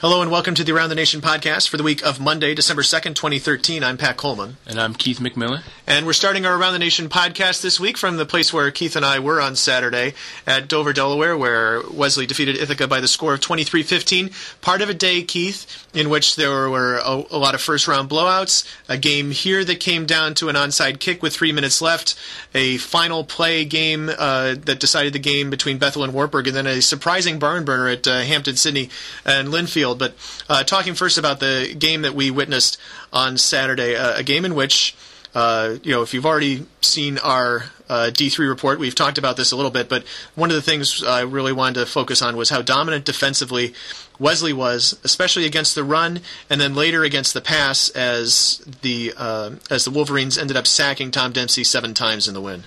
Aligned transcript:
Hello 0.00 0.22
and 0.22 0.30
welcome 0.30 0.54
to 0.54 0.64
the 0.64 0.72
Around 0.72 0.88
the 0.88 0.94
Nation 0.94 1.20
podcast 1.20 1.68
for 1.68 1.76
the 1.76 1.82
week 1.82 2.02
of 2.02 2.18
Monday, 2.18 2.54
December 2.54 2.80
2nd, 2.80 3.14
2013. 3.14 3.84
I'm 3.84 3.98
Pat 3.98 4.16
Coleman. 4.16 4.56
And 4.66 4.80
I'm 4.80 4.94
Keith 4.94 5.18
McMillan. 5.18 5.62
And 5.86 6.06
we're 6.06 6.14
starting 6.14 6.46
our 6.46 6.56
Around 6.56 6.72
the 6.72 6.78
Nation 6.78 7.10
podcast 7.10 7.60
this 7.60 7.78
week 7.78 7.98
from 7.98 8.16
the 8.16 8.24
place 8.24 8.50
where 8.50 8.70
Keith 8.70 8.96
and 8.96 9.04
I 9.04 9.18
were 9.18 9.42
on 9.42 9.56
Saturday 9.56 10.14
at 10.46 10.68
Dover, 10.68 10.94
Delaware, 10.94 11.36
where 11.36 11.82
Wesley 11.92 12.24
defeated 12.24 12.56
Ithaca 12.56 12.88
by 12.88 13.00
the 13.00 13.08
score 13.08 13.34
of 13.34 13.40
23 13.40 13.82
15. 13.82 14.30
Part 14.62 14.80
of 14.80 14.88
a 14.88 14.94
day, 14.94 15.22
Keith, 15.22 15.86
in 15.92 16.08
which 16.08 16.36
there 16.36 16.70
were 16.70 16.96
a, 17.04 17.24
a 17.30 17.36
lot 17.36 17.54
of 17.54 17.60
first 17.60 17.86
round 17.86 18.08
blowouts, 18.08 18.66
a 18.88 18.96
game 18.96 19.32
here 19.32 19.66
that 19.66 19.80
came 19.80 20.06
down 20.06 20.32
to 20.36 20.48
an 20.48 20.56
onside 20.56 20.98
kick 20.98 21.22
with 21.22 21.34
three 21.34 21.52
minutes 21.52 21.82
left, 21.82 22.14
a 22.54 22.78
final 22.78 23.22
play 23.22 23.66
game 23.66 24.08
uh, 24.08 24.54
that 24.64 24.80
decided 24.80 25.12
the 25.12 25.18
game 25.18 25.50
between 25.50 25.76
Bethel 25.76 26.04
and 26.04 26.14
Wartburg, 26.14 26.46
and 26.46 26.56
then 26.56 26.66
a 26.66 26.80
surprising 26.80 27.38
barn 27.38 27.66
burner 27.66 27.88
at 27.88 28.08
uh, 28.08 28.20
Hampden 28.20 28.56
Sydney 28.56 28.88
and 29.26 29.48
Linfield. 29.48 29.89
But 29.94 30.14
uh, 30.48 30.64
talking 30.64 30.94
first 30.94 31.18
about 31.18 31.40
the 31.40 31.74
game 31.78 32.02
that 32.02 32.14
we 32.14 32.30
witnessed 32.30 32.78
on 33.12 33.36
Saturday, 33.36 33.96
uh, 33.96 34.18
a 34.18 34.22
game 34.22 34.44
in 34.44 34.54
which. 34.54 34.96
Uh, 35.32 35.76
you 35.84 35.92
know, 35.92 36.02
if 36.02 36.12
you've 36.12 36.26
already 36.26 36.66
seen 36.80 37.16
our 37.18 37.62
uh, 37.88 38.10
D3 38.12 38.48
report, 38.48 38.80
we've 38.80 38.96
talked 38.96 39.16
about 39.16 39.36
this 39.36 39.52
a 39.52 39.56
little 39.56 39.70
bit, 39.70 39.88
but 39.88 40.04
one 40.34 40.50
of 40.50 40.56
the 40.56 40.62
things 40.62 41.04
I 41.04 41.20
really 41.20 41.52
wanted 41.52 41.78
to 41.78 41.86
focus 41.86 42.20
on 42.20 42.36
was 42.36 42.50
how 42.50 42.62
dominant 42.62 43.04
defensively 43.04 43.72
Wesley 44.20 44.52
was, 44.52 45.00
especially 45.02 45.46
against 45.46 45.74
the 45.74 45.82
run, 45.82 46.20
and 46.48 46.60
then 46.60 46.74
later 46.74 47.04
against 47.04 47.32
the 47.32 47.40
pass, 47.40 47.88
as 47.90 48.58
the 48.82 49.14
uh, 49.16 49.52
as 49.70 49.84
the 49.84 49.90
Wolverines 49.90 50.36
ended 50.36 50.56
up 50.56 50.66
sacking 50.66 51.10
Tom 51.10 51.32
Dempsey 51.32 51.64
seven 51.64 51.94
times 51.94 52.28
in 52.28 52.34
the 52.34 52.40
win. 52.40 52.64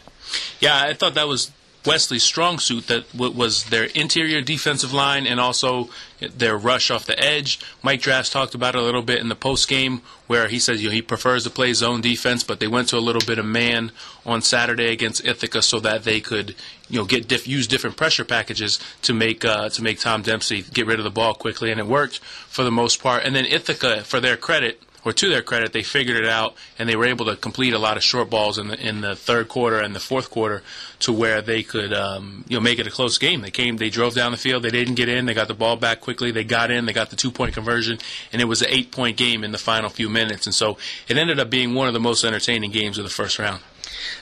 Yeah, 0.59 0.81
I 0.81 0.94
thought 0.94 1.14
that 1.14 1.28
was 1.28 1.52
Wesley's 1.86 2.23
strong 2.23 2.60
suit 2.60 2.88
that 2.88 3.14
was 3.14 3.66
their 3.66 3.86
interior 3.86 4.42
defensive 4.42 4.94
line 4.94 5.28
and 5.28 5.40
also 5.40 5.90
their 6.20 6.58
rush 6.58 6.90
off 6.90 7.06
the 7.06 7.20
edge. 7.20 7.59
Mike 7.82 8.02
Drass 8.02 8.30
talked 8.30 8.56
about 8.56 8.76
it 8.76 8.82
a 8.82 8.84
little 8.84 9.02
bit 9.02 9.20
in 9.20 9.28
the 9.28 9.36
post 9.36 9.68
game 9.68 10.02
where 10.28 10.48
he 10.48 10.59
says 10.59 10.82
you 10.82 10.89
know, 10.89 10.94
he 10.94 11.02
prefers 11.02 11.44
to 11.44 11.50
play 11.50 11.73
zone 11.73 12.02
defense, 12.02 12.44
but 12.44 12.59
they 12.59 12.67
went 12.67 12.88
to 12.89 12.98
a 12.98 13.00
little 13.00 13.22
bit 13.26 13.38
of 13.38 13.45
man 13.45 13.92
on 14.26 14.42
Saturday 14.42 14.92
against 14.92 15.26
Ithaca 15.26 15.61
so 15.61 15.80
that 15.81 16.04
they 16.04 16.22
could 16.22 16.56
you 16.89 17.00
know 17.00 17.06
get 17.06 17.28
diff- 17.28 17.48
use 17.48 17.67
different 17.67 17.98
pressure 17.98 18.26
packages 18.26 18.80
to 19.02 19.14
make 19.14 19.44
uh, 19.44 19.70
to 19.70 19.81
make 19.81 20.00
Tom 20.00 20.22
Dempsey 20.22 20.61
get 20.61 20.88
rid 20.88 21.00
of 21.00 21.04
the 21.04 21.11
ball 21.11 21.34
quickly, 21.34 21.72
and 21.72 21.80
it 21.80 21.88
worked 21.88 22.20
for 22.20 22.64
the 22.64 22.72
most 22.72 23.02
part. 23.02 23.23
And 23.23 23.36
then 23.36 23.45
Ithaca, 23.45 24.04
for 24.04 24.20
their 24.20 24.38
credit 24.38 24.81
or 25.06 25.14
to 25.14 25.30
their 25.30 25.42
credit, 25.42 25.73
they 25.73 25.84
figured 25.84 26.18
it 26.18 26.28
out 26.28 26.56
and 26.80 26.88
they 26.88 26.96
were 26.96 27.06
able 27.06 27.26
to 27.26 27.36
complete 27.36 27.73
a 27.73 27.80
lot 27.80 27.98
of 27.98 28.04
short 28.04 28.30
balls 28.30 28.58
in 28.58 28.68
the 28.68 28.80
in 28.80 29.02
the 29.02 29.16
third 29.16 29.50
quarter 29.50 29.80
and 29.80 29.95
the 29.95 30.00
fourth 30.00 30.30
quarter 30.30 30.64
to 31.00 31.12
where 31.12 31.42
they 31.42 31.64
could 31.64 31.94
um, 31.94 32.44
you 32.48 32.58
know 32.58 32.62
make 32.62 32.80
it 32.80 32.88
a 32.88 32.92
close 32.92 33.18
game. 33.18 33.42
They 33.42 33.52
came, 33.52 33.78
they 33.78 33.90
drove 33.90 34.16
down 34.16 34.32
the 34.32 34.38
field, 34.38 34.64
they 34.64 34.70
didn't 34.70 34.95
get 34.95 35.10
in, 35.10 35.26
they 35.26 35.34
got 35.34 35.48
the 35.48 35.54
ball 35.54 35.76
back 35.76 36.02
quickly, 36.02 36.32
they 36.32 36.44
got 36.44 36.72
in, 36.72 36.86
they 36.86 36.94
got 36.94 37.10
the 37.10 37.16
two 37.16 37.32
point 37.32 37.54
conversion, 37.54 37.98
and 38.32 38.42
it 38.42 38.45
was 38.45 38.62
an 38.62 38.70
eight 38.70 38.92
point 38.92 39.18
game 39.18 39.44
in 39.44 39.52
the 39.52 39.58
final 39.58 39.90
few 39.90 40.10
minutes. 40.10 40.45
And 40.48 40.56
so 40.56 40.78
it 41.08 41.17
ended 41.17 41.40
up 41.40 41.50
being 41.50 41.73
one 41.73 41.88
of 41.88 41.94
the 41.94 42.00
most 42.00 42.23
entertaining 42.23 42.72
games 42.72 42.98
of 42.98 43.04
the 43.04 43.10
first 43.10 43.40
round. 43.40 43.62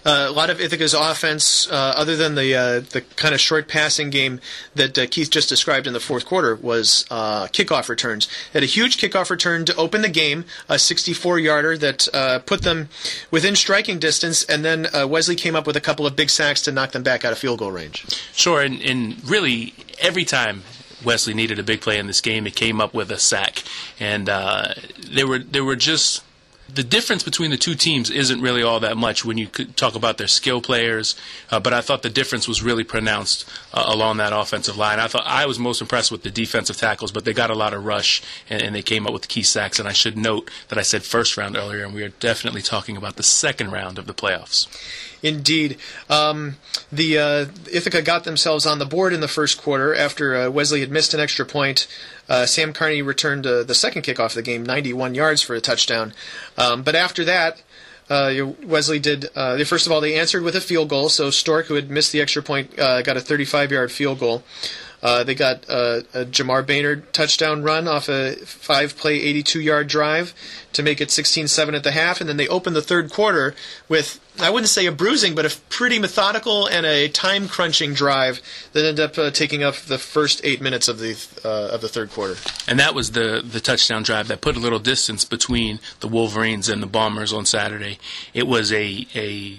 Uh, 0.06 0.28
a 0.30 0.32
lot 0.32 0.50
of 0.50 0.60
Ithaca's 0.60 0.94
offense, 0.94 1.70
uh, 1.70 1.94
other 1.96 2.16
than 2.16 2.36
the 2.36 2.56
uh, 2.56 2.80
the 2.80 3.02
kind 3.16 3.34
of 3.34 3.40
short 3.40 3.68
passing 3.68 4.10
game 4.10 4.40
that 4.76 4.98
uh, 4.98 5.06
Keith 5.10 5.30
just 5.30 5.50
described 5.50 5.88
in 5.88 5.94
the 5.94 6.00
fourth 6.00 6.26
quarter, 6.26 6.56
was 6.56 7.06
uh, 7.12 7.48
kickoff 7.48 7.90
returns. 7.90 8.28
They 8.52 8.60
Had 8.60 8.64
a 8.64 8.68
huge 8.68 8.98
kickoff 8.98 9.30
return 9.30 9.66
to 9.66 9.76
open 9.76 10.02
the 10.02 10.10
game, 10.10 10.46
a 10.70 10.76
64-yarder 10.76 11.78
that 11.78 12.08
uh, 12.14 12.40
put 12.40 12.64
them 12.64 12.90
within 13.30 13.56
striking 13.56 14.00
distance, 14.00 14.44
and 14.44 14.66
then 14.66 14.88
Wesley 15.10 15.36
came 15.36 15.56
up 15.56 15.68
with 15.68 15.76
a 15.76 15.82
couple 15.82 16.06
of 16.06 16.16
big 16.16 16.30
sacks 16.30 16.62
to 16.64 16.72
knock 16.72 16.92
them 16.92 17.04
back 17.04 17.24
out 17.24 17.32
of 17.32 17.38
field 17.38 17.60
goal 17.60 17.72
range. 17.72 18.06
Sure, 18.34 18.62
and, 18.62 18.82
and 18.82 19.24
really 19.30 19.74
every 20.00 20.26
time 20.26 20.64
Wesley 21.04 21.34
needed 21.34 21.60
a 21.60 21.64
big 21.64 21.82
play 21.82 21.98
in 21.98 22.08
this 22.08 22.22
game, 22.22 22.48
it 22.48 22.56
came 22.56 22.82
up 22.82 22.94
with 22.94 23.12
a 23.12 23.20
sack, 23.20 23.64
and 24.00 24.28
they 24.28 25.24
were 25.24 25.40
they 25.40 25.62
were 25.62 25.76
just 25.76 26.24
the 26.74 26.84
difference 26.84 27.24
between 27.24 27.52
the 27.52 27.58
two 27.58 27.76
teams 27.76 28.10
isn't 28.10 28.42
really 28.42 28.64
all 28.64 28.80
that 28.80 28.98
much 28.98 29.26
when 29.26 29.38
you 29.38 29.48
talk 29.48 29.96
about 29.96 30.18
their 30.18 30.28
skill 30.28 30.62
players, 30.62 31.16
uh, 31.50 31.60
but 31.60 31.74
I 31.74 31.82
thought 31.82 32.02
the 32.02 32.10
difference 32.10 32.48
was 32.48 32.62
really 32.64 32.84
pronounced 32.84 33.50
uh, 33.74 33.84
along 33.88 34.18
that 34.18 34.34
offensive 34.34 34.78
line. 34.78 35.00
I 35.00 35.08
thought 35.08 35.26
I 35.26 35.46
was 35.46 35.60
most 35.60 35.82
impressed 35.82 36.12
with 36.12 36.24
the 36.24 36.32
defensive 36.32 36.78
tackles, 36.78 37.12
but 37.12 37.26
they 37.26 37.34
got 37.34 37.50
a 37.50 37.56
lot 37.56 37.74
of 37.74 37.86
rush 37.86 38.22
and, 38.50 38.62
and 38.62 38.76
they 38.76 38.82
came 38.82 39.06
up 39.06 39.14
with 39.14 39.28
key 39.28 39.44
sacks. 39.44 39.80
And 39.80 39.88
I 39.88 39.94
should 39.94 40.18
note 40.18 40.50
that 40.70 40.78
I 40.78 40.84
said 40.84 41.04
first 41.04 41.38
round 41.38 41.58
earlier, 41.58 41.84
and 41.84 41.94
we 41.94 42.04
are 42.04 42.10
definitely 42.10 42.62
talking 42.62 42.96
about 42.98 43.16
the 43.16 43.24
second 43.24 43.72
round 43.72 43.98
of 43.98 44.08
the 44.08 44.14
playoffs. 44.14 44.68
Indeed. 45.24 45.78
Um, 46.10 46.58
the 46.92 47.18
uh, 47.18 47.46
Ithaca 47.72 48.02
got 48.02 48.24
themselves 48.24 48.66
on 48.66 48.80
the 48.80 48.86
board 48.86 49.14
in 49.14 49.22
the 49.22 49.28
first 49.28 49.62
quarter 49.62 49.94
after 49.96 50.36
uh, 50.36 50.50
Wesley 50.50 50.80
had 50.80 50.92
missed 50.92 51.14
an 51.14 51.20
extra 51.20 51.46
point. 51.46 51.88
Uh, 52.28 52.46
Sam 52.46 52.74
Carney 52.74 53.02
returned 53.02 53.46
uh, 53.46 53.64
the 53.64 53.76
second 53.76 54.04
kickoff 54.04 54.28
of 54.28 54.34
the 54.36 54.42
game, 54.42 54.64
91 54.66 55.16
yards 55.16 55.42
for 55.42 55.56
a 55.56 55.62
touchdown. 55.62 56.14
Um, 56.58 56.82
but 56.82 56.96
after 56.96 57.24
that, 57.26 57.62
uh, 58.10 58.34
Wesley 58.64 59.00
did. 59.00 59.28
Uh, 59.36 59.64
first 59.64 59.86
of 59.86 59.92
all, 59.92 60.02
they 60.02 60.20
answered 60.20 60.44
with 60.44 60.56
a 60.56 60.62
field 60.62 60.90
goal. 60.90 61.10
So 61.10 61.30
Stork, 61.30 61.68
who 61.68 61.76
had 61.76 61.90
missed 61.90 62.12
the 62.12 62.22
extra 62.22 62.42
point, 62.42 62.76
got 62.76 63.08
a 63.08 63.22
35-yard 63.22 63.92
field 63.92 64.20
goal. 64.20 64.44
They 65.02 65.36
got 65.36 65.66
a 65.70 66.06
Jamar 66.14 66.66
Baynard 66.66 67.12
touchdown 67.12 67.64
run 67.64 67.88
off 67.88 68.10
a 68.10 68.36
five-play, 68.36 69.34
82-yard 69.44 69.88
drive 69.88 70.34
to 70.74 70.84
make 70.84 71.00
it 71.00 71.10
16-7 71.10 71.74
at 71.74 71.84
the 71.84 71.92
half, 71.92 72.20
and 72.20 72.30
then 72.30 72.38
they 72.38 72.48
opened 72.48 72.76
the 72.76 72.82
third 72.82 73.12
quarter 73.12 73.56
with 73.88 74.20
I 74.40 74.50
wouldn't 74.50 74.70
say 74.70 74.86
a 74.86 74.92
bruising, 74.92 75.36
but 75.36 75.46
a 75.46 75.56
pretty 75.70 76.00
methodical 76.00 76.66
and 76.66 76.86
a 76.86 77.10
time-crunching 77.10 77.94
drive 77.94 78.42
that 78.74 78.86
ended 78.86 79.00
up 79.04 79.18
uh, 79.18 79.30
taking 79.30 79.62
up 79.62 79.76
the 79.76 79.98
first 79.98 80.42
eight 80.44 80.62
minutes 80.62 80.88
of 80.88 81.00
the 81.00 81.18
uh, 81.44 81.74
of 81.74 81.82
the 81.82 81.90
third 81.90 82.12
quarter. 82.12 82.38
And 82.68 82.80
that 82.80 82.96
was 82.96 83.12
the 83.12 83.44
the 83.46 83.60
touchdown 83.60 84.04
drive 84.04 84.30
that 84.30 84.42
put 84.42 84.56
a 84.56 84.60
little 84.60 84.80
distance 84.80 85.26
between 85.26 85.80
the 86.00 86.08
Wolverines 86.08 86.70
and 86.70 86.82
the 86.82 86.88
Bombers 86.88 87.34
on 87.34 87.46
Saturday. 87.46 88.00
It 88.34 88.48
was 88.48 88.72
a 88.72 89.06
a 89.16 89.58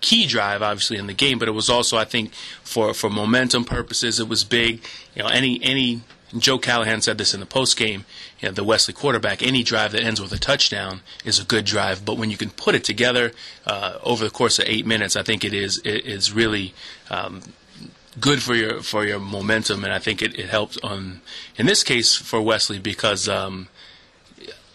key 0.00 0.26
drive, 0.26 0.62
obviously, 0.62 0.96
in 0.96 1.08
the 1.08 1.12
game, 1.14 1.38
but 1.38 1.48
it 1.48 1.52
was 1.52 1.68
also, 1.68 1.96
I 1.96 2.04
think, 2.04 2.32
for 2.62 2.94
for 2.94 3.10
momentum 3.10 3.64
purposes, 3.64 4.20
it 4.20 4.28
was 4.28 4.44
big. 4.44 4.80
You 5.14 5.24
know, 5.24 5.28
any 5.28 5.60
any 5.62 6.02
Joe 6.36 6.58
Callahan 6.58 7.00
said 7.00 7.18
this 7.18 7.32
in 7.32 7.40
the 7.40 7.46
post 7.46 7.76
game. 7.76 8.04
You 8.40 8.48
know, 8.48 8.52
the 8.52 8.64
Wesley 8.64 8.94
quarterback, 8.94 9.42
any 9.42 9.62
drive 9.62 9.92
that 9.92 10.02
ends 10.02 10.20
with 10.20 10.32
a 10.32 10.38
touchdown 10.38 11.00
is 11.24 11.40
a 11.40 11.44
good 11.44 11.64
drive. 11.64 12.04
But 12.04 12.18
when 12.18 12.30
you 12.30 12.36
can 12.36 12.50
put 12.50 12.74
it 12.74 12.84
together 12.84 13.32
uh, 13.66 13.98
over 14.02 14.24
the 14.24 14.30
course 14.30 14.58
of 14.58 14.66
eight 14.66 14.86
minutes, 14.86 15.16
I 15.16 15.22
think 15.22 15.44
it 15.44 15.54
is 15.54 15.78
it 15.84 16.04
is 16.04 16.32
really 16.32 16.74
um, 17.10 17.42
good 18.20 18.42
for 18.42 18.54
your 18.54 18.82
for 18.82 19.06
your 19.06 19.18
momentum, 19.18 19.84
and 19.84 19.92
I 19.92 19.98
think 19.98 20.22
it, 20.22 20.38
it 20.38 20.48
helps 20.48 20.76
on 20.78 21.20
in 21.56 21.66
this 21.66 21.82
case 21.82 22.14
for 22.14 22.40
Wesley 22.40 22.78
because. 22.78 23.28
Um, 23.28 23.68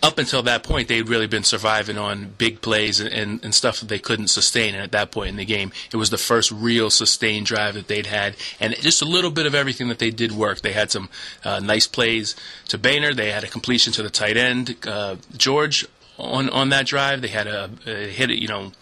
up 0.04 0.18
until 0.20 0.44
that 0.44 0.64
point, 0.64 0.90
they'd 0.90 1.08
really 1.08 1.28
been 1.28 1.46
surviving 1.46 1.98
on 1.98 2.34
big 2.38 2.62
plays 2.62 3.00
and, 3.00 3.12
and, 3.12 3.44
and, 3.44 3.56
stuff 3.56 3.80
that 3.80 3.88
they 3.88 3.98
couldn't 3.98 4.28
sustain. 4.28 4.76
And 4.76 4.84
at 4.84 4.92
that 4.92 5.12
point 5.12 5.30
in 5.30 5.38
the 5.38 5.46
game, 5.46 5.72
it 5.94 5.96
was 5.96 6.10
the 6.10 6.18
first 6.18 6.52
real 6.52 6.90
sustained 6.90 7.46
drive 7.46 7.76
that 7.76 7.88
they'd 7.88 8.06
had. 8.06 8.36
And 8.60 8.76
just 8.76 9.02
a 9.02 9.06
little 9.06 9.32
bit 9.32 9.46
of 9.46 9.56
everything 9.56 9.88
that 9.88 10.00
they 10.00 10.12
did 10.12 10.34
work. 10.34 10.60
They 10.60 10.74
had 10.74 10.92
some 10.92 11.08
uh, 11.46 11.62
nice 11.62 11.88
plays 11.88 12.36
to 12.68 12.78
Baynard. 12.78 13.16
They 13.16 13.32
had 13.32 13.46
a 13.46 13.48
completion 13.48 13.94
to 13.94 14.04
the 14.04 14.10
tight 14.10 14.36
end, 14.36 14.76
uh, 14.86 15.16
George, 15.38 15.88
on, 16.20 16.50
on 16.50 16.70
that 16.70 16.86
drive. 16.86 17.22
They 17.22 17.30
had 17.30 17.48
a, 17.48 17.70
a 17.88 18.08
hit, 18.08 18.30
you 18.32 18.50
know, 18.50 18.74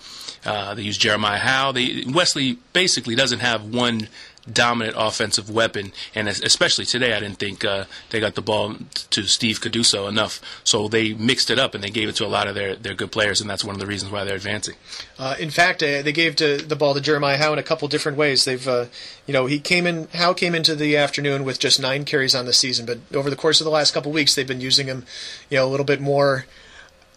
uh, 0.44 0.74
they 0.74 0.82
used 0.82 1.00
Jeremiah 1.00 1.38
Howe. 1.38 1.72
They, 1.72 2.04
Wesley 2.08 2.58
basically 2.74 3.14
doesn't 3.14 3.40
have 3.40 3.64
one 3.64 4.08
dominant 4.52 4.96
offensive 4.98 5.50
weapon. 5.50 5.92
And 6.16 6.28
especially 6.28 6.86
today, 6.86 7.14
I 7.14 7.20
didn't 7.20 7.38
think 7.38 7.64
uh, 7.64 7.86
they 8.10 8.20
got 8.20 8.36
the 8.36 8.42
ball 8.42 8.76
to 9.12 9.24
Steve 9.24 9.62
Caduso 9.62 10.08
enough. 10.08 10.42
So 10.64 10.88
they 10.88 11.14
mixed 11.14 11.50
it 11.50 11.60
up 11.60 11.76
and 11.76 11.84
they 11.84 11.90
gave 11.90 12.10
it 12.10 12.16
to 12.16 12.26
a 12.26 12.28
lot 12.28 12.48
of 12.48 12.56
their, 12.56 12.76
their 12.76 12.94
good 12.94 13.12
players, 13.12 13.42
and 13.42 13.50
that's 13.50 13.64
one 13.64 13.76
of 13.76 13.80
the 13.80 13.88
reasons 13.88 14.12
why 14.12 14.24
they're 14.24 14.36
advancing. 14.36 14.76
Uh, 15.20 15.36
in 15.40 15.50
fact, 15.50 15.84
uh, 15.84 16.02
they 16.02 16.12
gave 16.12 16.36
to, 16.38 16.58
the 16.58 16.76
ball 16.76 16.94
to 16.94 17.02
Jeremiah 17.02 17.38
Howe 17.38 17.54
in 17.54 17.60
a 17.60 17.64
couple 17.64 17.88
different 17.88 18.18
ways. 18.18 18.46
They've, 18.46 18.68
uh, 18.68 18.86
you 19.28 19.34
know, 19.34 19.46
he 19.46 19.60
came 19.60 19.86
in. 19.86 20.08
Howe 20.14 20.34
came 20.34 20.56
into 20.56 20.76
the 20.76 20.98
afternoon 20.98 21.44
with 21.44 21.60
just 21.60 21.80
nine 21.80 22.06
carries 22.06 22.36
on 22.36 22.46
the 22.46 22.54
season, 22.54 22.86
but 22.86 23.00
over 23.14 23.30
the 23.30 23.36
course 23.36 23.62
of 23.62 23.66
the 23.66 23.72
last 23.72 23.94
couple 23.94 24.12
weeks, 24.12 24.36
they've 24.36 24.48
been 24.48 24.62
using 24.62 24.88
him, 24.88 25.06
you 25.50 25.58
know, 25.58 25.66
a 25.66 25.70
little 25.70 25.86
bit 25.86 26.02
more 26.02 26.46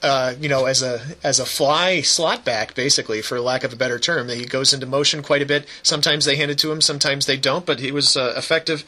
uh, 0.05 0.35
you 0.39 0.49
know, 0.51 0.67
as 0.67 0.83
a 0.83 1.01
as 1.25 1.41
a 1.41 1.47
fly 1.47 2.03
slot 2.03 2.45
back, 2.45 2.75
basically, 2.75 3.23
for 3.23 3.41
lack 3.41 3.65
of 3.65 3.73
a 3.73 3.77
better 3.77 3.99
term. 3.99 4.29
He 4.29 4.45
goes 4.45 4.75
into 4.75 4.87
motion 4.87 5.23
quite 5.23 5.41
a 5.41 5.47
bit. 5.47 5.67
Sometimes 5.83 6.27
they 6.27 6.37
hand 6.37 6.51
it 6.51 6.59
to 6.59 6.71
him, 6.71 6.81
sometimes 6.83 7.25
they 7.25 7.39
don't. 7.39 7.65
But 7.65 7.81
he 7.81 7.91
was 7.91 8.17
uh, 8.17 8.35
effective 8.37 8.85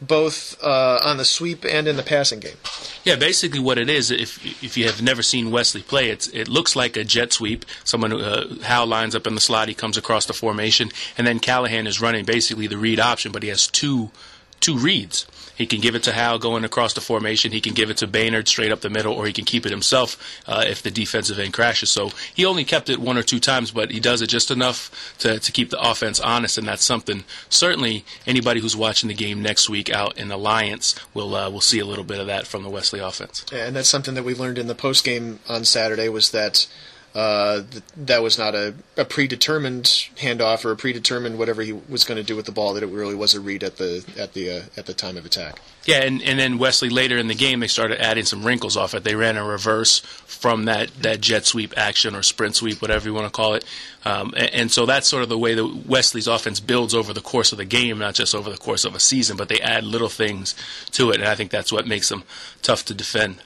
both 0.00 0.56
uh, 0.62 1.00
on 1.04 1.16
the 1.16 1.24
sweep 1.24 1.64
and 1.64 1.86
in 1.88 1.96
the 1.96 2.02
passing 2.02 2.40
game. 2.40 2.56
Yeah, 3.04 3.16
basically 3.16 3.58
what 3.58 3.78
it 3.78 3.90
is, 3.90 4.10
if 4.10 4.62
if 4.62 4.76
you 4.76 4.86
have 4.86 5.02
never 5.02 5.22
seen 5.22 5.50
Wesley 5.50 5.82
play, 5.82 6.08
it's 6.10 6.28
it 6.28 6.48
looks 6.48 6.76
like 6.76 6.96
a 6.96 7.04
jet 7.04 7.32
sweep. 7.32 7.64
Someone 7.82 8.12
uh, 8.12 8.62
Howe 8.62 8.86
lines 8.86 9.16
up 9.16 9.26
in 9.26 9.34
the 9.34 9.40
slot, 9.40 9.68
he 9.68 9.74
comes 9.74 9.96
across 9.96 10.26
the 10.26 10.32
formation, 10.32 10.90
and 11.18 11.26
then 11.26 11.40
Callahan 11.40 11.88
is 11.88 12.00
running 12.00 12.24
basically 12.24 12.68
the 12.68 12.78
read 12.78 13.00
option, 13.00 13.32
but 13.32 13.42
he 13.42 13.48
has 13.48 13.66
two 13.66 14.10
two 14.60 14.76
reads. 14.76 15.26
He 15.60 15.66
can 15.66 15.80
give 15.80 15.94
it 15.94 16.02
to 16.04 16.12
Hal 16.12 16.38
going 16.38 16.64
across 16.64 16.94
the 16.94 17.02
formation. 17.02 17.52
He 17.52 17.60
can 17.60 17.74
give 17.74 17.90
it 17.90 17.98
to 17.98 18.06
Baynard 18.06 18.48
straight 18.48 18.72
up 18.72 18.80
the 18.80 18.88
middle, 18.88 19.12
or 19.12 19.26
he 19.26 19.32
can 19.34 19.44
keep 19.44 19.66
it 19.66 19.70
himself 19.70 20.16
uh, 20.46 20.64
if 20.66 20.82
the 20.82 20.90
defensive 20.90 21.38
end 21.38 21.52
crashes. 21.52 21.90
So 21.90 22.12
he 22.34 22.46
only 22.46 22.64
kept 22.64 22.88
it 22.88 22.98
one 22.98 23.18
or 23.18 23.22
two 23.22 23.40
times, 23.40 23.70
but 23.70 23.90
he 23.90 24.00
does 24.00 24.22
it 24.22 24.28
just 24.28 24.50
enough 24.50 25.14
to, 25.18 25.38
to 25.38 25.52
keep 25.52 25.68
the 25.68 25.78
offense 25.78 26.18
honest, 26.18 26.56
and 26.56 26.66
that's 26.66 26.82
something 26.82 27.24
certainly 27.50 28.06
anybody 28.26 28.60
who's 28.60 28.74
watching 28.74 29.08
the 29.08 29.14
game 29.14 29.42
next 29.42 29.68
week 29.68 29.90
out 29.90 30.16
in 30.16 30.30
Alliance 30.30 30.94
will 31.12 31.34
uh, 31.34 31.50
will 31.50 31.60
see 31.60 31.78
a 31.78 31.84
little 31.84 32.04
bit 32.04 32.20
of 32.20 32.26
that 32.26 32.46
from 32.46 32.62
the 32.62 32.70
Wesley 32.70 33.00
offense. 33.00 33.44
Yeah, 33.52 33.66
and 33.66 33.76
that's 33.76 33.90
something 33.90 34.14
that 34.14 34.24
we 34.24 34.34
learned 34.34 34.56
in 34.56 34.66
the 34.66 34.74
post 34.74 35.04
game 35.04 35.40
on 35.46 35.66
Saturday 35.66 36.08
was 36.08 36.30
that 36.30 36.66
uh, 37.14 37.62
th- 37.70 37.82
that 37.96 38.22
was 38.22 38.38
not 38.38 38.54
a, 38.54 38.74
a, 38.96 39.04
predetermined 39.04 39.84
handoff 40.16 40.64
or 40.64 40.70
a 40.70 40.76
predetermined 40.76 41.38
whatever 41.38 41.62
he 41.62 41.72
was 41.72 42.04
going 42.04 42.16
to 42.16 42.22
do 42.22 42.36
with 42.36 42.46
the 42.46 42.52
ball. 42.52 42.74
That 42.74 42.82
it 42.82 42.88
really 42.88 43.14
was 43.14 43.34
a 43.34 43.40
read 43.40 43.64
at 43.64 43.76
the 43.78 44.04
at 44.18 44.32
the 44.34 44.50
uh, 44.50 44.62
at 44.76 44.86
the 44.86 44.94
time 44.94 45.16
of 45.16 45.26
attack. 45.26 45.60
Yeah, 45.84 46.02
and, 46.02 46.22
and 46.22 46.38
then 46.38 46.58
Wesley 46.58 46.90
later 46.90 47.16
in 47.16 47.26
the 47.28 47.34
game 47.34 47.60
they 47.60 47.66
started 47.66 48.00
adding 48.00 48.24
some 48.24 48.44
wrinkles 48.44 48.76
off 48.76 48.94
it. 48.94 49.02
They 49.02 49.14
ran 49.14 49.36
a 49.38 49.44
reverse 49.44 50.00
from 50.00 50.66
that, 50.66 50.90
that 51.02 51.22
jet 51.22 51.46
sweep 51.46 51.72
action 51.76 52.14
or 52.14 52.22
sprint 52.22 52.54
sweep, 52.56 52.82
whatever 52.82 53.08
you 53.08 53.14
want 53.14 53.26
to 53.26 53.32
call 53.32 53.54
it. 53.54 53.64
Um, 54.04 54.34
and, 54.36 54.54
and, 54.54 54.70
so 54.70 54.84
that's 54.84 55.08
sort 55.08 55.22
of 55.22 55.30
the 55.30 55.38
way 55.38 55.54
that 55.54 55.86
Wesley's 55.86 56.26
offense 56.26 56.60
builds 56.60 56.94
over 56.94 57.14
the 57.14 57.20
course 57.22 57.52
of 57.52 57.58
the 57.58 57.64
game, 57.64 57.98
not 57.98 58.14
just 58.14 58.34
over 58.34 58.50
the 58.50 58.58
course 58.58 58.84
of 58.84 58.94
a 58.94 59.00
season, 59.00 59.36
but 59.36 59.48
they 59.48 59.60
add 59.60 59.84
little 59.84 60.08
things 60.08 60.54
to 60.92 61.10
it, 61.10 61.16
and 61.16 61.28
I 61.28 61.34
think 61.34 61.50
that's 61.50 61.72
what 61.72 61.86
makes 61.86 62.08
them 62.08 62.24
tough 62.62 62.84
to 62.86 62.94
defend 62.94 63.42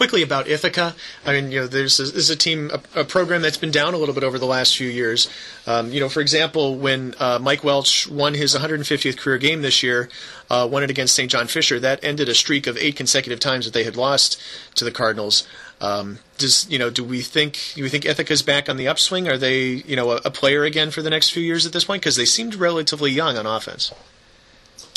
quickly 0.00 0.22
about 0.22 0.48
Ithaca. 0.48 0.94
I 1.26 1.32
mean, 1.34 1.52
you 1.52 1.60
know, 1.60 1.66
there's 1.66 2.00
a, 2.00 2.04
this 2.04 2.14
is 2.14 2.30
a 2.30 2.36
team, 2.36 2.70
a, 2.72 3.00
a, 3.00 3.04
program 3.04 3.42
that's 3.42 3.58
been 3.58 3.70
down 3.70 3.92
a 3.92 3.98
little 3.98 4.14
bit 4.14 4.24
over 4.24 4.38
the 4.38 4.46
last 4.46 4.74
few 4.74 4.88
years. 4.88 5.28
Um, 5.66 5.92
you 5.92 6.00
know, 6.00 6.08
for 6.08 6.22
example, 6.22 6.78
when 6.78 7.14
uh, 7.20 7.38
Mike 7.38 7.62
Welch 7.62 8.08
won 8.08 8.32
his 8.32 8.54
150th 8.54 9.18
career 9.18 9.36
game 9.36 9.60
this 9.60 9.82
year, 9.82 10.08
uh, 10.48 10.66
won 10.72 10.82
it 10.82 10.88
against 10.88 11.14
St. 11.14 11.30
John 11.30 11.48
Fisher, 11.48 11.78
that 11.80 12.02
ended 12.02 12.30
a 12.30 12.34
streak 12.34 12.66
of 12.66 12.78
eight 12.78 12.96
consecutive 12.96 13.40
times 13.40 13.66
that 13.66 13.74
they 13.74 13.84
had 13.84 13.94
lost 13.94 14.40
to 14.76 14.86
the 14.86 14.90
Cardinals. 14.90 15.46
Um, 15.82 16.20
does 16.38 16.66
you 16.70 16.78
know? 16.78 16.88
Do 16.88 17.04
we 17.04 17.20
think 17.20 17.58
do 17.74 17.82
we 17.82 17.90
think 17.90 18.06
Ithaca's 18.06 18.40
back 18.40 18.70
on 18.70 18.78
the 18.78 18.88
upswing? 18.88 19.28
Are 19.28 19.36
they 19.36 19.66
you 19.66 19.96
know 19.96 20.12
a, 20.12 20.20
a 20.24 20.30
player 20.30 20.64
again 20.64 20.90
for 20.90 21.02
the 21.02 21.10
next 21.10 21.28
few 21.28 21.42
years 21.42 21.66
at 21.66 21.74
this 21.74 21.84
point? 21.84 22.00
Because 22.00 22.16
they 22.16 22.24
seemed 22.24 22.54
relatively 22.54 23.10
young 23.10 23.36
on 23.36 23.44
offense. 23.44 23.92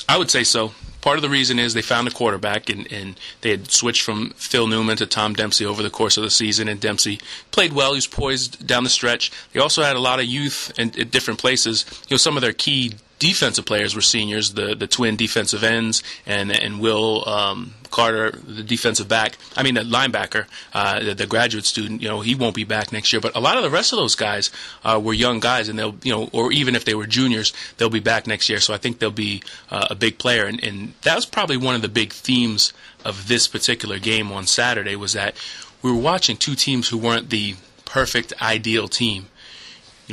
I 0.07 0.17
would 0.17 0.29
say 0.29 0.44
so 0.44 0.71
part 1.03 1.17
of 1.17 1.21
the 1.21 1.29
reason 1.29 1.59
is 1.59 1.73
they 1.73 1.81
found 1.81 2.07
a 2.07 2.11
quarterback, 2.11 2.69
and, 2.69 2.91
and 2.91 3.19
they 3.41 3.51
had 3.51 3.69
switched 3.69 4.01
from 4.01 4.29
Phil 4.31 4.67
Newman 4.67 4.97
to 4.97 5.05
Tom 5.05 5.33
Dempsey 5.33 5.65
over 5.65 5.83
the 5.83 5.89
course 5.89 6.15
of 6.17 6.23
the 6.23 6.29
season, 6.31 6.69
and 6.69 6.79
Dempsey 6.79 7.19
played 7.51 7.73
well. 7.73 7.91
He 7.91 7.97
was 7.97 8.07
poised 8.07 8.65
down 8.65 8.85
the 8.85 8.89
stretch. 8.89 9.29
They 9.51 9.59
also 9.59 9.83
had 9.83 9.97
a 9.97 10.00
lot 10.00 10.19
of 10.19 10.25
youth 10.25 10.71
in, 10.79 10.97
at 11.00 11.11
different 11.11 11.39
places. 11.41 11.85
You 12.07 12.13
know, 12.13 12.17
some 12.17 12.38
of 12.38 12.41
their 12.41 12.53
key 12.53 12.94
defensive 13.19 13.65
players 13.65 13.94
were 13.95 14.01
seniors, 14.01 14.53
the 14.53 14.75
the 14.75 14.88
twin 14.88 15.17
defensive 15.17 15.63
ends, 15.63 16.01
and 16.25 16.51
and 16.51 16.79
Will 16.79 17.27
um, 17.27 17.73
Carter, 17.93 18.31
the 18.31 18.63
defensive 18.63 19.07
back. 19.07 19.37
I 19.55 19.61
mean, 19.61 19.75
the 19.75 19.81
linebacker, 19.81 20.47
uh, 20.73 20.99
the, 20.99 21.13
the, 21.13 21.27
graduate 21.27 21.65
student. 21.65 22.01
You 22.01 22.09
know, 22.09 22.21
he 22.21 22.33
won't 22.33 22.55
be 22.55 22.63
back 22.63 22.91
next 22.91 23.13
year. 23.13 23.21
But 23.21 23.35
a 23.35 23.39
lot 23.39 23.55
of 23.55 23.63
the 23.63 23.69
rest 23.69 23.93
of 23.93 23.97
those 23.97 24.15
guys 24.15 24.49
uh, 24.83 24.99
were 25.01 25.13
young 25.13 25.39
guys, 25.39 25.69
and 25.69 25.77
they'll 25.77 25.95
you 26.01 26.11
know, 26.11 26.27
or 26.33 26.51
even 26.51 26.75
if 26.75 26.85
they 26.85 26.95
were 26.95 27.05
juniors, 27.05 27.53
they'll 27.77 27.91
be 27.91 27.99
back 27.99 28.25
next 28.25 28.49
year. 28.49 28.59
So 28.59 28.73
I 28.73 28.77
think 28.77 28.97
they'll 28.97 29.11
be 29.11 29.43
uh, 29.69 29.87
a 29.91 29.95
big 29.95 30.17
player, 30.17 30.45
and, 30.45 30.61
and 30.63 30.93
that 31.03 31.15
was 31.15 31.27
probably 31.27 31.55
one 31.55 31.75
of 31.75 31.83
the 31.83 31.87
big 31.87 32.11
themes 32.11 32.73
of 33.05 33.27
this 33.27 33.47
particular 33.47 33.99
game 33.99 34.31
on 34.31 34.47
Saturday 34.47 34.95
was 34.95 35.13
that 35.13 35.35
we 35.83 35.91
were 35.91 35.97
watching 35.97 36.35
two 36.35 36.55
teams 36.55 36.89
who 36.89 36.97
weren't 36.97 37.29
the 37.29 37.55
perfect 37.85 38.33
ideal 38.41 38.87
team 38.87 39.27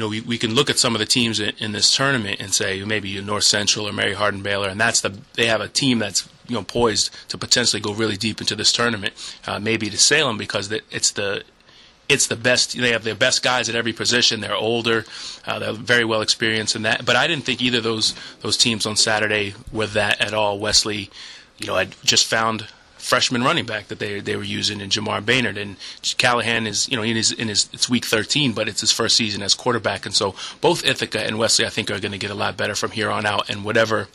you 0.01 0.07
know, 0.07 0.09
we, 0.09 0.23
we 0.23 0.39
can 0.39 0.55
look 0.55 0.71
at 0.71 0.79
some 0.79 0.95
of 0.95 0.99
the 0.99 1.05
teams 1.05 1.41
in, 1.41 1.53
in 1.59 1.73
this 1.73 1.95
tournament 1.95 2.41
and 2.41 2.55
say 2.55 2.83
maybe 2.85 3.21
North 3.21 3.45
Central 3.45 3.87
or 3.87 3.93
Mary 3.93 4.15
Hardin 4.15 4.43
Baylor, 4.43 4.71
and 4.71 4.81
that's 4.81 5.03
the 5.03 5.15
they 5.35 5.45
have 5.45 5.61
a 5.61 5.69
team 5.69 5.99
that's 5.99 6.27
you 6.49 6.55
know 6.55 6.63
poised 6.63 7.15
to 7.29 7.37
potentially 7.37 7.83
go 7.83 7.93
really 7.93 8.17
deep 8.17 8.41
into 8.41 8.57
this 8.57 8.73
tournament. 8.73 9.13
Uh, 9.47 9.59
maybe 9.59 9.91
to 9.91 9.99
Salem 9.99 10.39
because 10.39 10.73
it's 10.91 11.11
the 11.11 11.45
it's 12.09 12.29
the 12.29 12.37
best. 12.37 12.79
They 12.79 12.93
have 12.93 13.05
their 13.05 13.15
best 13.15 13.43
guys 13.43 13.69
at 13.69 13.75
every 13.75 13.93
position. 13.93 14.41
They're 14.41 14.57
older. 14.57 15.05
Uh, 15.47 15.59
they're 15.59 15.73
very 15.75 16.07
well 16.07 16.23
experienced 16.23 16.75
in 16.75 16.83
that. 16.83 17.05
But 17.05 17.17
I 17.17 17.27
didn't 17.27 17.45
think 17.45 17.61
either 17.61 17.79
of 17.79 17.85
those 17.85 18.15
those 18.41 18.57
teams 18.57 18.87
on 18.87 18.97
Saturday 18.97 19.53
were 19.71 19.89
that 19.89 20.19
at 20.23 20.33
all. 20.33 20.59
Wesley, 20.59 21.11
you 21.59 21.67
know, 21.67 21.77
I 21.77 21.91
just 22.05 22.25
found 22.25 22.67
freshman 23.11 23.43
running 23.43 23.67
back 23.67 23.89
that 23.89 23.99
they 23.99 24.21
they 24.21 24.37
were 24.37 24.45
using 24.45 24.81
in 24.81 24.89
Jamar 24.89 25.21
Baynard. 25.21 25.59
And 25.61 25.77
Callahan 26.17 26.67
is 26.69 26.89
you 26.89 26.97
know 26.97 27.03
in 27.03 27.17
his 27.17 27.33
in 27.33 27.49
his 27.49 27.69
it's 27.73 27.91
week 27.91 28.05
13 28.05 28.53
but 28.53 28.69
it's 28.69 28.81
his 28.81 28.93
first 28.93 29.17
season 29.17 29.43
as 29.43 29.55
quarterback. 29.55 30.07
And 30.07 30.15
so 30.15 30.37
both 30.61 30.85
Ithaca 30.85 31.21
and 31.21 31.37
Wesley 31.37 31.67
I 31.67 31.71
think 31.71 31.91
are 31.91 31.99
going 31.99 32.13
to 32.13 32.19
get 32.19 32.31
a 32.31 32.35
lot 32.35 32.57
better 32.57 32.77
from 32.77 32.93
here 32.93 33.11
on 33.11 33.27
out. 33.27 33.51
And 33.51 33.65
whatever 33.65 34.09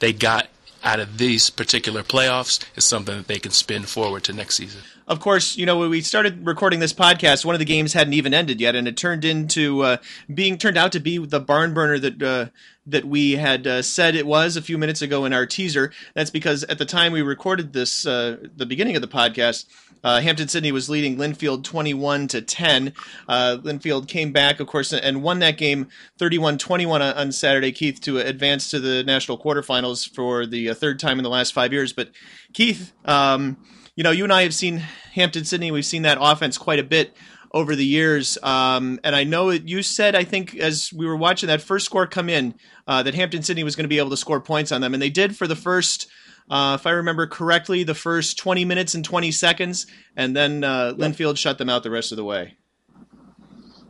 they 0.00 0.14
got 0.14 0.48
out 0.82 0.98
of 0.98 1.18
these 1.18 1.50
particular 1.50 2.02
playoffs 2.02 2.58
is 2.74 2.84
something 2.84 3.16
that 3.16 3.28
they 3.28 3.38
can 3.38 3.52
spin 3.52 3.82
forward 3.82 4.24
to 4.24 4.32
next 4.32 4.56
season. 4.56 4.80
Of 5.06 5.20
course, 5.20 5.56
you 5.56 5.66
know 5.66 5.78
when 5.78 5.90
we 5.90 6.00
started 6.00 6.46
recording 6.46 6.80
this 6.80 6.94
podcast, 6.94 7.44
one 7.44 7.54
of 7.54 7.58
the 7.58 7.66
games 7.66 7.92
hadn't 7.92 8.14
even 8.14 8.32
ended 8.32 8.60
yet, 8.60 8.74
and 8.74 8.88
it 8.88 8.96
turned 8.96 9.24
into 9.26 9.82
uh, 9.82 9.96
being 10.32 10.56
turned 10.56 10.78
out 10.78 10.92
to 10.92 11.00
be 11.00 11.18
the 11.18 11.40
barn 11.40 11.74
burner 11.74 11.98
that 11.98 12.22
uh, 12.22 12.46
that 12.86 13.04
we 13.04 13.32
had 13.32 13.66
uh, 13.66 13.82
said 13.82 14.14
it 14.14 14.26
was 14.26 14.56
a 14.56 14.62
few 14.62 14.76
minutes 14.76 15.02
ago 15.02 15.24
in 15.24 15.32
our 15.32 15.46
teaser. 15.46 15.92
That's 16.14 16.30
because 16.30 16.64
at 16.64 16.78
the 16.78 16.84
time 16.84 17.12
we 17.12 17.22
recorded 17.22 17.72
this, 17.72 18.06
uh, 18.06 18.38
the 18.56 18.66
beginning 18.66 18.96
of 18.96 19.02
the 19.02 19.08
podcast, 19.08 19.66
uh, 20.04 20.20
Hampden 20.20 20.48
Sydney 20.48 20.72
was 20.72 20.90
leading 20.90 21.16
Linfield 21.16 21.62
21 21.62 22.28
to 22.28 22.42
10. 22.42 22.92
Uh, 23.28 23.58
Linfield 23.62 24.08
came 24.08 24.32
back, 24.32 24.58
of 24.58 24.66
course, 24.66 24.92
and 24.92 25.22
won 25.22 25.38
that 25.38 25.56
game 25.56 25.88
31-21 26.18 27.16
on 27.16 27.32
Saturday, 27.32 27.70
Keith, 27.70 28.00
to 28.00 28.18
advance 28.18 28.68
to 28.70 28.80
the 28.80 29.04
national 29.04 29.38
quarterfinals 29.38 30.12
for 30.12 30.44
the 30.44 30.70
uh, 30.70 30.74
third 30.74 30.98
time 30.98 31.18
in 31.18 31.22
the 31.22 31.30
last 31.30 31.52
five 31.52 31.72
years. 31.72 31.92
But 31.92 32.10
Keith, 32.52 32.92
um, 33.04 33.58
you 33.94 34.02
know, 34.02 34.10
you 34.10 34.24
and 34.24 34.32
I 34.32 34.42
have 34.42 34.54
seen 34.54 34.78
Hampden 35.12 35.44
Sydney. 35.44 35.70
We've 35.70 35.84
seen 35.84 36.02
that 36.02 36.18
offense 36.20 36.58
quite 36.58 36.80
a 36.80 36.84
bit 36.84 37.14
over 37.52 37.76
the 37.76 37.84
years. 37.84 38.38
Um, 38.42 38.98
and 39.04 39.14
I 39.14 39.24
know 39.24 39.50
you 39.50 39.82
said, 39.82 40.14
I 40.14 40.24
think, 40.24 40.56
as 40.56 40.92
we 40.92 41.06
were 41.06 41.16
watching 41.16 41.48
that 41.48 41.62
first 41.62 41.86
score 41.86 42.06
come 42.06 42.28
in, 42.28 42.54
uh, 42.86 43.02
that 43.02 43.14
Hampden 43.14 43.42
Sydney 43.42 43.64
was 43.64 43.76
going 43.76 43.84
to 43.84 43.88
be 43.88 43.98
able 43.98 44.10
to 44.10 44.16
score 44.16 44.40
points 44.40 44.72
on 44.72 44.80
them, 44.80 44.94
and 44.94 45.02
they 45.02 45.10
did 45.10 45.36
for 45.36 45.46
the 45.46 45.56
first. 45.56 46.08
Uh, 46.50 46.76
if 46.78 46.86
I 46.86 46.90
remember 46.90 47.26
correctly, 47.26 47.84
the 47.84 47.94
first 47.94 48.36
20 48.38 48.64
minutes 48.64 48.94
and 48.94 49.04
20 49.04 49.30
seconds, 49.30 49.86
and 50.16 50.34
then 50.36 50.64
uh, 50.64 50.92
Linfield 50.96 51.38
shut 51.38 51.56
them 51.56 51.68
out 51.68 51.82
the 51.82 51.90
rest 51.90 52.12
of 52.12 52.16
the 52.16 52.24
way. 52.24 52.56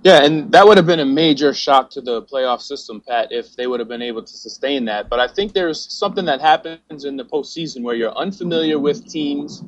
Yeah, 0.04 0.24
and 0.24 0.50
that 0.50 0.66
would 0.66 0.76
have 0.76 0.86
been 0.86 1.00
a 1.00 1.06
major 1.06 1.54
shock 1.54 1.90
to 1.90 2.00
the 2.00 2.22
playoff 2.22 2.60
system, 2.60 3.00
Pat, 3.06 3.28
if 3.30 3.54
they 3.54 3.68
would 3.68 3.78
have 3.78 3.88
been 3.88 4.02
able 4.02 4.22
to 4.22 4.32
sustain 4.32 4.84
that. 4.86 5.08
But 5.08 5.20
I 5.20 5.28
think 5.28 5.54
there's 5.54 5.80
something 5.92 6.24
that 6.24 6.40
happens 6.40 7.04
in 7.04 7.16
the 7.16 7.24
postseason 7.24 7.82
where 7.82 7.94
you're 7.94 8.16
unfamiliar 8.16 8.80
with 8.80 9.08
teams 9.08 9.62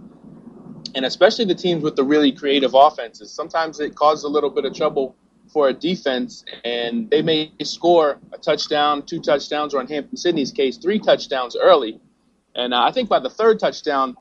and 0.94 1.04
especially 1.04 1.44
the 1.44 1.54
teams 1.54 1.82
with 1.82 1.96
the 1.96 2.04
really 2.04 2.32
creative 2.32 2.74
offenses. 2.74 3.30
Sometimes 3.30 3.80
it 3.80 3.94
causes 3.94 4.24
a 4.24 4.28
little 4.28 4.50
bit 4.50 4.64
of 4.64 4.74
trouble 4.74 5.16
for 5.52 5.68
a 5.68 5.72
defense, 5.72 6.44
and 6.64 7.10
they 7.10 7.22
may 7.22 7.52
score 7.62 8.18
a 8.32 8.38
touchdown, 8.38 9.02
two 9.02 9.20
touchdowns, 9.20 9.74
or 9.74 9.80
in 9.80 9.86
Hampden 9.86 10.16
Sydney's 10.16 10.50
case, 10.50 10.76
three 10.78 10.98
touchdowns 10.98 11.56
early. 11.56 12.00
And 12.54 12.72
uh, 12.72 12.82
I 12.82 12.92
think 12.92 13.08
by 13.08 13.20
the 13.20 13.30
third 13.30 13.58
touchdown, 13.58 14.16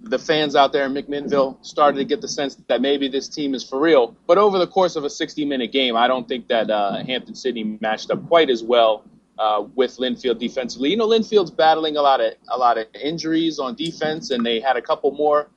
the 0.00 0.18
fans 0.18 0.56
out 0.56 0.72
there 0.72 0.86
in 0.86 0.94
McMinnville 0.94 1.64
started 1.64 1.98
to 1.98 2.04
get 2.04 2.20
the 2.20 2.28
sense 2.28 2.56
that 2.66 2.80
maybe 2.80 3.08
this 3.08 3.28
team 3.28 3.54
is 3.54 3.62
for 3.68 3.78
real. 3.78 4.16
But 4.26 4.36
over 4.36 4.58
the 4.58 4.66
course 4.66 4.96
of 4.96 5.04
a 5.04 5.08
60-minute 5.08 5.70
game, 5.70 5.96
I 5.96 6.08
don't 6.08 6.26
think 6.26 6.48
that 6.48 6.70
uh, 6.70 7.04
Hampden 7.04 7.34
Sydney 7.34 7.78
matched 7.80 8.10
up 8.10 8.26
quite 8.26 8.50
as 8.50 8.64
well 8.64 9.04
uh, 9.38 9.64
with 9.74 9.96
Linfield 9.96 10.38
defensively. 10.38 10.90
You 10.90 10.96
know, 10.96 11.08
Linfield's 11.08 11.50
battling 11.50 11.96
a 11.96 12.02
lot 12.02 12.20
of 12.20 12.34
a 12.48 12.58
lot 12.58 12.78
of 12.78 12.86
injuries 13.00 13.58
on 13.58 13.74
defense, 13.74 14.30
and 14.30 14.44
they 14.44 14.60
had 14.60 14.76
a 14.76 14.82
couple 14.82 15.12
more 15.12 15.48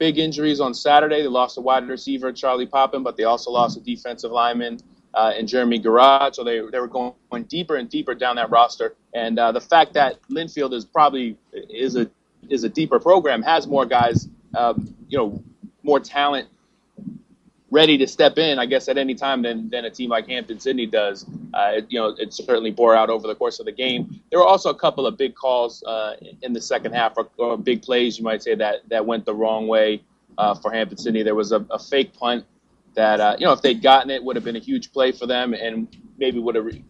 big 0.00 0.18
injuries 0.18 0.60
on 0.60 0.74
Saturday. 0.74 1.20
They 1.22 1.28
lost 1.28 1.58
a 1.58 1.60
wide 1.60 1.86
receiver, 1.86 2.32
Charlie 2.32 2.66
Poppin, 2.66 3.04
but 3.04 3.16
they 3.16 3.24
also 3.24 3.50
lost 3.52 3.76
a 3.76 3.80
defensive 3.80 4.32
lineman 4.32 4.80
uh, 5.14 5.34
in 5.38 5.46
Jeremy 5.46 5.78
Garage. 5.78 6.36
So 6.36 6.42
they, 6.42 6.60
they 6.72 6.80
were 6.80 6.88
going, 6.88 7.12
going 7.30 7.44
deeper 7.44 7.76
and 7.76 7.88
deeper 7.88 8.14
down 8.14 8.36
that 8.36 8.50
roster. 8.50 8.96
And 9.14 9.38
uh, 9.38 9.52
the 9.52 9.60
fact 9.60 9.92
that 9.94 10.18
Linfield 10.28 10.72
is 10.72 10.84
probably 10.84 11.36
is 11.52 11.94
a 11.94 12.10
is 12.48 12.64
a 12.64 12.68
deeper 12.68 12.98
program, 12.98 13.42
has 13.42 13.66
more 13.66 13.84
guys, 13.84 14.28
um, 14.54 14.92
you 15.08 15.18
know, 15.18 15.44
more 15.82 16.00
talent 16.00 16.48
ready 17.70 17.96
to 17.98 18.06
step 18.06 18.38
in, 18.38 18.58
I 18.58 18.66
guess, 18.66 18.88
at 18.88 18.98
any 18.98 19.14
time 19.14 19.42
than, 19.42 19.70
than 19.70 19.84
a 19.84 19.90
team 19.90 20.10
like 20.10 20.28
Hampden 20.28 20.58
Sydney 20.58 20.86
does. 20.86 21.24
Uh, 21.54 21.72
it, 21.76 21.86
you 21.88 21.98
know, 21.98 22.14
it 22.18 22.32
certainly 22.32 22.70
bore 22.70 22.96
out 22.96 23.10
over 23.10 23.28
the 23.28 23.34
course 23.34 23.60
of 23.60 23.66
the 23.66 23.72
game. 23.72 24.20
There 24.30 24.40
were 24.40 24.46
also 24.46 24.70
a 24.70 24.74
couple 24.74 25.06
of 25.06 25.16
big 25.16 25.34
calls 25.34 25.82
uh, 25.84 26.16
in 26.42 26.52
the 26.52 26.60
second 26.60 26.92
half, 26.92 27.16
or, 27.16 27.28
or, 27.38 27.56
big 27.56 27.82
plays, 27.82 28.18
you 28.18 28.24
might 28.24 28.42
say, 28.42 28.54
that, 28.56 28.88
that 28.88 29.04
went 29.06 29.24
the 29.24 29.34
wrong 29.34 29.68
way 29.68 30.02
uh, 30.36 30.54
for 30.54 30.72
Hampden 30.72 30.98
Sydney. 30.98 31.22
There 31.22 31.34
was 31.34 31.52
a, 31.52 31.64
a 31.70 31.78
fake 31.78 32.12
punt 32.14 32.44
that, 32.94 33.20
uh, 33.20 33.36
you 33.38 33.46
know, 33.46 33.52
if 33.52 33.62
they'd 33.62 33.82
gotten 33.82 34.10
it, 34.10 34.22
would 34.22 34.36
have 34.36 34.44
been 34.44 34.56
a 34.56 34.60
huge 34.60 34.92
play 34.92 35.12
for 35.12 35.26
them 35.26 35.54
and 35.54 35.86
maybe 36.18 36.40
would 36.40 36.56
have 36.56 36.64
re- 36.64 36.84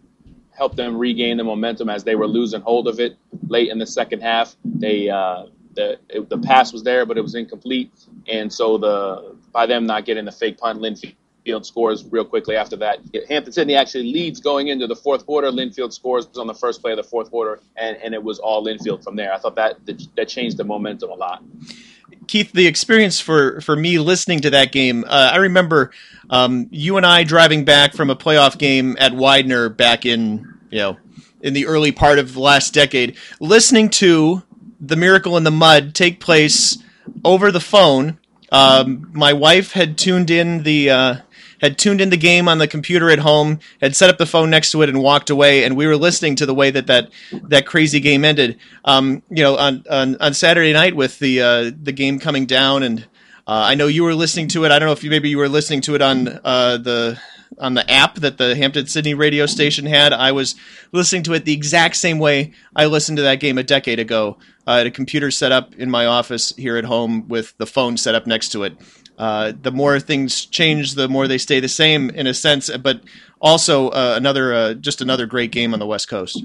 helped 0.51 0.75
them 0.75 0.97
regain 0.97 1.37
the 1.37 1.43
momentum 1.43 1.89
as 1.89 2.03
they 2.03 2.15
were 2.15 2.27
losing 2.27 2.61
hold 2.61 2.87
of 2.87 2.99
it 2.99 3.17
late 3.47 3.69
in 3.69 3.77
the 3.77 3.85
second 3.85 4.21
half. 4.21 4.55
They 4.65 5.09
uh, 5.09 5.45
the 5.75 5.99
it, 6.09 6.29
the 6.29 6.37
pass 6.37 6.73
was 6.73 6.83
there, 6.83 7.05
but 7.05 7.17
it 7.17 7.21
was 7.21 7.35
incomplete, 7.35 7.91
and 8.27 8.51
so 8.51 8.77
the 8.77 9.35
by 9.51 9.65
them 9.65 9.85
not 9.85 10.05
getting 10.05 10.25
the 10.25 10.31
fake 10.31 10.57
punt, 10.57 10.79
Linfield 10.79 11.65
scores 11.65 12.05
real 12.05 12.25
quickly 12.25 12.55
after 12.55 12.75
that. 12.77 12.99
Hampden 13.29 13.53
Sydney 13.53 13.75
actually 13.75 14.11
leads 14.11 14.39
going 14.39 14.67
into 14.67 14.87
the 14.87 14.95
fourth 14.95 15.25
quarter. 15.25 15.49
Linfield 15.49 15.93
scores 15.93 16.27
on 16.37 16.47
the 16.47 16.53
first 16.53 16.81
play 16.81 16.91
of 16.91 16.97
the 16.97 17.03
fourth 17.03 17.29
quarter, 17.29 17.61
and, 17.75 17.97
and 17.97 18.13
it 18.13 18.23
was 18.23 18.39
all 18.39 18.65
Linfield 18.65 19.03
from 19.03 19.15
there. 19.15 19.33
I 19.33 19.37
thought 19.37 19.55
that 19.55 19.77
that 20.15 20.27
changed 20.27 20.57
the 20.57 20.63
momentum 20.63 21.09
a 21.09 21.15
lot. 21.15 21.43
Keith, 22.27 22.51
the 22.51 22.67
experience 22.67 23.19
for, 23.19 23.61
for 23.61 23.75
me 23.75 23.99
listening 23.99 24.41
to 24.41 24.49
that 24.51 24.71
game, 24.71 25.03
uh, 25.05 25.31
I 25.33 25.37
remember 25.37 25.91
um, 26.29 26.67
you 26.71 26.97
and 26.97 27.05
I 27.05 27.23
driving 27.23 27.65
back 27.65 27.93
from 27.93 28.09
a 28.09 28.15
playoff 28.15 28.57
game 28.57 28.95
at 28.99 29.13
Widener 29.13 29.69
back 29.69 30.05
in 30.05 30.59
you 30.69 30.79
know 30.79 30.97
in 31.41 31.53
the 31.53 31.65
early 31.65 31.91
part 31.91 32.19
of 32.19 32.33
the 32.33 32.39
last 32.39 32.73
decade, 32.73 33.17
listening 33.39 33.89
to 33.89 34.43
the 34.79 34.95
Miracle 34.95 35.37
in 35.37 35.43
the 35.43 35.51
Mud 35.51 35.93
take 35.93 36.19
place 36.19 36.77
over 37.25 37.51
the 37.51 37.59
phone. 37.59 38.17
Um, 38.51 39.09
my 39.13 39.33
wife 39.33 39.71
had 39.71 39.97
tuned 39.97 40.29
in 40.29 40.63
the 40.63 40.89
uh, 40.89 41.15
had 41.61 41.77
tuned 41.77 42.01
in 42.01 42.09
the 42.09 42.17
game 42.17 42.47
on 42.47 42.57
the 42.57 42.67
computer 42.67 43.09
at 43.09 43.19
home, 43.19 43.59
had 43.79 43.95
set 43.95 44.09
up 44.09 44.17
the 44.17 44.25
phone 44.25 44.49
next 44.49 44.71
to 44.71 44.81
it, 44.81 44.89
and 44.89 45.01
walked 45.01 45.29
away. 45.29 45.63
And 45.63 45.77
we 45.77 45.87
were 45.87 45.95
listening 45.95 46.35
to 46.37 46.45
the 46.45 46.53
way 46.53 46.71
that 46.71 46.87
that, 46.87 47.09
that 47.31 47.65
crazy 47.65 47.99
game 47.99 48.25
ended. 48.25 48.57
Um, 48.83 49.21
you 49.29 49.43
know, 49.43 49.57
on, 49.57 49.83
on, 49.89 50.17
on 50.19 50.33
Saturday 50.33 50.73
night 50.73 50.95
with 50.95 51.19
the 51.19 51.41
uh, 51.41 51.71
the 51.81 51.91
game 51.91 52.19
coming 52.19 52.45
down, 52.45 52.83
and 52.83 53.01
uh, 53.47 53.63
I 53.67 53.75
know 53.75 53.87
you 53.87 54.03
were 54.03 54.15
listening 54.15 54.47
to 54.49 54.65
it. 54.65 54.71
I 54.71 54.79
don't 54.79 54.87
know 54.87 54.93
if 54.93 55.03
you 55.03 55.09
maybe 55.09 55.29
you 55.29 55.37
were 55.37 55.49
listening 55.49 55.81
to 55.81 55.95
it 55.95 56.01
on 56.01 56.27
uh, 56.43 56.77
the 56.77 57.19
on 57.61 57.75
the 57.75 57.89
app 57.89 58.15
that 58.15 58.37
the 58.37 58.55
Hampden 58.55 58.87
Sydney 58.87 59.13
radio 59.13 59.45
station 59.45 59.85
had. 59.85 60.11
I 60.11 60.31
was 60.31 60.55
listening 60.91 61.23
to 61.23 61.33
it 61.33 61.45
the 61.45 61.53
exact 61.53 61.95
same 61.95 62.19
way 62.19 62.53
I 62.75 62.87
listened 62.87 63.17
to 63.17 63.21
that 63.23 63.39
game 63.39 63.57
a 63.57 63.63
decade 63.63 63.99
ago. 63.99 64.37
I 64.67 64.77
had 64.77 64.87
a 64.87 64.91
computer 64.91 65.31
set 65.31 65.51
up 65.51 65.73
in 65.75 65.89
my 65.89 66.05
office 66.05 66.53
here 66.55 66.77
at 66.77 66.85
home 66.85 67.27
with 67.27 67.57
the 67.57 67.65
phone 67.65 67.97
set 67.97 68.15
up 68.15 68.27
next 68.27 68.49
to 68.49 68.63
it. 68.63 68.77
Uh, 69.17 69.53
the 69.61 69.71
more 69.71 69.99
things 69.99 70.45
change, 70.45 70.95
the 70.95 71.07
more 71.07 71.27
they 71.27 71.37
stay 71.37 71.59
the 71.59 71.69
same 71.69 72.09
in 72.09 72.27
a 72.27 72.33
sense. 72.33 72.75
But 72.77 73.01
also 73.39 73.89
uh, 73.89 74.15
another, 74.17 74.53
uh, 74.53 74.73
just 74.73 75.01
another 75.01 75.25
great 75.25 75.51
game 75.51 75.73
on 75.73 75.79
the 75.79 75.85
West 75.85 76.07
Coast. 76.07 76.43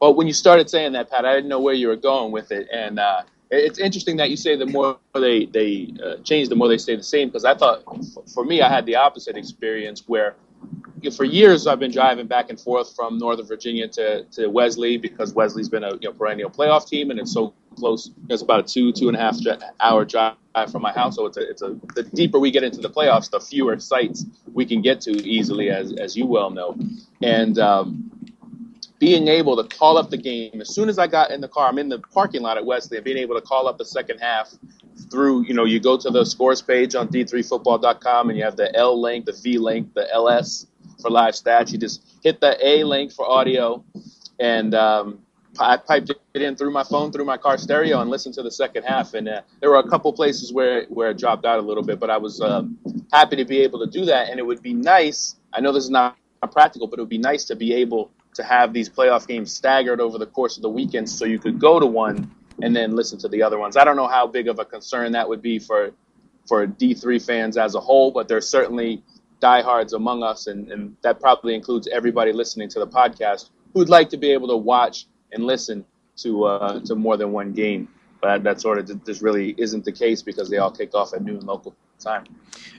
Well, 0.00 0.14
when 0.14 0.26
you 0.26 0.32
started 0.32 0.70
saying 0.70 0.92
that, 0.92 1.10
Pat, 1.10 1.24
I 1.24 1.34
didn't 1.34 1.48
know 1.48 1.60
where 1.60 1.74
you 1.74 1.88
were 1.88 1.96
going 1.96 2.32
with 2.32 2.52
it, 2.52 2.68
and 2.72 2.98
uh, 2.98 3.22
it's 3.50 3.78
interesting 3.78 4.16
that 4.18 4.30
you 4.30 4.36
say 4.36 4.56
the 4.56 4.66
more 4.66 4.98
they 5.14 5.46
they 5.46 5.92
uh, 6.04 6.16
change, 6.22 6.48
the 6.48 6.56
more 6.56 6.68
they 6.68 6.78
stay 6.78 6.96
the 6.96 7.02
same. 7.02 7.28
Because 7.28 7.44
I 7.44 7.54
thought, 7.54 7.82
for 8.32 8.44
me, 8.44 8.62
I 8.62 8.68
had 8.68 8.86
the 8.86 8.96
opposite 8.96 9.36
experience 9.36 10.04
where 10.06 10.36
for 11.16 11.24
years 11.24 11.66
I've 11.66 11.78
been 11.78 11.90
driving 11.90 12.26
back 12.26 12.50
and 12.50 12.60
forth 12.60 12.94
from 12.94 13.16
Northern 13.16 13.46
Virginia 13.46 13.88
to, 13.88 14.24
to 14.24 14.48
Wesley 14.48 14.98
because 14.98 15.32
Wesley's 15.32 15.70
been 15.70 15.84
a 15.84 15.94
you 15.94 16.00
know, 16.02 16.12
perennial 16.12 16.50
playoff 16.50 16.86
team 16.86 17.10
and 17.10 17.18
it's 17.18 17.32
so 17.32 17.54
close. 17.76 18.10
It's 18.28 18.42
about 18.42 18.60
a 18.60 18.62
two 18.62 18.92
two 18.92 19.08
and 19.08 19.16
a 19.16 19.20
half 19.20 19.36
hour 19.80 20.04
drive 20.04 20.34
from 20.70 20.82
my 20.82 20.92
house. 20.92 21.16
So 21.16 21.26
it's 21.26 21.38
a 21.38 21.50
it's 21.50 21.62
a 21.62 21.76
the 21.94 22.02
deeper 22.02 22.38
we 22.38 22.50
get 22.50 22.64
into 22.64 22.80
the 22.80 22.90
playoffs, 22.90 23.30
the 23.30 23.40
fewer 23.40 23.78
sites 23.78 24.26
we 24.52 24.66
can 24.66 24.82
get 24.82 25.00
to 25.02 25.12
easily, 25.26 25.70
as 25.70 25.92
as 25.94 26.16
you 26.16 26.26
well 26.26 26.50
know. 26.50 26.76
And 27.22 27.58
um, 27.58 28.10
being 29.00 29.28
able 29.28 29.56
to 29.56 29.76
call 29.76 29.96
up 29.96 30.10
the 30.10 30.16
game 30.16 30.60
as 30.60 30.72
soon 30.72 30.90
as 30.90 30.98
I 30.98 31.06
got 31.06 31.30
in 31.30 31.40
the 31.40 31.48
car, 31.48 31.68
I'm 31.68 31.78
in 31.78 31.88
the 31.88 31.98
parking 31.98 32.42
lot 32.42 32.58
at 32.58 32.64
Wesley, 32.64 32.98
and 32.98 33.04
being 33.04 33.16
able 33.16 33.34
to 33.34 33.40
call 33.40 33.66
up 33.66 33.78
the 33.78 33.84
second 33.84 34.18
half 34.18 34.52
through, 35.10 35.46
you 35.46 35.54
know, 35.54 35.64
you 35.64 35.80
go 35.80 35.96
to 35.96 36.10
the 36.10 36.24
scores 36.24 36.60
page 36.60 36.94
on 36.94 37.08
d3football.com 37.08 38.28
and 38.28 38.38
you 38.38 38.44
have 38.44 38.56
the 38.56 38.76
L 38.76 39.00
link, 39.00 39.24
the 39.24 39.32
V 39.32 39.56
link, 39.56 39.94
the 39.94 40.06
LS 40.12 40.66
for 41.00 41.10
live 41.10 41.32
stats. 41.32 41.72
You 41.72 41.78
just 41.78 42.04
hit 42.22 42.42
the 42.42 42.58
A 42.64 42.84
link 42.84 43.10
for 43.10 43.26
audio, 43.26 43.82
and 44.38 44.74
um, 44.74 45.20
I 45.58 45.78
piped 45.78 46.10
it 46.10 46.42
in 46.42 46.54
through 46.54 46.70
my 46.70 46.84
phone, 46.84 47.10
through 47.10 47.24
my 47.24 47.38
car 47.38 47.56
stereo, 47.56 48.02
and 48.02 48.10
listened 48.10 48.34
to 48.34 48.42
the 48.42 48.50
second 48.50 48.82
half. 48.82 49.14
And 49.14 49.30
uh, 49.30 49.40
there 49.60 49.70
were 49.70 49.78
a 49.78 49.88
couple 49.88 50.12
places 50.12 50.52
where 50.52 50.84
where 50.90 51.10
it 51.10 51.18
dropped 51.18 51.46
out 51.46 51.58
a 51.58 51.62
little 51.62 51.82
bit, 51.82 51.98
but 51.98 52.10
I 52.10 52.18
was 52.18 52.42
um, 52.42 52.78
happy 53.10 53.36
to 53.36 53.46
be 53.46 53.60
able 53.60 53.78
to 53.78 53.86
do 53.86 54.04
that. 54.04 54.28
And 54.28 54.38
it 54.38 54.44
would 54.44 54.60
be 54.60 54.74
nice. 54.74 55.36
I 55.54 55.62
know 55.62 55.72
this 55.72 55.84
is 55.84 55.90
not 55.90 56.18
practical, 56.52 56.86
but 56.86 56.98
it 56.98 57.02
would 57.02 57.08
be 57.08 57.18
nice 57.18 57.44
to 57.44 57.56
be 57.56 57.72
able 57.74 58.10
to 58.40 58.46
have 58.46 58.72
these 58.72 58.88
playoff 58.88 59.26
games 59.26 59.52
staggered 59.52 60.00
over 60.00 60.18
the 60.18 60.26
course 60.26 60.56
of 60.56 60.62
the 60.62 60.70
weekend, 60.70 61.08
so 61.08 61.24
you 61.24 61.38
could 61.38 61.58
go 61.58 61.78
to 61.78 61.86
one 61.86 62.30
and 62.62 62.74
then 62.74 62.96
listen 62.96 63.18
to 63.18 63.28
the 63.28 63.42
other 63.42 63.58
ones. 63.58 63.76
I 63.76 63.84
don't 63.84 63.96
know 63.96 64.08
how 64.08 64.26
big 64.26 64.48
of 64.48 64.58
a 64.58 64.64
concern 64.64 65.12
that 65.12 65.28
would 65.28 65.42
be 65.42 65.58
for 65.58 65.92
for 66.48 66.66
D3 66.66 67.24
fans 67.24 67.56
as 67.56 67.74
a 67.74 67.80
whole, 67.80 68.10
but 68.10 68.26
there's 68.26 68.48
certainly 68.48 69.02
diehards 69.40 69.92
among 69.92 70.22
us, 70.22 70.46
and, 70.46 70.70
and 70.72 70.96
that 71.02 71.20
probably 71.20 71.54
includes 71.54 71.86
everybody 71.88 72.32
listening 72.32 72.68
to 72.70 72.78
the 72.78 72.86
podcast 72.86 73.50
who'd 73.72 73.88
like 73.88 74.10
to 74.10 74.16
be 74.16 74.32
able 74.32 74.48
to 74.48 74.56
watch 74.56 75.06
and 75.32 75.44
listen 75.44 75.84
to 76.16 76.44
uh, 76.44 76.80
to 76.80 76.94
more 76.94 77.16
than 77.16 77.32
one 77.32 77.52
game. 77.52 77.88
But 78.20 78.42
that 78.44 78.60
sort 78.60 78.78
of 78.78 79.04
just 79.06 79.22
really 79.22 79.54
isn't 79.56 79.84
the 79.84 79.92
case 79.92 80.22
because 80.22 80.50
they 80.50 80.58
all 80.58 80.70
kick 80.70 80.94
off 80.94 81.14
at 81.14 81.22
noon 81.22 81.40
local 81.40 81.74
time. 81.98 82.24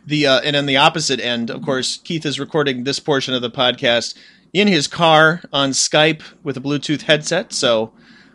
The 0.06 0.28
uh, 0.28 0.42
and 0.42 0.56
on 0.56 0.66
the 0.66 0.78
opposite 0.78 1.20
end, 1.20 1.50
of 1.50 1.62
course, 1.64 1.98
Keith 1.98 2.26
is 2.26 2.40
recording 2.40 2.84
this 2.84 3.00
portion 3.00 3.34
of 3.34 3.42
the 3.42 3.50
podcast 3.50 4.16
in 4.54 4.68
his 4.68 4.88
car 4.88 5.42
on 5.54 5.72
Skype 5.72 6.22
with 6.44 6.58
a 6.58 6.62
Bluetooth 6.62 7.04
headset. 7.04 7.54
So 7.54 7.94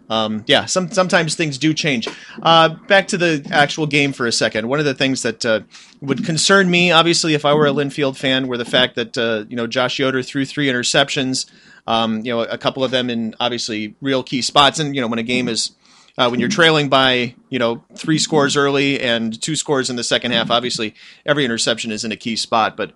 um, 0.08 0.44
yeah, 0.46 0.66
some, 0.66 0.90
sometimes 0.90 1.34
things 1.34 1.58
do 1.58 1.74
change. 1.74 2.08
Uh, 2.42 2.70
back 2.86 3.08
to 3.08 3.18
the 3.18 3.46
actual 3.50 3.86
game 3.86 4.12
for 4.12 4.26
a 4.26 4.32
second. 4.32 4.68
One 4.68 4.78
of 4.78 4.84
the 4.84 4.94
things 4.94 5.22
that 5.22 5.44
uh, 5.44 5.60
would 6.00 6.24
concern 6.24 6.70
me, 6.70 6.92
obviously, 6.92 7.34
if 7.34 7.44
I 7.44 7.54
were 7.54 7.66
a 7.66 7.72
Linfield 7.72 8.16
fan, 8.16 8.46
were 8.46 8.56
the 8.56 8.64
fact 8.64 8.94
that 8.96 9.18
uh, 9.18 9.44
you 9.48 9.56
know 9.56 9.66
Josh 9.66 9.98
Yoder 9.98 10.22
threw 10.22 10.44
three 10.44 10.68
interceptions. 10.68 11.46
Um, 11.88 12.24
you 12.24 12.32
know, 12.32 12.40
a 12.40 12.58
couple 12.58 12.82
of 12.84 12.90
them 12.90 13.10
in 13.10 13.34
obviously 13.38 13.94
real 14.00 14.22
key 14.22 14.42
spots. 14.42 14.78
And 14.78 14.94
you 14.94 15.00
know, 15.00 15.08
when 15.08 15.18
a 15.18 15.24
game 15.24 15.48
is 15.48 15.72
uh, 16.18 16.28
when 16.28 16.40
you're 16.40 16.48
trailing 16.48 16.88
by 16.88 17.34
you 17.48 17.58
know 17.58 17.84
three 17.94 18.18
scores 18.18 18.56
early 18.56 19.00
and 19.00 19.40
two 19.40 19.56
scores 19.56 19.90
in 19.90 19.96
the 19.96 20.04
second 20.04 20.32
half, 20.32 20.50
obviously 20.50 20.94
every 21.24 21.44
interception 21.44 21.90
is 21.90 22.04
in 22.04 22.12
a 22.12 22.16
key 22.16 22.36
spot. 22.36 22.76
But 22.76 22.92